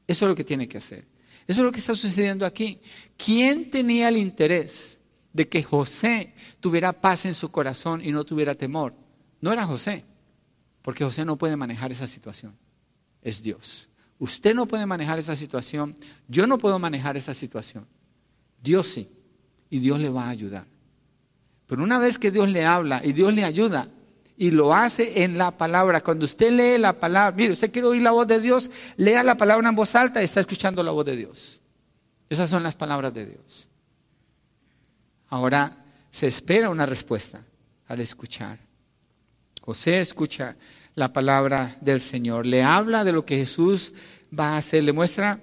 Eso 0.06 0.26
es 0.26 0.30
lo 0.30 0.36
que 0.36 0.44
tiene 0.44 0.68
que 0.68 0.78
hacer. 0.78 1.06
Eso 1.48 1.62
es 1.62 1.64
lo 1.64 1.72
que 1.72 1.80
está 1.80 1.96
sucediendo 1.96 2.46
aquí. 2.46 2.82
¿Quién 3.16 3.72
tenía 3.72 4.10
el 4.10 4.18
interés 4.18 5.00
de 5.32 5.48
que 5.48 5.64
José 5.64 6.34
tuviera 6.60 6.92
paz 6.92 7.24
en 7.24 7.34
su 7.34 7.50
corazón 7.50 8.04
y 8.04 8.12
no 8.12 8.26
tuviera 8.26 8.56
temor? 8.56 8.94
No 9.40 9.54
era 9.54 9.66
José, 9.66 10.04
porque 10.82 11.06
José 11.06 11.24
no 11.24 11.38
puede 11.38 11.56
manejar 11.56 11.94
esa 11.94 12.06
situación. 12.06 12.54
Es 13.22 13.42
Dios. 13.42 13.88
Usted 14.20 14.54
no 14.54 14.68
puede 14.68 14.86
manejar 14.86 15.18
esa 15.18 15.38
situación. 15.38 15.96
Yo 16.28 16.46
no 16.46 16.58
puedo 16.58 16.80
manejar 16.80 17.16
esa 17.16 17.34
situación. 17.34 17.88
Dios 18.62 18.86
sí. 18.86 19.08
Y 19.70 19.80
Dios 19.80 19.98
le 20.02 20.10
va 20.10 20.26
a 20.26 20.30
ayudar. 20.30 20.68
Pero 21.68 21.82
una 21.82 22.00
vez 22.00 22.20
que 22.20 22.32
Dios 22.32 22.50
le 22.50 22.66
habla 22.66 23.00
y 23.02 23.14
Dios 23.14 23.34
le 23.34 23.46
ayuda, 23.46 23.90
y 24.44 24.52
lo 24.52 24.74
hace 24.74 25.24
en 25.24 25.38
la 25.38 25.52
palabra. 25.52 26.02
Cuando 26.02 26.26
usted 26.26 26.52
lee 26.52 26.78
la 26.78 26.92
palabra, 26.92 27.34
mire, 27.34 27.54
usted 27.54 27.72
quiere 27.72 27.88
oír 27.88 28.02
la 28.02 28.12
voz 28.12 28.28
de 28.28 28.42
Dios, 28.42 28.70
lea 28.98 29.24
la 29.24 29.38
palabra 29.38 29.70
en 29.70 29.74
voz 29.74 29.96
alta 29.96 30.22
y 30.22 30.26
está 30.26 30.42
escuchando 30.42 30.84
la 30.84 30.92
voz 30.92 31.06
de 31.06 31.16
Dios. 31.16 31.62
Esas 32.30 32.50
son 32.50 32.62
las 32.62 32.76
palabras 32.76 33.14
de 33.14 33.26
Dios. 33.26 33.70
Ahora 35.30 35.86
se 36.12 36.28
espera 36.28 36.70
una 36.70 36.86
respuesta 36.86 37.42
al 37.88 38.02
escuchar. 38.02 38.60
José 39.62 40.02
escucha 40.02 40.58
la 40.94 41.14
palabra 41.14 41.78
del 41.80 42.02
Señor, 42.02 42.46
le 42.46 42.64
habla 42.64 43.06
de 43.06 43.14
lo 43.14 43.26
que 43.26 43.38
Jesús 43.38 43.94
va 44.38 44.56
a 44.56 44.58
hacer, 44.58 44.84
le 44.84 44.92
muestra 44.92 45.40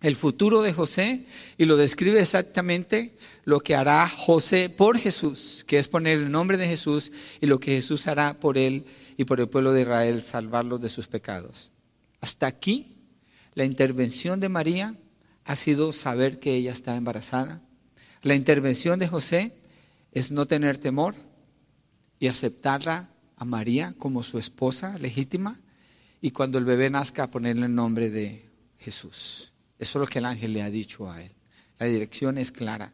el 0.00 0.16
futuro 0.16 0.62
de 0.62 0.72
José 0.72 1.26
y 1.58 1.66
lo 1.66 1.76
describe 1.76 2.20
exactamente 2.20 3.16
lo 3.44 3.60
que 3.60 3.74
hará 3.74 4.08
José 4.08 4.70
por 4.70 4.98
Jesús, 4.98 5.64
que 5.66 5.78
es 5.78 5.88
poner 5.88 6.18
el 6.18 6.30
nombre 6.30 6.56
de 6.56 6.66
Jesús 6.66 7.12
y 7.40 7.46
lo 7.46 7.60
que 7.60 7.72
Jesús 7.72 8.06
hará 8.06 8.40
por 8.40 8.56
él 8.56 8.86
y 9.16 9.24
por 9.24 9.40
el 9.40 9.48
pueblo 9.48 9.72
de 9.72 9.82
Israel, 9.82 10.22
salvarlos 10.22 10.80
de 10.80 10.88
sus 10.88 11.06
pecados. 11.06 11.70
Hasta 12.20 12.46
aquí, 12.46 12.96
la 13.54 13.64
intervención 13.64 14.40
de 14.40 14.48
María 14.48 14.94
ha 15.44 15.56
sido 15.56 15.92
saber 15.92 16.40
que 16.40 16.54
ella 16.54 16.72
está 16.72 16.96
embarazada. 16.96 17.60
La 18.22 18.34
intervención 18.34 18.98
de 18.98 19.08
José 19.08 19.54
es 20.12 20.30
no 20.30 20.46
tener 20.46 20.78
temor 20.78 21.14
y 22.18 22.28
aceptarla 22.28 23.10
a 23.36 23.44
María 23.44 23.94
como 23.98 24.22
su 24.22 24.38
esposa 24.38 24.96
legítima 24.98 25.58
y 26.22 26.30
cuando 26.30 26.58
el 26.58 26.64
bebé 26.64 26.88
nazca 26.90 27.30
ponerle 27.30 27.66
el 27.66 27.74
nombre 27.74 28.10
de 28.10 28.46
Jesús. 28.78 29.49
Eso 29.80 29.98
es 29.98 30.00
lo 30.00 30.06
que 30.06 30.20
el 30.20 30.26
ángel 30.26 30.52
le 30.52 30.62
ha 30.62 30.70
dicho 30.70 31.10
a 31.10 31.22
él. 31.22 31.32
La 31.78 31.86
dirección 31.86 32.38
es 32.38 32.52
clara. 32.52 32.92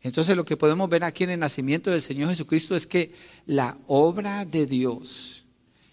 Entonces 0.00 0.34
lo 0.34 0.44
que 0.44 0.56
podemos 0.56 0.88
ver 0.88 1.04
aquí 1.04 1.24
en 1.24 1.30
el 1.30 1.40
nacimiento 1.40 1.90
del 1.90 2.02
Señor 2.02 2.30
Jesucristo 2.30 2.74
es 2.74 2.86
que 2.86 3.14
la 3.46 3.76
obra 3.86 4.44
de 4.44 4.66
Dios 4.66 5.44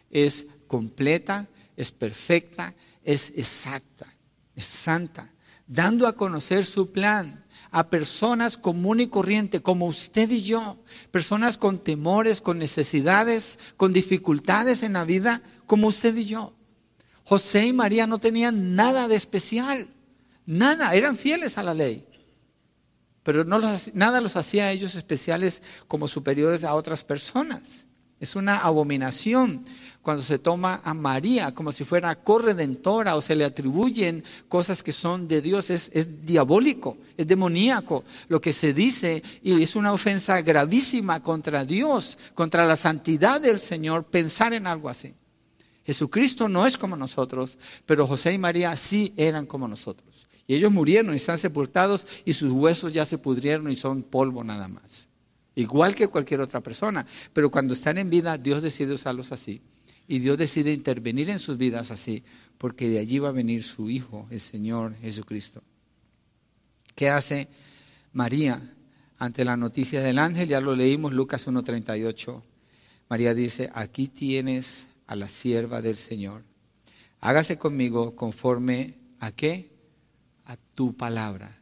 es 0.09 0.47
completa, 0.65 1.47
es 1.75 1.91
perfecta, 1.91 2.73
es 3.03 3.33
exacta, 3.35 4.15
es 4.55 4.65
santa, 4.65 5.31
dando 5.67 6.07
a 6.07 6.15
conocer 6.15 6.65
su 6.65 6.91
plan 6.91 7.45
a 7.71 7.89
personas 7.89 8.57
común 8.57 8.99
y 8.99 9.07
corriente 9.07 9.61
como 9.61 9.85
usted 9.85 10.31
y 10.31 10.41
yo, 10.41 10.77
personas 11.11 11.57
con 11.57 11.77
temores, 11.77 12.41
con 12.41 12.57
necesidades, 12.57 13.59
con 13.77 13.93
dificultades 13.93 14.81
en 14.81 14.93
la 14.93 15.05
vida 15.05 15.43
como 15.67 15.87
usted 15.87 16.15
y 16.15 16.25
yo. 16.25 16.53
José 17.25 17.67
y 17.67 17.73
María 17.73 18.07
no 18.07 18.17
tenían 18.17 18.75
nada 18.75 19.07
de 19.07 19.15
especial. 19.15 19.87
Nada, 20.49 20.95
eran 20.95 21.15
fieles 21.15 21.59
a 21.59 21.63
la 21.63 21.75
ley. 21.75 22.03
Pero 23.21 23.43
no 23.43 23.61
nada 23.93 24.19
los 24.19 24.35
hacía 24.35 24.65
a 24.65 24.71
ellos 24.71 24.95
especiales 24.95 25.61
como 25.87 26.07
superiores 26.07 26.63
a 26.63 26.73
otras 26.73 27.03
personas. 27.03 27.85
Es 28.19 28.35
una 28.35 28.57
abominación 28.57 29.63
cuando 30.01 30.23
se 30.23 30.39
toma 30.39 30.81
a 30.83 30.95
María 30.95 31.53
como 31.53 31.71
si 31.71 31.85
fuera 31.85 32.15
corredentora 32.23 33.15
o 33.15 33.21
se 33.21 33.35
le 33.35 33.45
atribuyen 33.45 34.23
cosas 34.47 34.81
que 34.81 34.91
son 34.91 35.27
de 35.27 35.43
Dios. 35.43 35.69
Es, 35.69 35.91
es 35.93 36.25
diabólico, 36.25 36.97
es 37.15 37.27
demoníaco 37.27 38.03
lo 38.27 38.41
que 38.41 38.51
se 38.51 38.73
dice 38.73 39.21
y 39.43 39.61
es 39.61 39.75
una 39.75 39.93
ofensa 39.93 40.41
gravísima 40.41 41.21
contra 41.21 41.63
Dios, 41.63 42.17
contra 42.33 42.65
la 42.65 42.75
santidad 42.75 43.39
del 43.39 43.59
Señor, 43.59 44.05
pensar 44.05 44.53
en 44.53 44.65
algo 44.65 44.89
así. 44.89 45.13
Jesucristo 45.85 46.49
no 46.49 46.65
es 46.65 46.75
como 46.75 46.95
nosotros, 46.95 47.59
pero 47.85 48.07
José 48.07 48.33
y 48.33 48.39
María 48.39 48.75
sí 48.75 49.13
eran 49.15 49.45
como 49.45 49.67
nosotros. 49.67 50.28
Y 50.49 50.55
ellos 50.55 50.71
murieron 50.71 51.13
y 51.13 51.17
están 51.17 51.37
sepultados 51.37 52.07
y 52.25 52.33
sus 52.33 52.51
huesos 52.51 52.91
ya 52.91 53.05
se 53.05 53.19
pudrieron 53.19 53.69
y 53.69 53.75
son 53.75 54.01
polvo 54.01 54.43
nada 54.43 54.67
más. 54.67 55.07
Igual 55.53 55.93
que 55.93 56.07
cualquier 56.07 56.41
otra 56.41 56.59
persona. 56.59 57.05
Pero 57.33 57.51
cuando 57.51 57.75
están 57.75 57.99
en 57.99 58.09
vida, 58.09 58.35
Dios 58.35 58.63
decide 58.63 58.95
usarlos 58.95 59.31
así. 59.31 59.61
Y 60.07 60.17
Dios 60.17 60.39
decide 60.39 60.73
intervenir 60.73 61.29
en 61.29 61.37
sus 61.37 61.55
vidas 61.55 61.91
así, 61.91 62.23
porque 62.57 62.89
de 62.89 62.97
allí 62.97 63.19
va 63.19 63.29
a 63.29 63.31
venir 63.31 63.61
su 63.61 63.91
Hijo, 63.91 64.25
el 64.31 64.39
Señor 64.39 64.95
Jesucristo. 64.95 65.61
¿Qué 66.95 67.11
hace 67.11 67.47
María 68.11 68.73
ante 69.19 69.45
la 69.45 69.55
noticia 69.55 70.01
del 70.01 70.17
ángel? 70.17 70.49
Ya 70.49 70.61
lo 70.61 70.75
leímos, 70.75 71.13
Lucas 71.13 71.47
1.38. 71.47 72.41
María 73.07 73.35
dice, 73.35 73.69
aquí 73.75 74.07
tienes 74.07 74.87
a 75.05 75.15
la 75.15 75.29
sierva 75.29 75.83
del 75.83 75.95
Señor. 75.95 76.41
Hágase 77.19 77.59
conmigo 77.59 78.15
conforme 78.15 78.95
a 79.19 79.31
qué? 79.31 79.77
A 80.49 80.57
tu 80.57 80.97
palabra. 80.97 81.55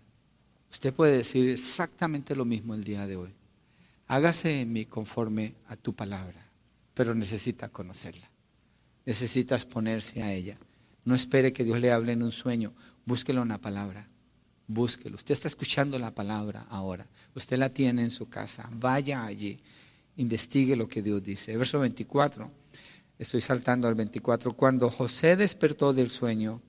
Usted 0.72 0.94
puede 0.94 1.18
decir 1.18 1.50
exactamente 1.50 2.38
lo 2.38 2.46
mismo 2.46 2.74
el 2.74 2.86
día 2.86 3.06
de 3.06 3.18
hoy. 3.18 3.34
Hágase 4.08 4.62
en 4.62 4.72
mí 4.72 4.86
conforme 4.86 5.56
a 5.68 5.76
tu 5.76 5.94
palabra, 5.94 6.50
pero 6.94 7.14
necesita 7.14 7.68
conocerla. 7.68 8.32
Necesitas 9.06 9.66
ponerse 9.66 10.24
a 10.24 10.32
ella. 10.32 10.58
No 11.04 11.16
espere 11.16 11.52
que 11.52 11.66
Dios 11.66 11.82
le 11.82 11.92
hable 11.92 12.14
en 12.14 12.24
un 12.24 12.32
sueño. 12.32 12.74
Búsquelo 13.06 13.42
en 13.42 13.50
la 13.50 13.58
palabra. 13.58 14.08
Búsquelo. 14.68 15.16
Usted 15.16 15.34
está 15.34 15.50
escuchando 15.50 16.00
la 16.00 16.16
palabra 16.16 16.66
ahora. 16.70 17.08
Usted 17.36 17.58
la 17.58 17.70
tiene 17.70 18.04
en 18.04 18.12
su 18.12 18.30
casa. 18.30 18.70
Vaya 18.72 19.26
allí. 19.26 19.60
Investigue 20.16 20.78
lo 20.78 20.88
que 20.88 21.02
Dios 21.02 21.22
dice. 21.22 21.58
Verso 21.58 21.80
24. 21.80 22.50
Estoy 23.20 23.42
saltando 23.42 23.90
al 23.90 23.96
24. 23.96 24.54
Cuando 24.54 24.90
José 24.90 25.36
despertó 25.36 25.92
del 25.92 26.10
sueño, 26.10 26.62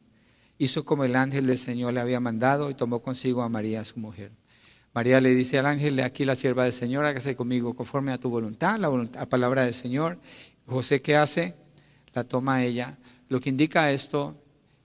hizo 0.58 0.84
como 0.84 1.04
el 1.04 1.16
ángel 1.16 1.46
del 1.46 1.58
Señor 1.58 1.94
le 1.94 2.00
había 2.00 2.20
mandado 2.20 2.68
y 2.68 2.74
tomó 2.74 3.00
consigo 3.00 3.42
a 3.42 3.48
María, 3.48 3.84
su 3.84 3.98
mujer. 3.98 4.32
María 4.92 5.20
le 5.20 5.34
dice 5.34 5.58
al 5.58 5.66
ángel, 5.66 6.00
aquí 6.00 6.24
la 6.24 6.34
sierva 6.34 6.64
del 6.64 6.72
Señor, 6.72 7.04
hágase 7.04 7.36
conmigo 7.36 7.74
conforme 7.74 8.12
a 8.12 8.18
tu 8.18 8.28
voluntad, 8.28 8.78
la, 8.78 8.88
voluntad, 8.88 9.20
la 9.20 9.28
palabra 9.28 9.64
del 9.64 9.74
Señor. 9.74 10.18
José, 10.66 11.00
¿qué 11.00 11.14
hace? 11.16 11.54
La 12.12 12.24
toma 12.24 12.64
ella. 12.64 12.98
Lo 13.28 13.40
que 13.40 13.50
indica 13.50 13.92
esto 13.92 14.36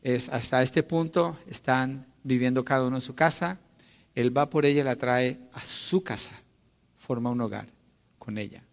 es, 0.03 0.29
hasta 0.29 0.61
este 0.61 0.83
punto 0.83 1.37
están 1.47 2.05
viviendo 2.23 2.63
cada 2.63 2.85
uno 2.85 2.97
en 2.97 3.01
su 3.01 3.15
casa, 3.15 3.59
él 4.13 4.37
va 4.37 4.49
por 4.49 4.65
ella 4.65 4.81
y 4.81 4.83
la 4.83 4.95
trae 4.95 5.39
a 5.53 5.65
su 5.65 6.03
casa, 6.03 6.39
forma 6.97 7.31
un 7.31 7.41
hogar 7.41 7.67
con 8.19 8.37
ella. 8.37 8.63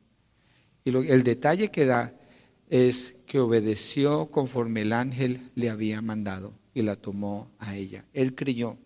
Y 0.84 0.94
el 0.94 1.22
detalle 1.22 1.70
que 1.70 1.86
da 1.86 2.12
es 2.68 3.16
que 3.26 3.40
obedeció 3.40 4.30
conforme 4.30 4.82
el 4.82 4.92
ángel 4.92 5.50
le 5.54 5.70
había 5.70 6.02
mandado 6.02 6.59
y 6.80 6.82
la 6.82 6.96
tomó 6.96 7.50
a 7.58 7.76
ella. 7.76 8.04
Él 8.12 8.34
creyó, 8.34 8.76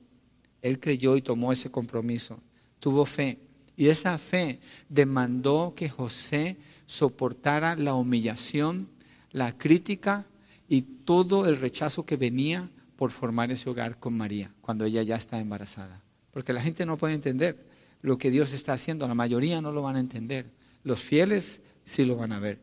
él 0.62 0.78
creyó 0.80 1.16
y 1.16 1.22
tomó 1.22 1.52
ese 1.52 1.70
compromiso, 1.70 2.40
tuvo 2.78 3.06
fe. 3.06 3.38
Y 3.76 3.88
esa 3.88 4.18
fe 4.18 4.60
demandó 4.88 5.74
que 5.74 5.88
José 5.88 6.56
soportara 6.86 7.76
la 7.76 7.94
humillación, 7.94 8.88
la 9.32 9.56
crítica 9.56 10.26
y 10.68 10.82
todo 10.82 11.46
el 11.48 11.56
rechazo 11.56 12.06
que 12.06 12.16
venía 12.16 12.70
por 12.96 13.10
formar 13.10 13.50
ese 13.50 13.68
hogar 13.68 13.98
con 13.98 14.16
María 14.16 14.52
cuando 14.60 14.84
ella 14.84 15.02
ya 15.02 15.16
está 15.16 15.40
embarazada. 15.40 16.02
Porque 16.30 16.52
la 16.52 16.62
gente 16.62 16.86
no 16.86 16.96
puede 16.96 17.14
entender 17.14 17.66
lo 18.02 18.18
que 18.18 18.30
Dios 18.30 18.52
está 18.52 18.74
haciendo, 18.74 19.08
la 19.08 19.14
mayoría 19.14 19.60
no 19.60 19.72
lo 19.72 19.82
van 19.82 19.96
a 19.96 20.00
entender. 20.00 20.50
Los 20.82 21.00
fieles 21.00 21.62
sí 21.84 22.04
lo 22.04 22.16
van 22.16 22.32
a 22.32 22.38
ver. 22.38 22.60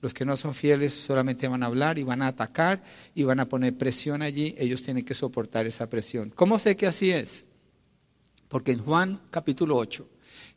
Los 0.00 0.14
que 0.14 0.24
no 0.24 0.36
son 0.36 0.54
fieles 0.54 0.94
solamente 0.94 1.46
van 1.46 1.62
a 1.62 1.66
hablar 1.66 1.98
y 1.98 2.02
van 2.02 2.22
a 2.22 2.28
atacar 2.28 2.82
y 3.14 3.22
van 3.22 3.40
a 3.40 3.46
poner 3.46 3.76
presión 3.76 4.22
allí. 4.22 4.54
Ellos 4.58 4.82
tienen 4.82 5.04
que 5.04 5.14
soportar 5.14 5.66
esa 5.66 5.90
presión. 5.90 6.30
¿Cómo 6.30 6.58
sé 6.58 6.76
que 6.76 6.86
así 6.86 7.10
es? 7.10 7.44
Porque 8.48 8.72
en 8.72 8.82
Juan 8.82 9.20
capítulo 9.30 9.76
8, 9.76 10.08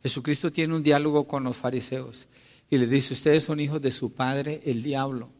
Jesucristo 0.02 0.50
tiene 0.50 0.74
un 0.74 0.82
diálogo 0.82 1.28
con 1.28 1.44
los 1.44 1.56
fariseos 1.56 2.26
y 2.70 2.78
le 2.78 2.86
dice, 2.86 3.14
ustedes 3.14 3.44
son 3.44 3.60
hijos 3.60 3.80
de 3.82 3.92
su 3.92 4.12
padre, 4.12 4.62
el 4.64 4.82
diablo. 4.82 5.30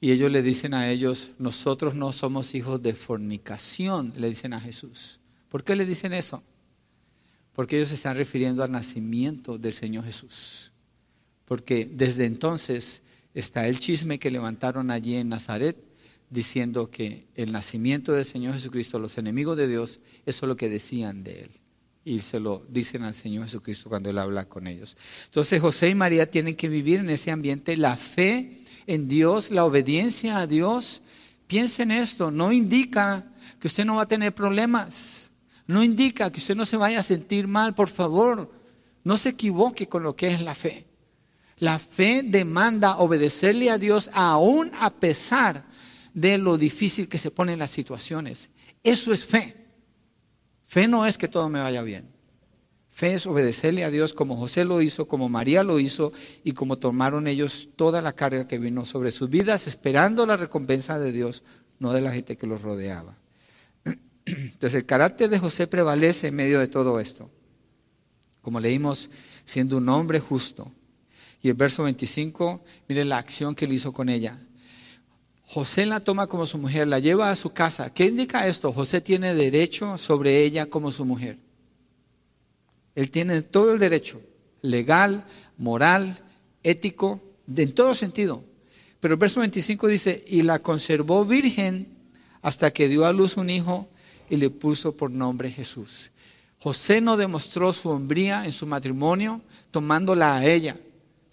Y 0.00 0.10
ellos 0.10 0.30
le 0.30 0.42
dicen 0.42 0.74
a 0.74 0.90
ellos, 0.90 1.32
nosotros 1.38 1.94
no 1.94 2.12
somos 2.12 2.54
hijos 2.54 2.82
de 2.82 2.94
fornicación, 2.94 4.12
le 4.16 4.28
dicen 4.28 4.52
a 4.52 4.60
Jesús. 4.60 5.20
¿Por 5.48 5.64
qué 5.64 5.74
le 5.74 5.86
dicen 5.86 6.12
eso? 6.12 6.42
Porque 7.54 7.76
ellos 7.76 7.88
se 7.88 7.94
están 7.94 8.16
refiriendo 8.16 8.62
al 8.62 8.72
nacimiento 8.72 9.56
del 9.56 9.72
Señor 9.72 10.04
Jesús. 10.04 10.72
Porque 11.46 11.88
desde 11.90 12.26
entonces 12.26 13.00
está 13.36 13.66
el 13.66 13.78
chisme 13.78 14.18
que 14.18 14.30
levantaron 14.30 14.90
allí 14.90 15.16
en 15.16 15.28
Nazaret 15.28 15.76
diciendo 16.30 16.90
que 16.90 17.26
el 17.34 17.52
nacimiento 17.52 18.12
del 18.12 18.24
Señor 18.24 18.54
Jesucristo, 18.54 18.98
los 18.98 19.18
enemigos 19.18 19.58
de 19.58 19.68
Dios, 19.68 20.00
eso 20.24 20.46
es 20.46 20.48
lo 20.48 20.56
que 20.56 20.70
decían 20.70 21.22
de 21.22 21.42
él. 21.42 21.50
Y 22.02 22.20
se 22.20 22.40
lo 22.40 22.64
dicen 22.68 23.02
al 23.02 23.14
Señor 23.14 23.44
Jesucristo 23.44 23.90
cuando 23.90 24.08
él 24.08 24.18
habla 24.18 24.48
con 24.48 24.66
ellos. 24.66 24.96
Entonces 25.26 25.60
José 25.60 25.90
y 25.90 25.94
María 25.94 26.30
tienen 26.30 26.54
que 26.54 26.70
vivir 26.70 27.00
en 27.00 27.10
ese 27.10 27.30
ambiente 27.30 27.76
la 27.76 27.98
fe 27.98 28.62
en 28.86 29.06
Dios, 29.06 29.50
la 29.50 29.64
obediencia 29.66 30.38
a 30.38 30.46
Dios. 30.46 31.02
Piensen 31.46 31.90
esto, 31.90 32.30
no 32.30 32.52
indica 32.52 33.26
que 33.60 33.66
usted 33.66 33.84
no 33.84 33.96
va 33.96 34.02
a 34.02 34.08
tener 34.08 34.34
problemas. 34.34 35.28
No 35.66 35.84
indica 35.84 36.32
que 36.32 36.38
usted 36.38 36.56
no 36.56 36.64
se 36.64 36.78
vaya 36.78 37.00
a 37.00 37.02
sentir 37.02 37.48
mal, 37.48 37.74
por 37.74 37.90
favor. 37.90 38.50
No 39.04 39.18
se 39.18 39.30
equivoque 39.30 39.88
con 39.88 40.02
lo 40.02 40.16
que 40.16 40.28
es 40.28 40.40
la 40.40 40.54
fe. 40.54 40.85
La 41.58 41.78
fe 41.78 42.22
demanda 42.22 42.98
obedecerle 42.98 43.70
a 43.70 43.78
Dios 43.78 44.10
aún 44.12 44.70
a 44.78 44.90
pesar 44.90 45.64
de 46.12 46.38
lo 46.38 46.58
difícil 46.58 47.08
que 47.08 47.18
se 47.18 47.30
ponen 47.30 47.58
las 47.58 47.70
situaciones. 47.70 48.50
Eso 48.82 49.12
es 49.12 49.24
fe. 49.24 49.56
Fe 50.66 50.86
no 50.88 51.06
es 51.06 51.16
que 51.16 51.28
todo 51.28 51.48
me 51.48 51.60
vaya 51.60 51.82
bien. 51.82 52.16
Fe 52.90 53.14
es 53.14 53.26
obedecerle 53.26 53.84
a 53.84 53.90
Dios 53.90 54.14
como 54.14 54.36
José 54.36 54.64
lo 54.64 54.80
hizo, 54.80 55.06
como 55.06 55.28
María 55.28 55.62
lo 55.62 55.78
hizo 55.78 56.12
y 56.44 56.52
como 56.52 56.78
tomaron 56.78 57.26
ellos 57.26 57.68
toda 57.76 58.00
la 58.00 58.14
carga 58.14 58.48
que 58.48 58.58
vino 58.58 58.86
sobre 58.86 59.10
sus 59.10 59.28
vidas, 59.28 59.66
esperando 59.66 60.24
la 60.24 60.36
recompensa 60.38 60.98
de 60.98 61.12
Dios, 61.12 61.42
no 61.78 61.92
de 61.92 62.00
la 62.00 62.12
gente 62.12 62.36
que 62.36 62.46
los 62.46 62.62
rodeaba. 62.62 63.18
Entonces 64.24 64.74
el 64.74 64.86
carácter 64.86 65.28
de 65.28 65.38
José 65.38 65.66
prevalece 65.66 66.28
en 66.28 66.36
medio 66.36 66.58
de 66.58 66.68
todo 66.68 66.98
esto. 66.98 67.30
Como 68.40 68.60
leímos, 68.60 69.10
siendo 69.44 69.76
un 69.76 69.88
hombre 69.90 70.18
justo, 70.18 70.72
y 71.42 71.48
el 71.48 71.54
verso 71.54 71.84
25, 71.84 72.64
mire 72.88 73.04
la 73.04 73.18
acción 73.18 73.54
que 73.54 73.66
él 73.66 73.72
hizo 73.72 73.92
con 73.92 74.08
ella. 74.08 74.38
José 75.44 75.86
la 75.86 76.00
toma 76.00 76.26
como 76.26 76.44
su 76.44 76.58
mujer, 76.58 76.88
la 76.88 76.98
lleva 76.98 77.30
a 77.30 77.36
su 77.36 77.50
casa. 77.50 77.92
¿Qué 77.92 78.06
indica 78.06 78.48
esto? 78.48 78.72
José 78.72 79.00
tiene 79.00 79.34
derecho 79.34 79.96
sobre 79.96 80.42
ella 80.42 80.66
como 80.66 80.90
su 80.90 81.04
mujer. 81.04 81.38
Él 82.96 83.10
tiene 83.10 83.42
todo 83.42 83.72
el 83.72 83.78
derecho, 83.78 84.20
legal, 84.60 85.24
moral, 85.56 86.18
ético, 86.64 87.20
en 87.54 87.72
todo 87.72 87.94
sentido. 87.94 88.42
Pero 88.98 89.14
el 89.14 89.20
verso 89.20 89.40
25 89.40 89.86
dice, 89.86 90.24
y 90.26 90.42
la 90.42 90.58
conservó 90.58 91.24
virgen 91.24 91.96
hasta 92.42 92.72
que 92.72 92.88
dio 92.88 93.06
a 93.06 93.12
luz 93.12 93.36
un 93.36 93.50
hijo 93.50 93.88
y 94.28 94.36
le 94.36 94.50
puso 94.50 94.96
por 94.96 95.12
nombre 95.12 95.50
Jesús. 95.50 96.10
José 96.58 97.00
no 97.00 97.16
demostró 97.16 97.72
su 97.72 97.90
hombría 97.90 98.44
en 98.46 98.52
su 98.52 98.66
matrimonio 98.66 99.42
tomándola 99.70 100.36
a 100.36 100.44
ella 100.44 100.76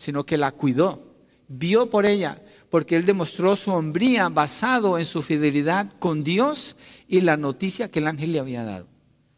sino 0.03 0.25
que 0.25 0.37
la 0.37 0.51
cuidó, 0.51 1.15
vio 1.47 1.89
por 1.89 2.05
ella, 2.05 2.43
porque 2.69 2.97
él 2.97 3.05
demostró 3.05 3.55
su 3.55 3.71
hombría 3.71 4.27
basado 4.27 4.99
en 4.99 5.05
su 5.05 5.21
fidelidad 5.21 5.93
con 5.97 6.25
Dios 6.25 6.75
y 7.07 7.21
la 7.21 7.37
noticia 7.37 7.89
que 7.89 7.99
el 7.99 8.07
ángel 8.07 8.33
le 8.33 8.39
había 8.39 8.65
dado. 8.65 8.87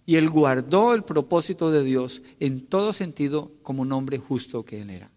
Y 0.08 0.16
él 0.16 0.28
guardó 0.28 0.96
el 0.96 1.04
propósito 1.04 1.70
de 1.70 1.84
Dios 1.84 2.24
en 2.40 2.62
todo 2.62 2.94
sentido 2.94 3.52
como 3.62 3.84
un 3.84 3.92
hombre 3.92 4.18
justo 4.18 4.66
que 4.66 4.82
él 4.82 4.90
era. 4.90 5.12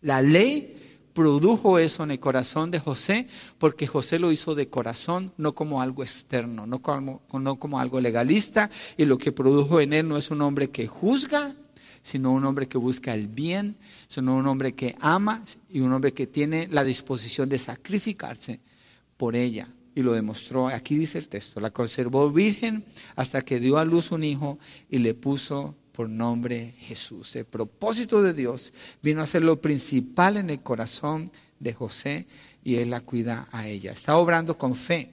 La 0.00 0.22
ley 0.22 0.98
produjo 1.12 1.78
eso 1.78 2.02
en 2.02 2.10
el 2.10 2.18
corazón 2.18 2.72
de 2.72 2.80
José, 2.80 3.28
porque 3.58 3.86
José 3.86 4.18
lo 4.18 4.32
hizo 4.32 4.56
de 4.56 4.68
corazón, 4.68 5.30
no 5.36 5.54
como 5.54 5.82
algo 5.82 6.02
externo, 6.02 6.66
no 6.66 6.82
como, 6.82 7.22
no 7.32 7.60
como 7.60 7.78
algo 7.78 8.00
legalista, 8.00 8.70
y 8.96 9.04
lo 9.04 9.18
que 9.18 9.30
produjo 9.30 9.80
en 9.80 9.92
él 9.92 10.08
no 10.08 10.16
es 10.16 10.32
un 10.32 10.42
hombre 10.42 10.70
que 10.70 10.88
juzga, 10.88 11.54
sino 12.04 12.32
un 12.32 12.44
hombre 12.44 12.68
que 12.68 12.76
busca 12.76 13.14
el 13.14 13.26
bien, 13.26 13.76
sino 14.08 14.36
un 14.36 14.46
hombre 14.46 14.74
que 14.74 14.94
ama 15.00 15.42
y 15.70 15.80
un 15.80 15.90
hombre 15.92 16.12
que 16.12 16.26
tiene 16.26 16.68
la 16.70 16.84
disposición 16.84 17.48
de 17.48 17.58
sacrificarse 17.58 18.60
por 19.16 19.34
ella. 19.34 19.68
Y 19.94 20.02
lo 20.02 20.12
demostró, 20.12 20.68
aquí 20.68 20.96
dice 20.96 21.18
el 21.18 21.28
texto, 21.28 21.60
la 21.60 21.70
conservó 21.70 22.30
virgen 22.30 22.84
hasta 23.16 23.40
que 23.40 23.58
dio 23.58 23.78
a 23.78 23.86
luz 23.86 24.12
un 24.12 24.22
hijo 24.22 24.58
y 24.90 24.98
le 24.98 25.14
puso 25.14 25.74
por 25.92 26.10
nombre 26.10 26.74
Jesús. 26.78 27.36
El 27.36 27.46
propósito 27.46 28.22
de 28.22 28.34
Dios 28.34 28.74
vino 29.02 29.22
a 29.22 29.26
ser 29.26 29.42
lo 29.42 29.62
principal 29.62 30.36
en 30.36 30.50
el 30.50 30.60
corazón 30.60 31.30
de 31.58 31.72
José 31.72 32.26
y 32.62 32.76
él 32.76 32.90
la 32.90 33.00
cuida 33.00 33.48
a 33.50 33.66
ella. 33.66 33.92
Está 33.92 34.18
obrando 34.18 34.58
con 34.58 34.74
fe, 34.74 35.10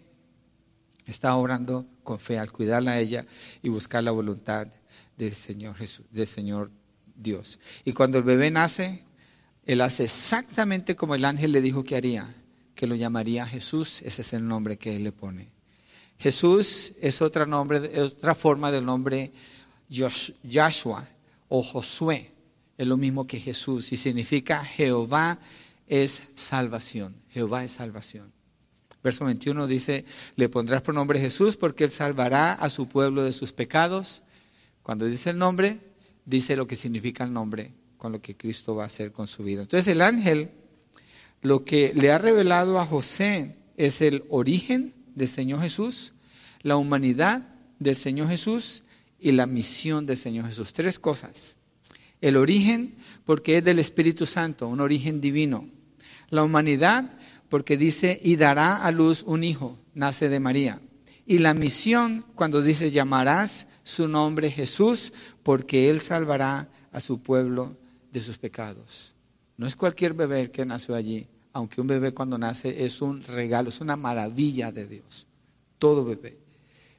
está 1.06 1.36
obrando 1.36 1.86
con 2.04 2.20
fe 2.20 2.38
al 2.38 2.52
cuidarla 2.52 2.92
a 2.92 3.00
ella 3.00 3.26
y 3.64 3.70
buscar 3.70 4.04
la 4.04 4.12
voluntad 4.12 4.68
del 5.16 5.36
Señor 5.36 5.76
Jesús, 5.76 6.06
del 6.12 6.28
Señor 6.28 6.72
Dios. 7.22 7.60
Y 7.86 7.94
cuando 7.94 8.18
el 8.18 8.24
bebé 8.24 8.52
nace, 8.52 9.04
él 9.66 9.82
hace 9.82 10.06
exactamente 10.06 10.96
como 10.96 11.16
el 11.16 11.26
ángel 11.26 11.52
le 11.52 11.62
dijo 11.62 11.84
que 11.84 11.96
haría, 11.96 12.36
que 12.76 12.88
lo 12.88 12.96
llamaría 12.96 13.46
Jesús, 13.46 14.02
ese 14.04 14.22
es 14.22 14.34
el 14.34 14.48
nombre 14.48 14.78
que 14.78 14.96
él 14.96 15.04
le 15.04 15.12
pone. 15.12 15.50
Jesús 16.18 16.94
es 17.02 17.22
otra, 17.22 17.46
nombre, 17.46 18.00
otra 18.00 18.36
forma 18.36 18.72
del 18.72 18.86
nombre 18.86 19.32
Joshua 19.90 21.08
o 21.50 21.64
Josué, 21.64 22.32
es 22.78 22.88
lo 22.88 22.98
mismo 22.98 23.28
que 23.28 23.40
Jesús 23.40 23.92
y 23.92 23.98
significa 23.98 24.64
Jehová 24.64 25.40
es 25.88 26.24
salvación, 26.36 27.16
Jehová 27.30 27.64
es 27.64 27.74
salvación. 27.74 28.32
Verso 29.04 29.26
21 29.26 29.68
dice, 29.68 30.06
le 30.36 30.50
pondrás 30.50 30.82
por 30.82 30.96
nombre 30.96 31.20
Jesús 31.20 31.58
porque 31.58 31.84
él 31.84 31.92
salvará 31.92 32.54
a 32.54 32.70
su 32.70 32.88
pueblo 32.88 33.24
de 33.24 33.34
sus 33.34 33.52
pecados. 33.52 34.22
Cuando 34.84 35.06
dice 35.06 35.32
el 35.32 35.38
nombre, 35.38 35.80
dice 36.26 36.56
lo 36.56 36.68
que 36.68 36.76
significa 36.76 37.24
el 37.24 37.34
nombre 37.34 37.74
con 37.98 38.12
lo 38.12 38.22
que 38.22 38.36
Cristo 38.36 38.76
va 38.76 38.84
a 38.84 38.88
hacer 38.88 39.12
con 39.12 39.28
su 39.28 39.44
vida. 39.44 39.62
Entonces 39.62 39.88
el 39.88 40.02
ángel 40.02 40.50
lo 41.42 41.66
que 41.66 41.94
le 41.96 42.12
ha 42.12 42.18
revelado 42.18 42.80
a 42.80 42.86
José 42.86 43.56
es 43.78 44.02
el 44.02 44.24
origen 44.30 44.94
del 45.16 45.28
Señor 45.28 45.62
Jesús, 45.62 46.14
la 46.62 46.78
humanidad 46.78 47.48
del 47.80 47.98
Señor 47.98 48.30
Jesús 48.30 48.84
y 49.20 49.32
la 49.32 49.48
misión 49.48 50.06
del 50.06 50.18
Señor 50.18 50.46
Jesús. 50.46 50.74
Tres 50.74 51.00
cosas. 51.00 51.58
El 52.22 52.38
origen 52.38 52.96
porque 53.26 53.58
es 53.58 53.64
del 53.64 53.80
Espíritu 53.80 54.26
Santo, 54.26 54.68
un 54.68 54.82
origen 54.82 55.20
divino. 55.20 55.68
La 56.30 56.44
humanidad 56.44 57.18
porque 57.50 57.76
dice 57.76 58.20
y 58.24 58.36
dará 58.36 58.78
a 58.78 58.92
luz 58.92 59.24
un 59.26 59.44
hijo, 59.44 59.80
nace 59.94 60.30
de 60.30 60.40
María. 60.40 60.80
Y 61.26 61.40
la 61.40 61.54
misión 61.54 62.26
cuando 62.36 62.62
dice 62.62 62.92
llamarás 62.92 63.68
su 63.84 64.08
nombre 64.08 64.52
Jesús, 64.52 65.14
porque 65.44 65.90
Él 65.90 66.02
salvará 66.02 66.70
a 66.92 67.00
su 67.00 67.22
pueblo 67.22 67.78
de 68.12 68.22
sus 68.22 68.38
pecados. 68.38 69.14
No 69.58 69.68
es 69.68 69.76
cualquier 69.76 70.14
bebé 70.14 70.52
que 70.52 70.66
nació 70.66 70.96
allí, 70.96 71.28
aunque 71.54 71.82
un 71.82 71.88
bebé 71.88 72.14
cuando 72.14 72.38
nace 72.38 72.86
es 72.86 73.02
un 73.02 73.22
regalo, 73.24 73.70
es 73.70 73.82
una 73.82 73.96
maravilla 73.96 74.72
de 74.72 74.88
Dios. 74.88 75.28
Todo 75.78 76.06
bebé. 76.06 76.38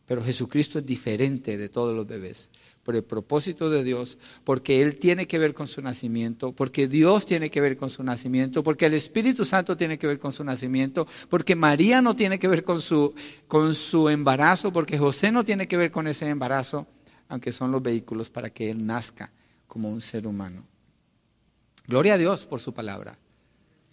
Pero 0.06 0.22
Jesucristo 0.24 0.78
es 0.78 0.86
diferente 0.86 1.56
de 1.56 1.68
todos 1.68 1.94
los 1.94 2.06
bebés 2.06 2.50
por 2.82 2.96
el 2.96 3.04
propósito 3.04 3.70
de 3.70 3.84
Dios, 3.84 4.18
porque 4.44 4.82
Él 4.82 4.96
tiene 4.96 5.26
que 5.26 5.38
ver 5.38 5.54
con 5.54 5.68
su 5.68 5.80
nacimiento, 5.82 6.52
porque 6.52 6.88
Dios 6.88 7.26
tiene 7.26 7.50
que 7.50 7.60
ver 7.60 7.76
con 7.76 7.90
su 7.90 8.02
nacimiento, 8.02 8.62
porque 8.62 8.86
el 8.86 8.94
Espíritu 8.94 9.44
Santo 9.44 9.76
tiene 9.76 9.98
que 9.98 10.06
ver 10.06 10.18
con 10.18 10.32
su 10.32 10.42
nacimiento, 10.42 11.06
porque 11.28 11.54
María 11.54 12.02
no 12.02 12.16
tiene 12.16 12.38
que 12.38 12.48
ver 12.48 12.64
con 12.64 12.80
su, 12.80 13.14
con 13.46 13.74
su 13.74 14.08
embarazo, 14.08 14.72
porque 14.72 14.98
José 14.98 15.30
no 15.30 15.44
tiene 15.44 15.68
que 15.68 15.76
ver 15.76 15.90
con 15.90 16.08
ese 16.08 16.28
embarazo, 16.28 16.88
aunque 17.28 17.52
son 17.52 17.70
los 17.70 17.82
vehículos 17.82 18.30
para 18.30 18.50
que 18.50 18.70
Él 18.70 18.84
nazca 18.84 19.32
como 19.68 19.88
un 19.88 20.00
ser 20.00 20.26
humano. 20.26 20.66
Gloria 21.86 22.14
a 22.14 22.18
Dios 22.18 22.46
por 22.46 22.60
su 22.60 22.74
palabra, 22.74 23.16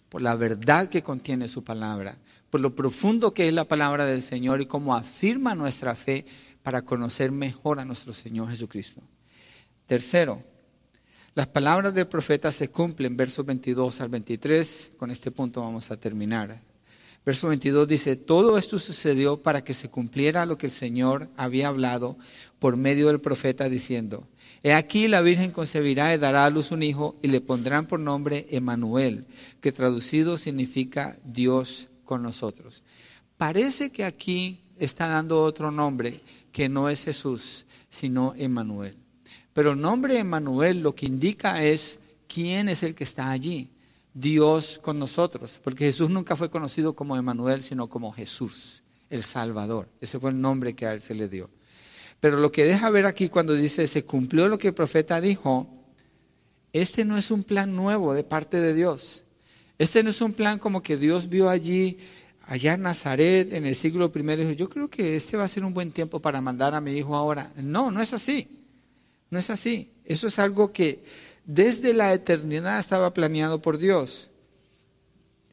por 0.08 0.20
la 0.20 0.34
verdad 0.34 0.88
que 0.88 1.02
contiene 1.02 1.48
su 1.48 1.62
palabra, 1.62 2.18
por 2.50 2.60
lo 2.60 2.74
profundo 2.74 3.32
que 3.32 3.46
es 3.46 3.54
la 3.54 3.64
palabra 3.64 4.04
del 4.06 4.22
Señor 4.22 4.60
y 4.60 4.66
cómo 4.66 4.96
afirma 4.96 5.54
nuestra 5.54 5.94
fe 5.94 6.26
para 6.62 6.82
conocer 6.82 7.30
mejor 7.30 7.80
a 7.80 7.84
nuestro 7.84 8.12
Señor 8.12 8.50
Jesucristo. 8.50 9.00
Tercero, 9.86 10.42
las 11.34 11.46
palabras 11.46 11.94
del 11.94 12.06
profeta 12.06 12.50
se 12.52 12.70
cumplen, 12.70 13.16
versos 13.16 13.46
22 13.46 14.00
al 14.00 14.08
23. 14.08 14.90
Con 14.96 15.10
este 15.10 15.30
punto 15.30 15.60
vamos 15.60 15.90
a 15.90 15.96
terminar. 15.96 16.60
Verso 17.24 17.48
22 17.48 17.86
dice, 17.86 18.16
todo 18.16 18.56
esto 18.58 18.78
sucedió 18.78 19.42
para 19.42 19.62
que 19.62 19.74
se 19.74 19.90
cumpliera 19.90 20.46
lo 20.46 20.58
que 20.58 20.66
el 20.66 20.72
Señor 20.72 21.28
había 21.36 21.68
hablado 21.68 22.16
por 22.58 22.76
medio 22.76 23.08
del 23.08 23.20
profeta 23.20 23.68
diciendo, 23.68 24.26
He 24.62 24.74
aquí 24.74 25.08
la 25.08 25.22
Virgen 25.22 25.50
concebirá 25.50 26.14
y 26.14 26.18
dará 26.18 26.44
a 26.44 26.50
luz 26.50 26.70
un 26.70 26.82
hijo 26.82 27.16
y 27.22 27.28
le 27.28 27.40
pondrán 27.40 27.86
por 27.86 28.00
nombre 28.00 28.46
Emanuel, 28.50 29.26
que 29.60 29.72
traducido 29.72 30.36
significa 30.36 31.18
Dios 31.24 31.88
con 32.04 32.22
nosotros. 32.22 32.82
Parece 33.36 33.90
que 33.90 34.04
aquí 34.04 34.60
está 34.78 35.08
dando 35.08 35.42
otro 35.42 35.70
nombre 35.70 36.20
que 36.52 36.68
no 36.68 36.88
es 36.88 37.04
Jesús, 37.04 37.66
sino 37.88 38.34
Emanuel. 38.36 38.96
Pero 39.52 39.72
el 39.72 39.80
nombre 39.80 40.18
Emanuel 40.18 40.80
lo 40.80 40.94
que 40.94 41.06
indica 41.06 41.62
es 41.62 41.98
quién 42.28 42.68
es 42.68 42.82
el 42.82 42.94
que 42.94 43.04
está 43.04 43.30
allí. 43.30 43.70
Dios 44.12 44.80
con 44.82 44.98
nosotros, 44.98 45.60
porque 45.62 45.84
Jesús 45.84 46.10
nunca 46.10 46.36
fue 46.36 46.50
conocido 46.50 46.94
como 46.94 47.16
Emanuel, 47.16 47.62
sino 47.62 47.88
como 47.88 48.12
Jesús, 48.12 48.82
el 49.08 49.22
Salvador. 49.22 49.88
Ese 50.00 50.18
fue 50.18 50.30
el 50.30 50.40
nombre 50.40 50.74
que 50.74 50.86
a 50.86 50.92
él 50.92 51.00
se 51.00 51.14
le 51.14 51.28
dio. 51.28 51.48
Pero 52.18 52.38
lo 52.38 52.52
que 52.52 52.64
deja 52.64 52.90
ver 52.90 53.06
aquí 53.06 53.28
cuando 53.28 53.54
dice 53.54 53.86
se 53.86 54.04
cumplió 54.04 54.48
lo 54.48 54.58
que 54.58 54.68
el 54.68 54.74
profeta 54.74 55.20
dijo, 55.20 55.68
este 56.72 57.04
no 57.04 57.16
es 57.16 57.30
un 57.30 57.44
plan 57.44 57.74
nuevo 57.74 58.14
de 58.14 58.24
parte 58.24 58.60
de 58.60 58.74
Dios. 58.74 59.24
Este 59.78 60.02
no 60.02 60.10
es 60.10 60.20
un 60.20 60.34
plan 60.34 60.58
como 60.58 60.82
que 60.82 60.96
Dios 60.96 61.28
vio 61.28 61.48
allí 61.48 61.98
allá 62.50 62.74
en 62.74 62.82
Nazaret 62.82 63.52
en 63.52 63.64
el 63.64 63.76
siglo 63.76 64.10
I, 64.12 64.22
dijo, 64.34 64.50
yo 64.50 64.68
creo 64.68 64.90
que 64.90 65.14
este 65.14 65.36
va 65.36 65.44
a 65.44 65.48
ser 65.48 65.64
un 65.64 65.72
buen 65.72 65.92
tiempo 65.92 66.18
para 66.18 66.40
mandar 66.40 66.74
a 66.74 66.80
mi 66.80 66.90
hijo 66.94 67.14
ahora. 67.14 67.52
No, 67.54 67.92
no 67.92 68.02
es 68.02 68.12
así. 68.12 68.48
No 69.30 69.38
es 69.38 69.50
así. 69.50 69.92
Eso 70.04 70.26
es 70.26 70.36
algo 70.40 70.72
que 70.72 70.98
desde 71.44 71.94
la 71.94 72.12
eternidad 72.12 72.80
estaba 72.80 73.14
planeado 73.14 73.62
por 73.62 73.78
Dios. 73.78 74.30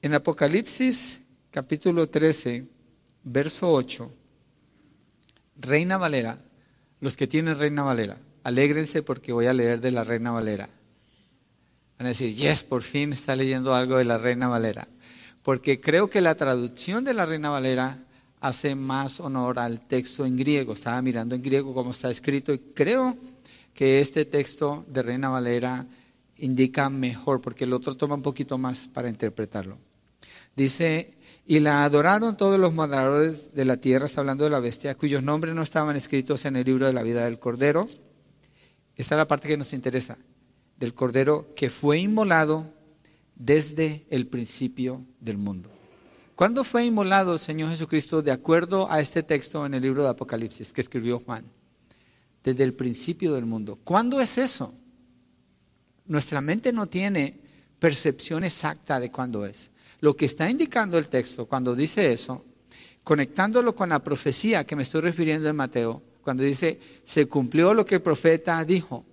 En 0.02 0.16
Apocalipsis 0.16 1.20
capítulo 1.52 2.10
13, 2.10 2.66
verso 3.24 3.72
8, 3.72 4.12
Reina 5.58 5.98
Valera, 5.98 6.40
los 7.00 7.16
que 7.16 7.28
tienen 7.28 7.60
Reina 7.60 7.84
Valera, 7.84 8.18
alégrense 8.42 9.04
porque 9.04 9.34
voy 9.34 9.46
a 9.46 9.54
leer 9.54 9.82
de 9.82 9.92
la 9.92 10.04
Reina 10.04 10.32
Valera. 10.32 10.68
Van 12.00 12.08
a 12.08 12.10
decir, 12.10 12.34
yes, 12.34 12.64
por 12.64 12.82
fin 12.82 13.14
está 13.14 13.36
leyendo 13.36 13.76
algo 13.76 13.98
de 13.98 14.06
la 14.06 14.18
Reina 14.18 14.48
Valera 14.48 14.88
porque 15.48 15.80
creo 15.80 16.10
que 16.10 16.20
la 16.20 16.36
traducción 16.36 17.06
de 17.06 17.14
la 17.14 17.26
Reina 17.26 17.50
Valera 17.50 18.00
hace 18.42 18.76
más 18.76 19.22
honor 19.22 19.60
al 19.60 19.80
texto 19.80 20.26
en 20.26 20.36
griego. 20.36 20.74
Estaba 20.74 21.02
mirando 21.02 21.36
en 21.36 21.42
griego 21.42 21.74
cómo 21.74 21.92
está 21.92 22.12
escrito 22.12 22.54
y 22.54 22.60
creo 22.60 23.16
que 23.74 24.02
este 24.02 24.26
texto 24.26 24.84
de 24.90 25.04
Reina 25.04 25.30
Valera 25.30 25.86
indica 26.36 26.90
mejor, 26.90 27.40
porque 27.40 27.64
el 27.64 27.72
otro 27.72 27.96
toma 27.96 28.16
un 28.16 28.24
poquito 28.24 28.58
más 28.58 28.90
para 28.90 29.08
interpretarlo. 29.08 29.78
Dice, 30.54 31.14
y 31.46 31.62
la 31.62 31.86
adoraron 31.86 32.36
todos 32.36 32.60
los 32.60 32.74
moradores 32.74 33.54
de 33.54 33.64
la 33.64 33.78
tierra, 33.78 34.08
está 34.08 34.20
hablando 34.20 34.44
de 34.44 34.50
la 34.50 34.60
bestia, 34.60 34.96
cuyos 34.96 35.24
nombres 35.24 35.56
no 35.56 35.62
estaban 35.62 35.96
escritos 35.96 36.44
en 36.44 36.58
el 36.58 36.66
libro 36.66 36.88
de 36.88 36.92
la 36.92 37.04
vida 37.04 37.24
del 37.24 37.40
Cordero. 37.40 37.88
Esta 38.98 39.16
es 39.16 39.18
la 39.18 39.30
parte 39.30 39.48
que 39.48 39.56
nos 39.56 39.72
interesa, 39.72 40.18
del 40.76 40.94
Cordero 40.94 41.48
que 41.56 41.70
fue 41.70 42.00
inmolado 42.00 42.76
desde 43.38 44.06
el 44.10 44.28
principio 44.28 45.06
del 45.20 45.38
mundo. 45.38 45.70
¿Cuándo 46.36 46.64
fue 46.64 46.86
inmolado 46.86 47.34
el 47.34 47.40
Señor 47.40 47.70
Jesucristo 47.70 48.22
de 48.22 48.32
acuerdo 48.32 48.92
a 48.92 49.00
este 49.00 49.24
texto 49.24 49.66
en 49.66 49.74
el 49.74 49.82
libro 49.82 50.04
de 50.04 50.10
Apocalipsis 50.10 50.72
que 50.72 50.82
escribió 50.82 51.20
Juan? 51.20 51.46
Desde 52.44 52.64
el 52.64 52.74
principio 52.74 53.34
del 53.34 53.46
mundo. 53.46 53.78
¿Cuándo 53.84 54.22
es 54.22 54.38
eso? 54.38 54.74
Nuestra 56.06 56.40
mente 56.42 56.72
no 56.72 56.88
tiene 56.88 57.40
percepción 57.80 58.44
exacta 58.44 59.00
de 59.00 59.12
cuándo 59.12 59.46
es. 59.46 59.72
Lo 60.00 60.16
que 60.16 60.26
está 60.26 60.50
indicando 60.50 60.98
el 60.98 61.10
texto 61.10 61.48
cuando 61.48 61.76
dice 61.76 62.12
eso, 62.14 62.46
conectándolo 63.04 63.76
con 63.76 63.90
la 63.90 64.04
profecía 64.04 64.66
que 64.66 64.76
me 64.76 64.84
estoy 64.84 65.02
refiriendo 65.02 65.50
en 65.50 65.56
Mateo, 65.56 66.04
cuando 66.22 66.44
dice, 66.44 66.80
se 67.04 67.26
cumplió 67.28 67.74
lo 67.74 67.86
que 67.86 67.96
el 67.96 68.02
profeta 68.02 68.64
dijo. 68.64 69.06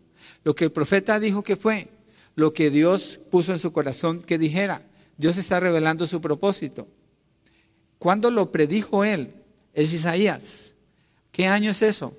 Lo 0.43 0.55
que 0.55 0.64
el 0.64 0.72
profeta 0.72 1.18
dijo 1.18 1.43
que 1.43 1.57
fue, 1.57 1.89
lo 2.35 2.53
que 2.53 2.70
Dios 2.70 3.20
puso 3.30 3.53
en 3.53 3.59
su 3.59 3.72
corazón 3.72 4.22
que 4.22 4.39
dijera. 4.39 4.82
Dios 5.16 5.37
está 5.37 5.61
revelando 5.61 6.07
su 6.07 6.20
propósito. 6.20 6.89
¿Cuándo 7.99 8.30
lo 8.30 8.51
predijo 8.51 9.05
él? 9.05 9.35
Es 9.72 9.93
Isaías. 9.93 10.72
¿Qué 11.32 11.47
año 11.47 11.70
es 11.70 11.82
eso? 11.82 12.16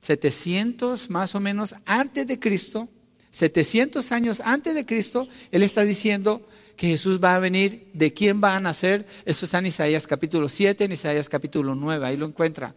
700 0.00 1.10
más 1.10 1.34
o 1.34 1.40
menos 1.40 1.74
antes 1.84 2.26
de 2.26 2.38
Cristo. 2.38 2.88
700 3.30 4.10
años 4.12 4.42
antes 4.44 4.74
de 4.74 4.84
Cristo, 4.84 5.28
él 5.52 5.62
está 5.62 5.84
diciendo 5.84 6.46
que 6.76 6.88
Jesús 6.88 7.22
va 7.22 7.36
a 7.36 7.38
venir. 7.38 7.88
¿De 7.92 8.12
quién 8.12 8.42
va 8.42 8.56
a 8.56 8.60
nacer? 8.60 9.06
Eso 9.24 9.44
está 9.44 9.58
en 9.58 9.66
Isaías 9.66 10.06
capítulo 10.06 10.48
7, 10.48 10.84
en 10.84 10.92
Isaías 10.92 11.28
capítulo 11.28 11.74
9. 11.74 12.06
Ahí 12.06 12.16
lo 12.16 12.26
encuentra. 12.26 12.74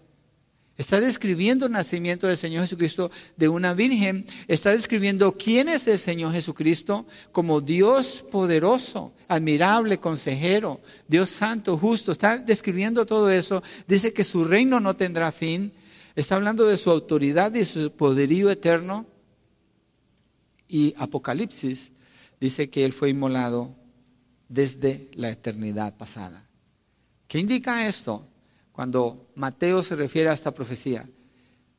Está 0.75 0.99
describiendo 0.99 1.67
el 1.67 1.71
nacimiento 1.71 2.25
del 2.25 2.37
Señor 2.37 2.61
Jesucristo 2.61 3.11
de 3.37 3.47
una 3.47 3.75
virgen. 3.75 4.25
Está 4.47 4.71
describiendo 4.71 5.37
quién 5.37 5.69
es 5.69 5.87
el 5.87 5.99
Señor 5.99 6.33
Jesucristo 6.33 7.05
como 7.31 7.61
Dios 7.61 8.25
poderoso, 8.31 9.13
admirable, 9.27 9.99
consejero, 9.99 10.81
Dios 11.07 11.29
santo, 11.29 11.77
justo. 11.77 12.11
Está 12.11 12.39
describiendo 12.39 13.05
todo 13.05 13.29
eso. 13.29 13.61
Dice 13.87 14.13
que 14.13 14.23
su 14.23 14.45
reino 14.45 14.79
no 14.79 14.95
tendrá 14.95 15.31
fin. 15.31 15.71
Está 16.15 16.35
hablando 16.35 16.65
de 16.65 16.77
su 16.77 16.89
autoridad 16.89 17.53
y 17.53 17.65
su 17.65 17.91
poderío 17.91 18.49
eterno. 18.49 19.05
Y 20.67 20.95
Apocalipsis 20.97 21.91
dice 22.41 22.71
que 22.71 22.83
Él 22.83 22.93
fue 22.93 23.11
inmolado 23.11 23.75
desde 24.49 25.11
la 25.13 25.29
eternidad 25.29 25.95
pasada. 25.97 26.47
¿Qué 27.27 27.37
indica 27.37 27.87
esto? 27.87 28.27
Cuando 28.73 29.29
Mateo 29.35 29.83
se 29.83 29.95
refiere 29.95 30.29
a 30.29 30.33
esta 30.33 30.51
profecía, 30.51 31.07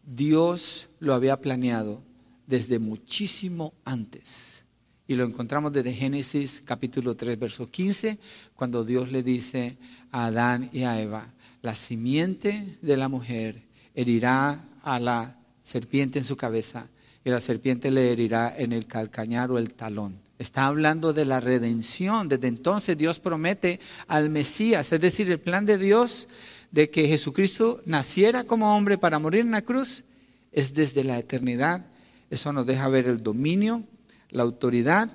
Dios 0.06 0.88
lo 1.00 1.12
había 1.12 1.40
planeado 1.40 2.00
desde 2.46 2.78
muchísimo 2.78 3.74
antes. 3.84 4.64
Y 5.08 5.16
lo 5.16 5.24
encontramos 5.24 5.72
desde 5.72 5.92
Génesis 5.92 6.62
capítulo 6.64 7.16
3, 7.16 7.38
verso 7.38 7.68
15, 7.68 8.18
cuando 8.54 8.84
Dios 8.84 9.10
le 9.10 9.24
dice 9.24 9.76
a 10.12 10.26
Adán 10.26 10.70
y 10.72 10.84
a 10.84 11.00
Eva, 11.00 11.34
la 11.62 11.74
simiente 11.74 12.78
de 12.80 12.96
la 12.96 13.08
mujer 13.08 13.64
herirá 13.94 14.64
a 14.82 15.00
la 15.00 15.36
serpiente 15.64 16.20
en 16.20 16.24
su 16.24 16.36
cabeza 16.36 16.88
y 17.24 17.30
la 17.30 17.40
serpiente 17.40 17.90
le 17.90 18.12
herirá 18.12 18.54
en 18.56 18.72
el 18.72 18.86
calcañar 18.86 19.50
o 19.50 19.58
el 19.58 19.74
talón. 19.74 20.20
Está 20.38 20.66
hablando 20.66 21.12
de 21.12 21.24
la 21.24 21.40
redención. 21.40 22.28
Desde 22.28 22.48
entonces 22.48 22.98
Dios 22.98 23.18
promete 23.18 23.80
al 24.06 24.30
Mesías, 24.30 24.92
es 24.92 25.00
decir, 25.00 25.30
el 25.30 25.40
plan 25.40 25.64
de 25.64 25.78
Dios 25.78 26.28
de 26.74 26.90
que 26.90 27.06
Jesucristo 27.06 27.80
naciera 27.86 28.42
como 28.42 28.76
hombre 28.76 28.98
para 28.98 29.20
morir 29.20 29.42
en 29.42 29.52
la 29.52 29.62
cruz 29.62 30.02
es 30.50 30.74
desde 30.74 31.04
la 31.04 31.16
eternidad. 31.20 31.86
Eso 32.30 32.52
nos 32.52 32.66
deja 32.66 32.88
ver 32.88 33.06
el 33.06 33.22
dominio, 33.22 33.84
la 34.30 34.42
autoridad, 34.42 35.08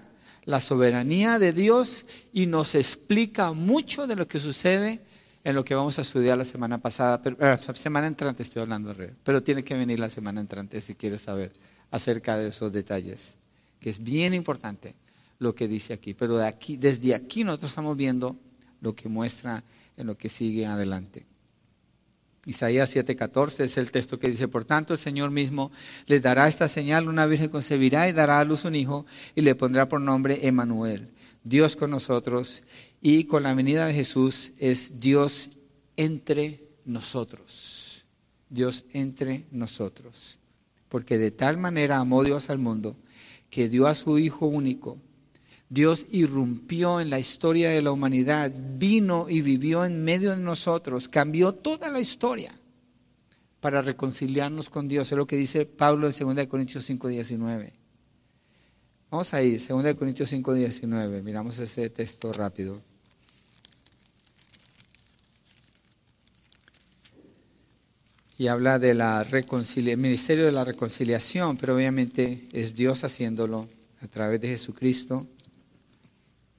la 0.45 0.61
soberanía 0.61 1.37
de 1.37 1.51
Dios 1.51 2.05
y 2.31 2.45
nos 2.45 2.75
explica 2.75 3.51
mucho 3.51 4.07
de 4.07 4.15
lo 4.15 4.25
que 4.25 4.39
sucede 4.39 5.01
en 5.43 5.53
lo 5.53 5.65
que 5.65 5.75
vamos 5.75 5.99
a 5.99 6.03
estudiar 6.03 6.37
la 6.37 6.45
semana 6.45 6.77
pasada, 6.77 7.21
pero, 7.21 7.35
la 7.37 7.55
eh, 7.55 7.75
semana 7.75 8.07
entrante 8.07 8.41
estoy 8.41 8.61
hablando, 8.61 8.95
pero 9.25 9.43
tiene 9.43 9.61
que 9.61 9.75
venir 9.75 9.99
la 9.99 10.09
semana 10.09 10.39
entrante 10.39 10.79
si 10.79 10.95
quieres 10.95 11.21
saber 11.21 11.51
acerca 11.91 12.37
de 12.37 12.49
esos 12.49 12.71
detalles, 12.71 13.35
que 13.81 13.89
es 13.89 14.01
bien 14.01 14.33
importante 14.33 14.95
lo 15.39 15.53
que 15.53 15.67
dice 15.67 15.91
aquí. 15.91 16.13
Pero 16.13 16.41
aquí, 16.41 16.77
desde 16.77 17.13
aquí 17.13 17.43
nosotros 17.43 17.71
estamos 17.71 17.97
viendo 17.97 18.37
lo 18.79 18.95
que 18.95 19.09
muestra 19.09 19.61
en 19.97 20.07
lo 20.07 20.17
que 20.17 20.29
sigue 20.29 20.65
adelante. 20.65 21.28
Isaías 22.49 22.95
7:14 22.95 23.63
es 23.63 23.77
el 23.77 23.91
texto 23.91 24.17
que 24.17 24.27
dice, 24.27 24.47
por 24.47 24.65
tanto 24.65 24.93
el 24.93 24.99
Señor 24.99 25.29
mismo 25.29 25.71
les 26.07 26.23
dará 26.23 26.47
esta 26.47 26.67
señal, 26.67 27.07
una 27.07 27.27
virgen 27.27 27.49
concebirá 27.49 28.09
y 28.09 28.11
dará 28.11 28.39
a 28.39 28.43
luz 28.43 28.65
un 28.65 28.73
hijo 28.73 29.05
y 29.35 29.41
le 29.41 29.53
pondrá 29.53 29.87
por 29.87 30.01
nombre 30.01 30.47
Emanuel, 30.47 31.09
Dios 31.43 31.75
con 31.75 31.91
nosotros, 31.91 32.63
y 33.01 33.25
con 33.25 33.43
la 33.43 33.53
venida 33.53 33.85
de 33.85 33.93
Jesús 33.93 34.51
es 34.57 34.99
Dios 34.99 35.51
entre 35.95 36.63
nosotros. 36.85 38.03
Dios 38.49 38.83
entre 38.93 39.45
nosotros. 39.51 40.39
Porque 40.89 41.19
de 41.19 41.29
tal 41.29 41.57
manera 41.57 41.99
amó 41.99 42.23
Dios 42.23 42.49
al 42.49 42.57
mundo 42.57 42.95
que 43.51 43.69
dio 43.69 43.85
a 43.85 43.93
su 43.93 44.17
Hijo 44.17 44.47
único. 44.47 44.97
Dios 45.69 46.07
irrumpió 46.11 46.99
en 46.99 47.11
la 47.11 47.19
historia 47.19 47.69
de 47.69 47.83
la 47.83 47.91
humanidad, 47.91 48.51
vino 48.77 49.27
y 49.29 49.41
vivió 49.41 49.85
en 49.85 50.03
medio 50.03 50.31
de 50.31 50.37
nosotros, 50.37 51.07
cambió 51.07 51.53
toda 51.53 51.89
la 51.89 51.99
historia 51.99 52.51
para 53.59 53.83
reconciliarnos 53.83 54.71
con 54.71 54.87
Dios. 54.87 55.11
Es 55.11 55.17
lo 55.17 55.27
que 55.27 55.37
dice 55.37 55.67
Pablo 55.67 56.09
en 56.09 56.35
2 56.35 56.47
Corintios 56.47 56.85
5, 56.85 57.07
19. 57.09 57.73
Vamos 59.11 59.33
ahí, 59.35 59.57
2 59.57 59.93
Corintios 59.93 60.29
5, 60.29 60.55
19. 60.55 61.21
Miramos 61.21 61.59
ese 61.59 61.91
texto 61.91 62.33
rápido. 62.33 62.81
Y 68.39 68.47
habla 68.47 68.79
del 68.79 69.03
ministerio 69.97 70.45
de 70.45 70.51
la 70.51 70.63
reconciliación, 70.63 71.57
pero 71.57 71.75
obviamente 71.75 72.47
es 72.53 72.73
Dios 72.73 73.03
haciéndolo 73.03 73.67
a 74.01 74.07
través 74.07 74.39
de 74.41 74.47
Jesucristo 74.47 75.27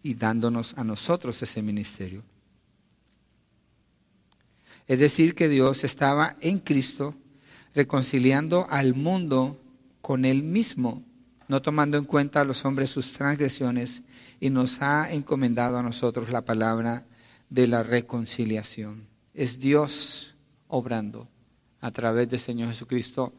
y 0.02 0.14
dándonos 0.14 0.74
a 0.76 0.84
nosotros 0.84 1.42
ese 1.42 1.62
ministerio. 1.62 2.22
Es 4.86 4.98
decir, 4.98 5.34
que 5.34 5.48
Dios 5.48 5.84
estaba 5.84 6.36
en 6.40 6.58
Cristo 6.58 7.14
reconciliando 7.74 8.66
al 8.70 8.94
mundo 8.94 9.60
con 10.00 10.24
Él 10.24 10.42
mismo, 10.42 11.04
no 11.48 11.62
tomando 11.62 11.96
en 11.96 12.04
cuenta 12.04 12.40
a 12.40 12.44
los 12.44 12.64
hombres 12.64 12.90
sus 12.90 13.12
transgresiones, 13.12 14.02
y 14.40 14.50
nos 14.50 14.82
ha 14.82 15.12
encomendado 15.12 15.78
a 15.78 15.82
nosotros 15.82 16.30
la 16.30 16.44
palabra 16.44 17.04
de 17.50 17.68
la 17.68 17.82
reconciliación. 17.82 19.06
Es 19.34 19.60
Dios 19.60 20.34
obrando 20.68 21.28
a 21.80 21.90
través 21.90 22.28
del 22.28 22.40
Señor 22.40 22.70
Jesucristo 22.70 23.32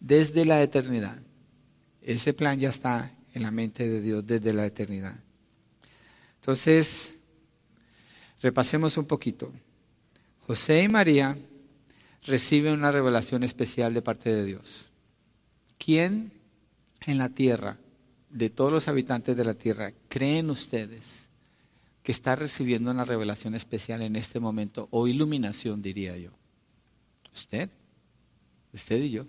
desde 0.00 0.44
la 0.44 0.62
eternidad. 0.62 1.18
Ese 2.02 2.32
plan 2.34 2.58
ya 2.58 2.70
está 2.70 3.10
en 3.32 3.42
la 3.42 3.50
mente 3.50 3.88
de 3.88 4.00
Dios 4.00 4.26
desde 4.26 4.52
la 4.52 4.66
eternidad. 4.66 5.16
Entonces, 6.44 7.14
repasemos 8.42 8.98
un 8.98 9.06
poquito. 9.06 9.50
José 10.46 10.82
y 10.82 10.88
María 10.88 11.38
reciben 12.22 12.74
una 12.74 12.92
revelación 12.92 13.44
especial 13.44 13.94
de 13.94 14.02
parte 14.02 14.30
de 14.30 14.44
Dios. 14.44 14.90
¿Quién 15.78 16.32
en 17.06 17.16
la 17.16 17.30
tierra, 17.30 17.78
de 18.28 18.50
todos 18.50 18.70
los 18.70 18.88
habitantes 18.88 19.34
de 19.34 19.42
la 19.42 19.54
tierra, 19.54 19.94
creen 20.10 20.50
ustedes 20.50 21.28
que 22.02 22.12
está 22.12 22.36
recibiendo 22.36 22.90
una 22.90 23.06
revelación 23.06 23.54
especial 23.54 24.02
en 24.02 24.14
este 24.14 24.38
momento 24.38 24.88
o 24.90 25.08
iluminación, 25.08 25.80
diría 25.80 26.14
yo? 26.18 26.32
Usted, 27.32 27.70
usted 28.74 29.00
y 29.00 29.12
yo. 29.12 29.24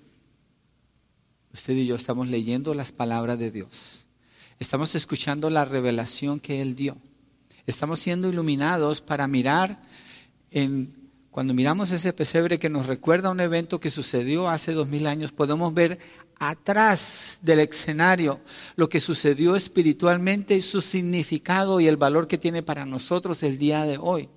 Usted 1.53 1.76
y 1.76 1.86
yo 1.86 1.95
estamos 1.95 2.28
leyendo 2.28 2.74
las 2.74 2.91
palabras 2.91 3.39
de 3.39 3.51
Dios. 3.51 4.04
Estamos 4.59 4.95
escuchando 4.95 5.49
la 5.49 5.65
revelación 5.65 6.39
que 6.39 6.61
Él 6.61 6.75
dio. 6.75 6.97
Estamos 7.65 7.99
siendo 7.99 8.29
iluminados 8.29 9.01
para 9.01 9.27
mirar 9.27 9.81
cuando 11.29 11.53
miramos 11.53 11.91
ese 11.91 12.13
pesebre 12.13 12.59
que 12.59 12.69
nos 12.69 12.85
recuerda 12.85 13.29
un 13.29 13.41
evento 13.41 13.81
que 13.81 13.91
sucedió 13.91 14.47
hace 14.47 14.71
dos 14.71 14.87
mil 14.87 15.05
años, 15.05 15.33
podemos 15.33 15.73
ver 15.73 15.99
atrás 16.39 17.39
del 17.41 17.59
escenario 17.59 18.39
lo 18.77 18.87
que 18.87 19.01
sucedió 19.01 19.57
espiritualmente 19.57 20.61
su 20.61 20.79
significado 20.79 21.81
y 21.81 21.87
el 21.87 21.97
valor 21.97 22.29
que 22.29 22.37
tiene 22.37 22.63
para 22.63 22.85
nosotros 22.85 23.43
el 23.43 23.57
día 23.57 23.83
de 23.83 23.97
hoy. 23.97 24.29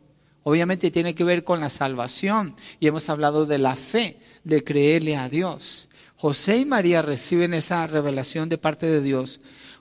Obviamente 0.43 0.91
tiene 0.91 1.15
que 1.15 1.23
ver 1.23 1.45
con 1.45 1.61
la 1.61 1.71
salvación 1.71 2.57
y 2.81 2.89
hemos 2.89 3.09
hablado 3.09 3.47
de 3.47 3.59
la 3.59 3.77
fe, 3.77 4.19
de 4.43 4.65
creerle 4.65 5.17
a 5.17 5.29
Dios. 5.29 5.89
José 6.17 6.59
y 6.59 6.65
María 6.65 7.03
reciben 7.03 7.55
esa 7.55 7.87
revelación 7.87 8.49
de 8.49 8.59
parte 8.59 8.87
de 8.87 9.03
Dios 9.03 9.39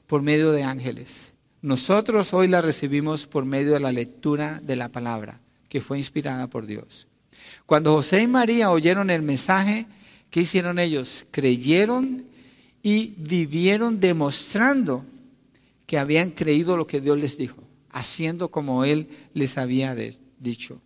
por 0.08 0.22
medio 0.22 0.52
de 0.52 0.64
ángeles. 0.64 1.34
Nosotros 1.62 2.34
hoy 2.34 2.48
la 2.48 2.62
recibimos 2.62 3.28
por 3.28 3.46
medio 3.46 3.74
de 3.74 3.80
la 3.80 3.92
lectura 3.92 4.62
de 4.64 4.76
la 4.76 4.90
palabra 4.90 5.42
que 5.70 5.82
fue 5.82 5.98
inspirada 5.98 6.48
por 6.48 6.66
Dios. 6.66 7.08
Cuando 7.66 7.94
José 7.94 8.24
y 8.24 8.28
María 8.28 8.72
oyeron 8.72 9.10
el 9.10 9.22
mensaje, 9.22 9.86
¿qué 10.30 10.42
hicieron 10.42 10.80
ellos? 10.80 11.26
Creyeron 11.32 12.26
y 12.82 13.14
vivieron 13.18 14.00
demostrando 14.00 15.04
que 15.86 15.98
habían 15.98 16.32
creído 16.32 16.78
lo 16.78 16.88
que 16.88 17.02
Dios 17.02 17.18
les 17.18 17.38
dijo, 17.38 17.58
haciendo 17.90 18.50
como 18.50 18.86
Él 18.86 19.10
les 19.34 19.58
había 19.58 19.96
dicho. 20.40 20.82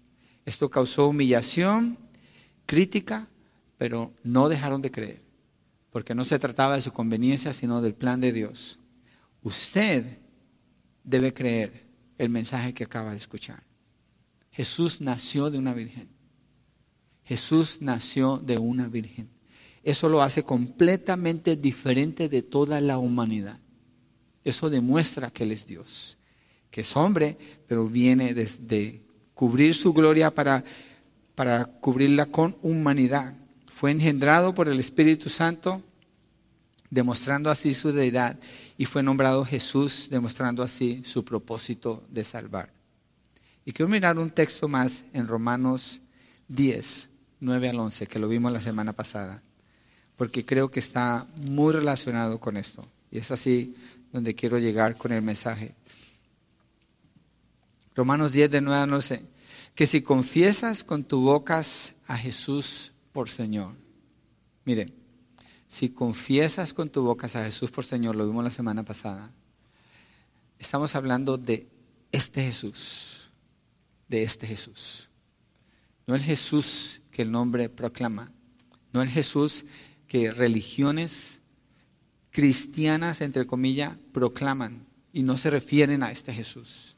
Esto 0.46 0.70
causó 0.70 1.08
humillación, 1.08 1.98
crítica, 2.66 3.28
pero 3.78 4.12
no 4.24 4.50
dejaron 4.50 4.82
de 4.82 4.92
creer, 4.92 5.22
porque 5.92 6.16
no 6.16 6.26
se 6.26 6.40
trataba 6.40 6.76
de 6.76 6.82
su 6.82 6.92
conveniencia, 6.92 7.54
sino 7.54 7.82
del 7.82 7.94
plan 7.94 8.22
de 8.22 8.32
Dios. 8.32 8.80
Usted 9.44 10.20
debe 11.04 11.34
creer 11.34 11.86
el 12.18 12.30
mensaje 12.30 12.74
que 12.74 12.84
acaba 12.84 13.12
de 13.12 13.18
escuchar. 13.18 13.64
Jesús 14.52 15.02
nació 15.02 15.50
de 15.50 15.58
una 15.58 15.74
virgen. 15.74 16.10
Jesús 17.24 17.78
nació 17.80 18.38
de 18.38 18.58
una 18.58 18.88
virgen. 18.88 19.30
Eso 19.84 20.10
lo 20.10 20.22
hace 20.22 20.44
completamente 20.44 21.56
diferente 21.56 22.30
de 22.30 22.42
toda 22.42 22.82
la 22.82 22.98
humanidad. 22.98 23.60
Eso 24.44 24.70
demuestra 24.70 25.32
que 25.32 25.44
Él 25.44 25.52
es 25.52 25.66
Dios, 25.66 26.18
que 26.70 26.82
es 26.82 26.96
hombre, 26.96 27.38
pero 27.68 27.88
viene 27.88 28.34
desde 28.34 29.02
cubrir 29.34 29.74
su 29.74 29.94
gloria 29.94 30.34
para, 30.34 30.64
para 31.34 31.66
cubrirla 31.66 32.28
con 32.28 32.58
humanidad. 32.62 33.34
Fue 33.68 33.92
engendrado 33.92 34.54
por 34.54 34.68
el 34.68 34.80
Espíritu 34.80 35.30
Santo, 35.30 35.82
demostrando 36.90 37.50
así 37.50 37.74
su 37.74 37.92
deidad, 37.92 38.38
y 38.78 38.86
fue 38.86 39.04
nombrado 39.04 39.46
Jesús, 39.46 40.08
demostrando 40.10 40.64
así 40.64 41.02
su 41.06 41.24
propósito 41.24 42.04
de 42.10 42.24
salvar. 42.24 42.72
Y 43.66 43.74
quiero 43.74 43.90
mirar 43.90 44.18
un 44.18 44.32
texto 44.32 44.68
más 44.68 45.04
en 45.14 45.28
Romanos 45.28 46.02
10, 46.48 47.10
9 47.40 47.70
al 47.70 47.80
11, 47.80 48.08
que 48.08 48.20
lo 48.20 48.28
vimos 48.28 48.52
la 48.52 48.60
semana 48.60 48.94
pasada, 48.94 49.44
porque 50.16 50.46
creo 50.46 50.72
que 50.72 50.80
está 50.80 51.28
muy 51.36 51.74
relacionado 51.74 52.40
con 52.40 52.58
esto. 52.58 52.88
Y 53.12 53.20
es 53.20 53.32
así 53.32 53.76
donde 54.12 54.36
quiero 54.36 54.58
llegar 54.58 54.98
con 54.98 55.12
el 55.12 55.22
mensaje. 55.22 55.76
Romanos 57.96 58.32
10, 58.32 58.50
de 58.50 58.62
9 58.62 58.82
al 58.82 58.94
11, 58.94 59.24
que 59.76 59.86
si 59.86 60.02
confiesas 60.02 60.84
con 60.84 61.04
tu 61.04 61.22
boca 61.22 61.62
a 62.08 62.18
Jesús 62.18 62.94
por 63.12 63.30
Señor, 63.30 63.76
mire, 64.66 64.94
si 65.72 65.90
confiesas 65.90 66.74
con 66.74 66.90
tu 66.90 67.02
boca 67.02 67.28
a 67.28 67.46
Jesús 67.46 67.72
por 67.72 67.86
Señor, 67.86 68.16
lo 68.18 68.28
vimos 68.28 68.44
la 68.44 68.52
semana 68.52 68.84
pasada, 68.84 69.32
estamos 70.60 70.96
hablando 70.96 71.38
de 71.38 71.68
este 72.12 72.44
Jesús 72.44 73.22
de 74.12 74.24
este 74.24 74.46
Jesús. 74.46 75.10
No 76.06 76.16
el 76.16 76.22
Jesús 76.22 77.02
que 77.12 77.22
el 77.22 77.32
nombre 77.32 77.70
proclama, 77.70 78.30
no 78.92 79.02
el 79.02 79.08
Jesús 79.08 79.64
que 80.08 80.32
religiones 80.32 81.40
cristianas, 82.30 83.22
entre 83.22 83.48
comillas, 83.48 83.96
proclaman 84.12 84.86
y 85.14 85.24
no 85.24 85.38
se 85.38 85.50
refieren 85.50 86.04
a 86.04 86.12
este 86.12 86.34
Jesús. 86.34 86.98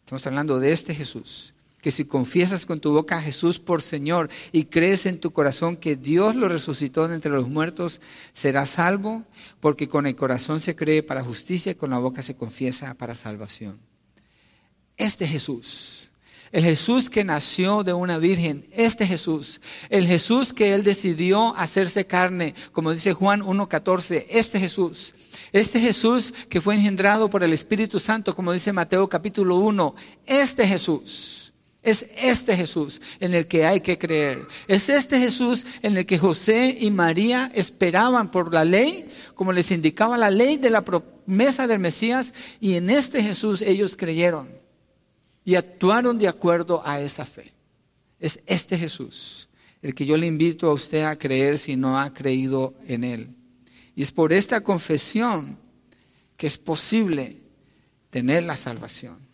Estamos 0.00 0.26
hablando 0.26 0.60
de 0.60 0.72
este 0.72 0.94
Jesús, 0.94 1.54
que 1.86 1.92
si 1.92 2.04
confiesas 2.04 2.66
con 2.66 2.80
tu 2.80 2.92
boca 2.92 3.18
a 3.18 3.22
Jesús 3.22 3.60
por 3.60 3.80
Señor 3.80 4.28
y 4.50 4.64
crees 4.64 5.06
en 5.06 5.20
tu 5.20 5.32
corazón 5.32 5.76
que 5.76 5.94
Dios 5.94 6.34
lo 6.34 6.48
resucitó 6.48 7.06
de 7.06 7.14
entre 7.14 7.30
los 7.30 7.48
muertos, 7.48 8.00
serás 8.32 8.70
salvo, 8.70 9.22
porque 9.60 9.88
con 9.88 10.04
el 10.08 10.16
corazón 10.16 10.60
se 10.60 10.74
cree 10.74 11.04
para 11.04 11.22
justicia 11.22 11.70
y 11.70 11.74
con 11.76 11.90
la 11.90 11.98
boca 11.98 12.22
se 12.22 12.34
confiesa 12.34 12.92
para 12.94 13.14
salvación. 13.14 13.78
Este 14.96 15.28
Jesús 15.28 16.10
el 16.50 16.64
Jesús 16.64 17.08
que 17.08 17.22
nació 17.22 17.84
de 17.84 17.92
una 17.92 18.18
virgen, 18.18 18.66
este 18.72 19.06
Jesús, 19.06 19.60
el 19.88 20.06
Jesús 20.06 20.52
que 20.52 20.74
Él 20.74 20.82
decidió 20.82 21.54
hacerse 21.56 22.06
carne, 22.06 22.54
como 22.72 22.92
dice 22.92 23.12
Juan 23.12 23.42
1.14, 23.42 24.26
este 24.30 24.58
Jesús, 24.58 25.14
este 25.52 25.80
Jesús 25.80 26.32
que 26.48 26.60
fue 26.60 26.74
engendrado 26.74 27.30
por 27.30 27.44
el 27.44 27.52
Espíritu 27.52 28.00
Santo, 28.00 28.34
como 28.34 28.52
dice 28.52 28.72
Mateo 28.72 29.08
capítulo 29.08 29.56
1, 29.56 29.94
este 30.26 30.66
Jesús. 30.66 31.45
Es 31.86 32.06
este 32.16 32.56
Jesús 32.56 33.00
en 33.20 33.32
el 33.32 33.46
que 33.46 33.64
hay 33.64 33.80
que 33.80 33.96
creer. 33.96 34.48
Es 34.66 34.88
este 34.88 35.20
Jesús 35.20 35.64
en 35.82 35.96
el 35.96 36.04
que 36.04 36.18
José 36.18 36.76
y 36.80 36.90
María 36.90 37.52
esperaban 37.54 38.32
por 38.32 38.52
la 38.52 38.64
ley, 38.64 39.08
como 39.36 39.52
les 39.52 39.70
indicaba 39.70 40.18
la 40.18 40.32
ley 40.32 40.56
de 40.56 40.68
la 40.68 40.84
promesa 40.84 41.68
del 41.68 41.78
Mesías, 41.78 42.34
y 42.58 42.74
en 42.74 42.90
este 42.90 43.22
Jesús 43.22 43.62
ellos 43.62 43.94
creyeron 43.94 44.50
y 45.44 45.54
actuaron 45.54 46.18
de 46.18 46.26
acuerdo 46.26 46.82
a 46.84 47.00
esa 47.00 47.24
fe. 47.24 47.54
Es 48.18 48.40
este 48.46 48.76
Jesús 48.76 49.48
el 49.80 49.94
que 49.94 50.06
yo 50.06 50.16
le 50.16 50.26
invito 50.26 50.68
a 50.68 50.72
usted 50.72 51.04
a 51.04 51.16
creer 51.16 51.56
si 51.56 51.76
no 51.76 52.00
ha 52.00 52.12
creído 52.12 52.74
en 52.88 53.04
Él. 53.04 53.30
Y 53.94 54.02
es 54.02 54.10
por 54.10 54.32
esta 54.32 54.60
confesión 54.60 55.56
que 56.36 56.48
es 56.48 56.58
posible 56.58 57.36
tener 58.10 58.42
la 58.42 58.56
salvación. 58.56 59.25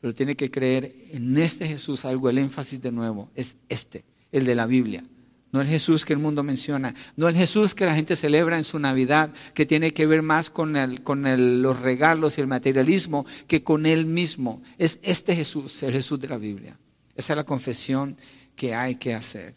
Pero 0.00 0.14
tiene 0.14 0.36
que 0.36 0.50
creer 0.50 0.94
en 1.10 1.36
este 1.38 1.66
Jesús, 1.66 2.04
algo 2.04 2.30
el 2.30 2.38
énfasis 2.38 2.80
de 2.80 2.92
nuevo, 2.92 3.30
es 3.34 3.56
este, 3.68 4.04
el 4.30 4.44
de 4.44 4.54
la 4.54 4.66
Biblia, 4.66 5.04
No 5.50 5.60
el 5.60 5.66
Jesús 5.66 6.04
que 6.04 6.12
el 6.12 6.18
mundo 6.18 6.42
menciona, 6.42 6.94
no 7.16 7.26
el 7.28 7.34
Jesús 7.34 7.74
que 7.74 7.86
la 7.86 7.94
gente 7.94 8.16
celebra 8.16 8.58
en 8.58 8.64
su 8.64 8.78
Navidad, 8.78 9.32
que 9.54 9.66
tiene 9.66 9.92
que 9.92 10.06
ver 10.06 10.22
más 10.22 10.50
con, 10.50 10.96
con 10.98 11.62
los 11.62 11.80
regalos 11.80 12.36
y 12.36 12.42
el 12.42 12.46
materialismo 12.46 13.24
que 13.46 13.64
con 13.64 13.86
Él 13.86 14.04
mismo. 14.04 14.62
Es 14.76 15.00
este 15.02 15.34
Jesús, 15.34 15.82
el 15.82 15.92
Jesús 15.92 16.20
de 16.20 16.28
la 16.28 16.38
Biblia. 16.38 16.78
Esa 17.16 17.32
es 17.32 17.36
la 17.38 17.44
confesión 17.44 18.16
que 18.54 18.74
hay 18.74 18.96
que 18.96 19.14
hacer. 19.14 19.54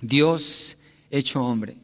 Dios 0.00 0.78
hecho 1.10 1.44
hombre, 1.44 1.76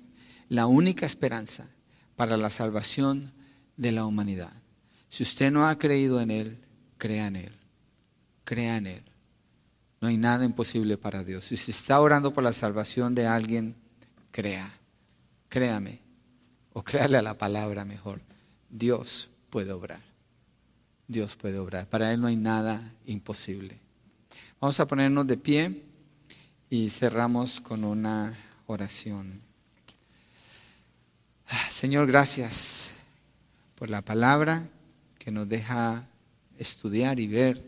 la 0.48 0.66
única 0.66 1.04
esperanza 1.04 1.68
para 2.16 2.36
la 2.36 2.50
salvación 2.50 3.32
de 3.76 3.92
la 3.92 4.06
humanidad. 4.06 4.52
Si 5.08 5.22
usted 5.22 5.50
no 5.50 5.68
ha 5.68 5.78
creído 5.78 6.20
en 6.20 6.30
Él, 6.30 6.58
crea 6.98 7.28
en 7.28 7.36
Él. 7.36 7.52
Crea 8.44 8.76
en 8.76 8.86
Él. 8.88 9.02
No 10.00 10.08
hay 10.08 10.16
nada 10.16 10.44
imposible 10.44 10.96
para 10.96 11.24
Dios. 11.24 11.44
Si 11.44 11.56
se 11.56 11.70
está 11.70 12.00
orando 12.00 12.32
por 12.32 12.44
la 12.44 12.52
salvación 12.52 13.14
de 13.14 13.26
alguien, 13.26 13.74
crea, 14.30 14.72
créame, 15.48 16.00
o 16.72 16.82
créale 16.82 17.16
a 17.16 17.22
la 17.22 17.36
palabra 17.36 17.84
mejor. 17.84 18.20
Dios 18.68 19.28
puede 19.50 19.72
obrar. 19.72 20.00
Dios 21.08 21.36
puede 21.36 21.58
obrar. 21.58 21.88
Para 21.88 22.12
Él 22.12 22.20
no 22.20 22.26
hay 22.26 22.36
nada 22.36 22.92
imposible. 23.06 23.78
Vamos 24.60 24.78
a 24.78 24.86
ponernos 24.86 25.26
de 25.26 25.36
pie 25.36 25.82
y 26.70 26.90
cerramos 26.90 27.60
con 27.60 27.82
una 27.82 28.36
oración. 28.66 29.40
Señor, 31.70 32.06
gracias 32.06 32.90
por 33.74 33.88
la 33.88 34.02
palabra 34.02 34.68
que 35.18 35.30
nos 35.30 35.48
deja 35.48 36.04
estudiar 36.58 37.20
y 37.20 37.26
ver 37.26 37.62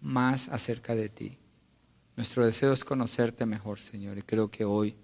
más 0.00 0.48
acerca 0.48 0.94
de 0.94 1.08
ti. 1.08 1.38
Nuestro 2.16 2.44
deseo 2.44 2.72
es 2.72 2.84
conocerte 2.84 3.46
mejor, 3.46 3.78
Señor, 3.78 4.18
y 4.18 4.22
creo 4.22 4.50
que 4.50 4.64
hoy 4.64 4.96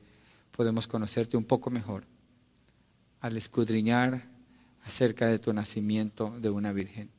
podemos 0.51 0.87
conocerte 0.87 1.37
un 1.37 1.45
poco 1.45 1.71
mejor 1.71 2.05
al 3.21 3.37
escudriñar 3.37 4.29
acerca 4.85 5.27
de 5.27 5.39
tu 5.39 5.53
nacimiento 5.53 6.37
de 6.41 6.51
una 6.51 6.73
virgen. 6.73 7.11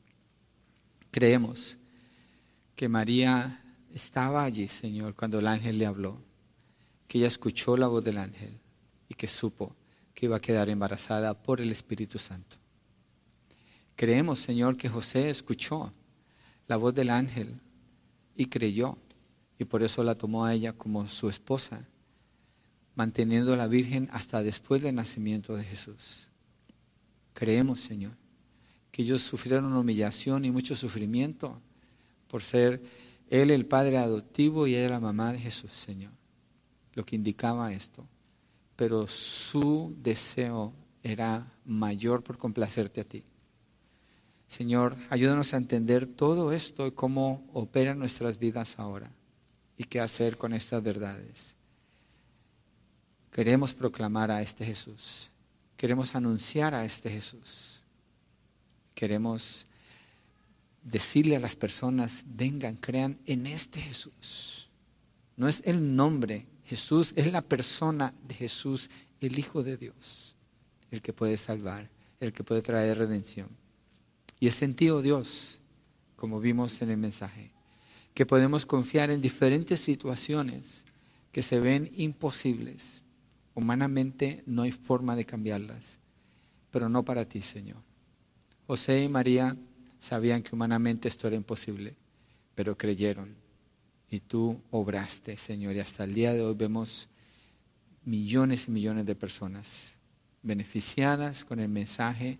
Creemos 1.10 1.76
que 2.74 2.88
María 2.88 3.62
estaba 3.92 4.44
allí, 4.44 4.68
Señor, 4.68 5.14
cuando 5.14 5.38
el 5.38 5.46
ángel 5.46 5.78
le 5.78 5.86
habló, 5.86 6.20
que 7.08 7.18
ella 7.18 7.28
escuchó 7.28 7.76
la 7.76 7.88
voz 7.88 8.04
del 8.04 8.18
ángel 8.18 8.60
y 9.08 9.14
que 9.14 9.28
supo 9.28 9.74
que 10.14 10.26
iba 10.26 10.36
a 10.36 10.40
quedar 10.40 10.68
embarazada 10.68 11.34
por 11.42 11.60
el 11.60 11.72
Espíritu 11.72 12.18
Santo. 12.18 12.56
Creemos, 13.96 14.40
Señor, 14.40 14.76
que 14.76 14.90
José 14.90 15.30
escuchó 15.30 15.92
la 16.68 16.76
voz 16.76 16.94
del 16.94 17.10
ángel 17.10 17.58
y 18.36 18.46
creyó 18.46 18.98
y 19.58 19.64
por 19.64 19.82
eso 19.82 20.02
la 20.02 20.14
tomó 20.14 20.44
a 20.44 20.52
ella 20.52 20.74
como 20.74 21.08
su 21.08 21.30
esposa, 21.30 21.88
manteniendo 22.94 23.54
a 23.54 23.56
la 23.56 23.66
Virgen 23.66 24.08
hasta 24.12 24.42
después 24.42 24.82
del 24.82 24.94
nacimiento 24.94 25.56
de 25.56 25.64
Jesús. 25.64 26.28
Creemos, 27.32 27.80
Señor, 27.80 28.12
que 28.90 29.02
ellos 29.02 29.22
sufrieron 29.22 29.72
humillación 29.74 30.44
y 30.44 30.50
mucho 30.50 30.76
sufrimiento 30.76 31.60
por 32.28 32.42
ser 32.42 32.82
Él 33.28 33.50
el 33.50 33.66
Padre 33.66 33.96
adoptivo 33.96 34.66
y 34.66 34.74
ella 34.74 34.90
la 34.90 35.00
mamá 35.00 35.32
de 35.32 35.38
Jesús, 35.38 35.72
Señor. 35.72 36.12
Lo 36.92 37.04
que 37.04 37.16
indicaba 37.16 37.72
esto. 37.72 38.06
Pero 38.74 39.06
su 39.06 39.94
deseo 40.02 40.72
era 41.02 41.50
mayor 41.64 42.22
por 42.22 42.36
complacerte 42.36 43.00
a 43.00 43.04
ti. 43.04 43.24
Señor, 44.48 44.96
ayúdanos 45.10 45.52
a 45.52 45.56
entender 45.56 46.06
todo 46.06 46.52
esto 46.52 46.86
y 46.86 46.92
cómo 46.92 47.44
operan 47.52 47.98
nuestras 47.98 48.38
vidas 48.38 48.78
ahora 48.78 49.10
y 49.76 49.84
qué 49.84 50.00
hacer 50.00 50.36
con 50.36 50.52
estas 50.52 50.82
verdades. 50.82 51.54
Queremos 53.32 53.74
proclamar 53.74 54.30
a 54.30 54.40
este 54.40 54.64
Jesús. 54.64 55.30
Queremos 55.76 56.14
anunciar 56.14 56.74
a 56.74 56.84
este 56.84 57.10
Jesús. 57.10 57.82
Queremos 58.94 59.66
decirle 60.82 61.36
a 61.36 61.40
las 61.40 61.56
personas, 61.56 62.22
vengan, 62.24 62.76
crean 62.76 63.18
en 63.26 63.46
este 63.46 63.80
Jesús. 63.80 64.68
No 65.36 65.48
es 65.48 65.60
el 65.66 65.94
nombre, 65.94 66.46
Jesús 66.64 67.12
es 67.16 67.30
la 67.30 67.42
persona 67.42 68.14
de 68.26 68.34
Jesús, 68.34 68.88
el 69.20 69.38
Hijo 69.38 69.62
de 69.62 69.76
Dios, 69.76 70.34
el 70.90 71.02
que 71.02 71.12
puede 71.12 71.36
salvar, 71.36 71.90
el 72.20 72.32
que 72.32 72.42
puede 72.42 72.62
traer 72.62 72.96
redención. 72.96 73.48
Y 74.40 74.48
es 74.48 74.54
sentido 74.54 75.02
Dios, 75.02 75.58
como 76.16 76.40
vimos 76.40 76.82
en 76.82 76.90
el 76.90 76.96
mensaje 76.96 77.56
que 78.16 78.24
podemos 78.24 78.64
confiar 78.64 79.10
en 79.10 79.20
diferentes 79.20 79.78
situaciones 79.78 80.86
que 81.32 81.42
se 81.42 81.60
ven 81.60 81.92
imposibles. 81.96 83.02
Humanamente 83.54 84.42
no 84.46 84.62
hay 84.62 84.72
forma 84.72 85.14
de 85.14 85.26
cambiarlas, 85.26 85.98
pero 86.70 86.88
no 86.88 87.04
para 87.04 87.28
ti, 87.28 87.42
Señor. 87.42 87.76
José 88.66 89.04
y 89.04 89.08
María 89.10 89.54
sabían 90.00 90.42
que 90.42 90.54
humanamente 90.54 91.08
esto 91.08 91.26
era 91.26 91.36
imposible, 91.36 91.94
pero 92.54 92.74
creyeron. 92.78 93.36
Y 94.10 94.20
tú 94.20 94.62
obraste, 94.70 95.36
Señor. 95.36 95.76
Y 95.76 95.80
hasta 95.80 96.04
el 96.04 96.14
día 96.14 96.32
de 96.32 96.40
hoy 96.40 96.54
vemos 96.54 97.10
millones 98.06 98.68
y 98.68 98.70
millones 98.70 99.04
de 99.04 99.14
personas 99.14 99.98
beneficiadas 100.42 101.44
con 101.44 101.60
el 101.60 101.68
mensaje 101.68 102.38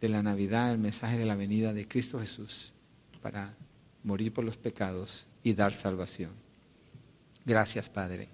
de 0.00 0.08
la 0.08 0.22
Navidad, 0.22 0.72
el 0.72 0.78
mensaje 0.78 1.18
de 1.18 1.26
la 1.26 1.36
venida 1.36 1.72
de 1.72 1.88
Cristo 1.88 2.20
Jesús 2.20 2.72
para 3.22 3.54
morir 4.02 4.32
por 4.32 4.44
los 4.44 4.56
pecados 4.56 5.26
y 5.42 5.54
dar 5.54 5.74
salvación. 5.74 6.30
Gracias, 7.44 7.88
Padre. 7.88 8.28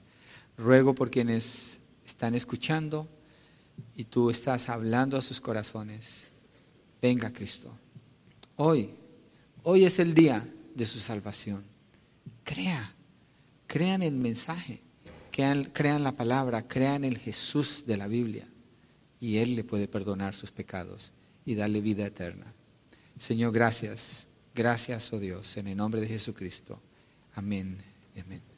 Ruego 0.56 0.94
por 0.94 1.10
quienes 1.10 1.80
están 2.04 2.34
escuchando 2.34 3.08
y 3.96 4.04
tú 4.04 4.30
estás 4.30 4.68
hablando 4.68 5.16
a 5.16 5.22
sus 5.22 5.40
corazones. 5.40 6.24
Venga, 7.00 7.32
Cristo. 7.32 7.70
Hoy, 8.56 8.90
hoy 9.62 9.84
es 9.84 9.98
el 9.98 10.14
día 10.14 10.46
de 10.74 10.86
su 10.86 10.98
salvación. 10.98 11.64
Crea, 12.44 12.94
crean 13.66 14.02
el 14.02 14.14
mensaje, 14.14 14.82
crean, 15.30 15.64
crean 15.64 16.04
la 16.04 16.12
palabra, 16.12 16.66
crean 16.66 17.04
el 17.04 17.18
Jesús 17.18 17.84
de 17.86 17.96
la 17.96 18.08
Biblia 18.08 18.46
y 19.20 19.38
Él 19.38 19.56
le 19.56 19.64
puede 19.64 19.88
perdonar 19.88 20.34
sus 20.34 20.50
pecados 20.50 21.12
y 21.44 21.54
darle 21.54 21.80
vida 21.80 22.06
eterna. 22.06 22.52
Señor, 23.18 23.52
gracias 23.52 24.26
Gracias, 24.54 25.12
oh 25.12 25.18
Dios, 25.18 25.56
en 25.56 25.68
el 25.68 25.76
nombre 25.76 26.00
de 26.00 26.08
Jesucristo. 26.08 26.78
Amén. 27.34 27.78
Amén. 28.20 28.51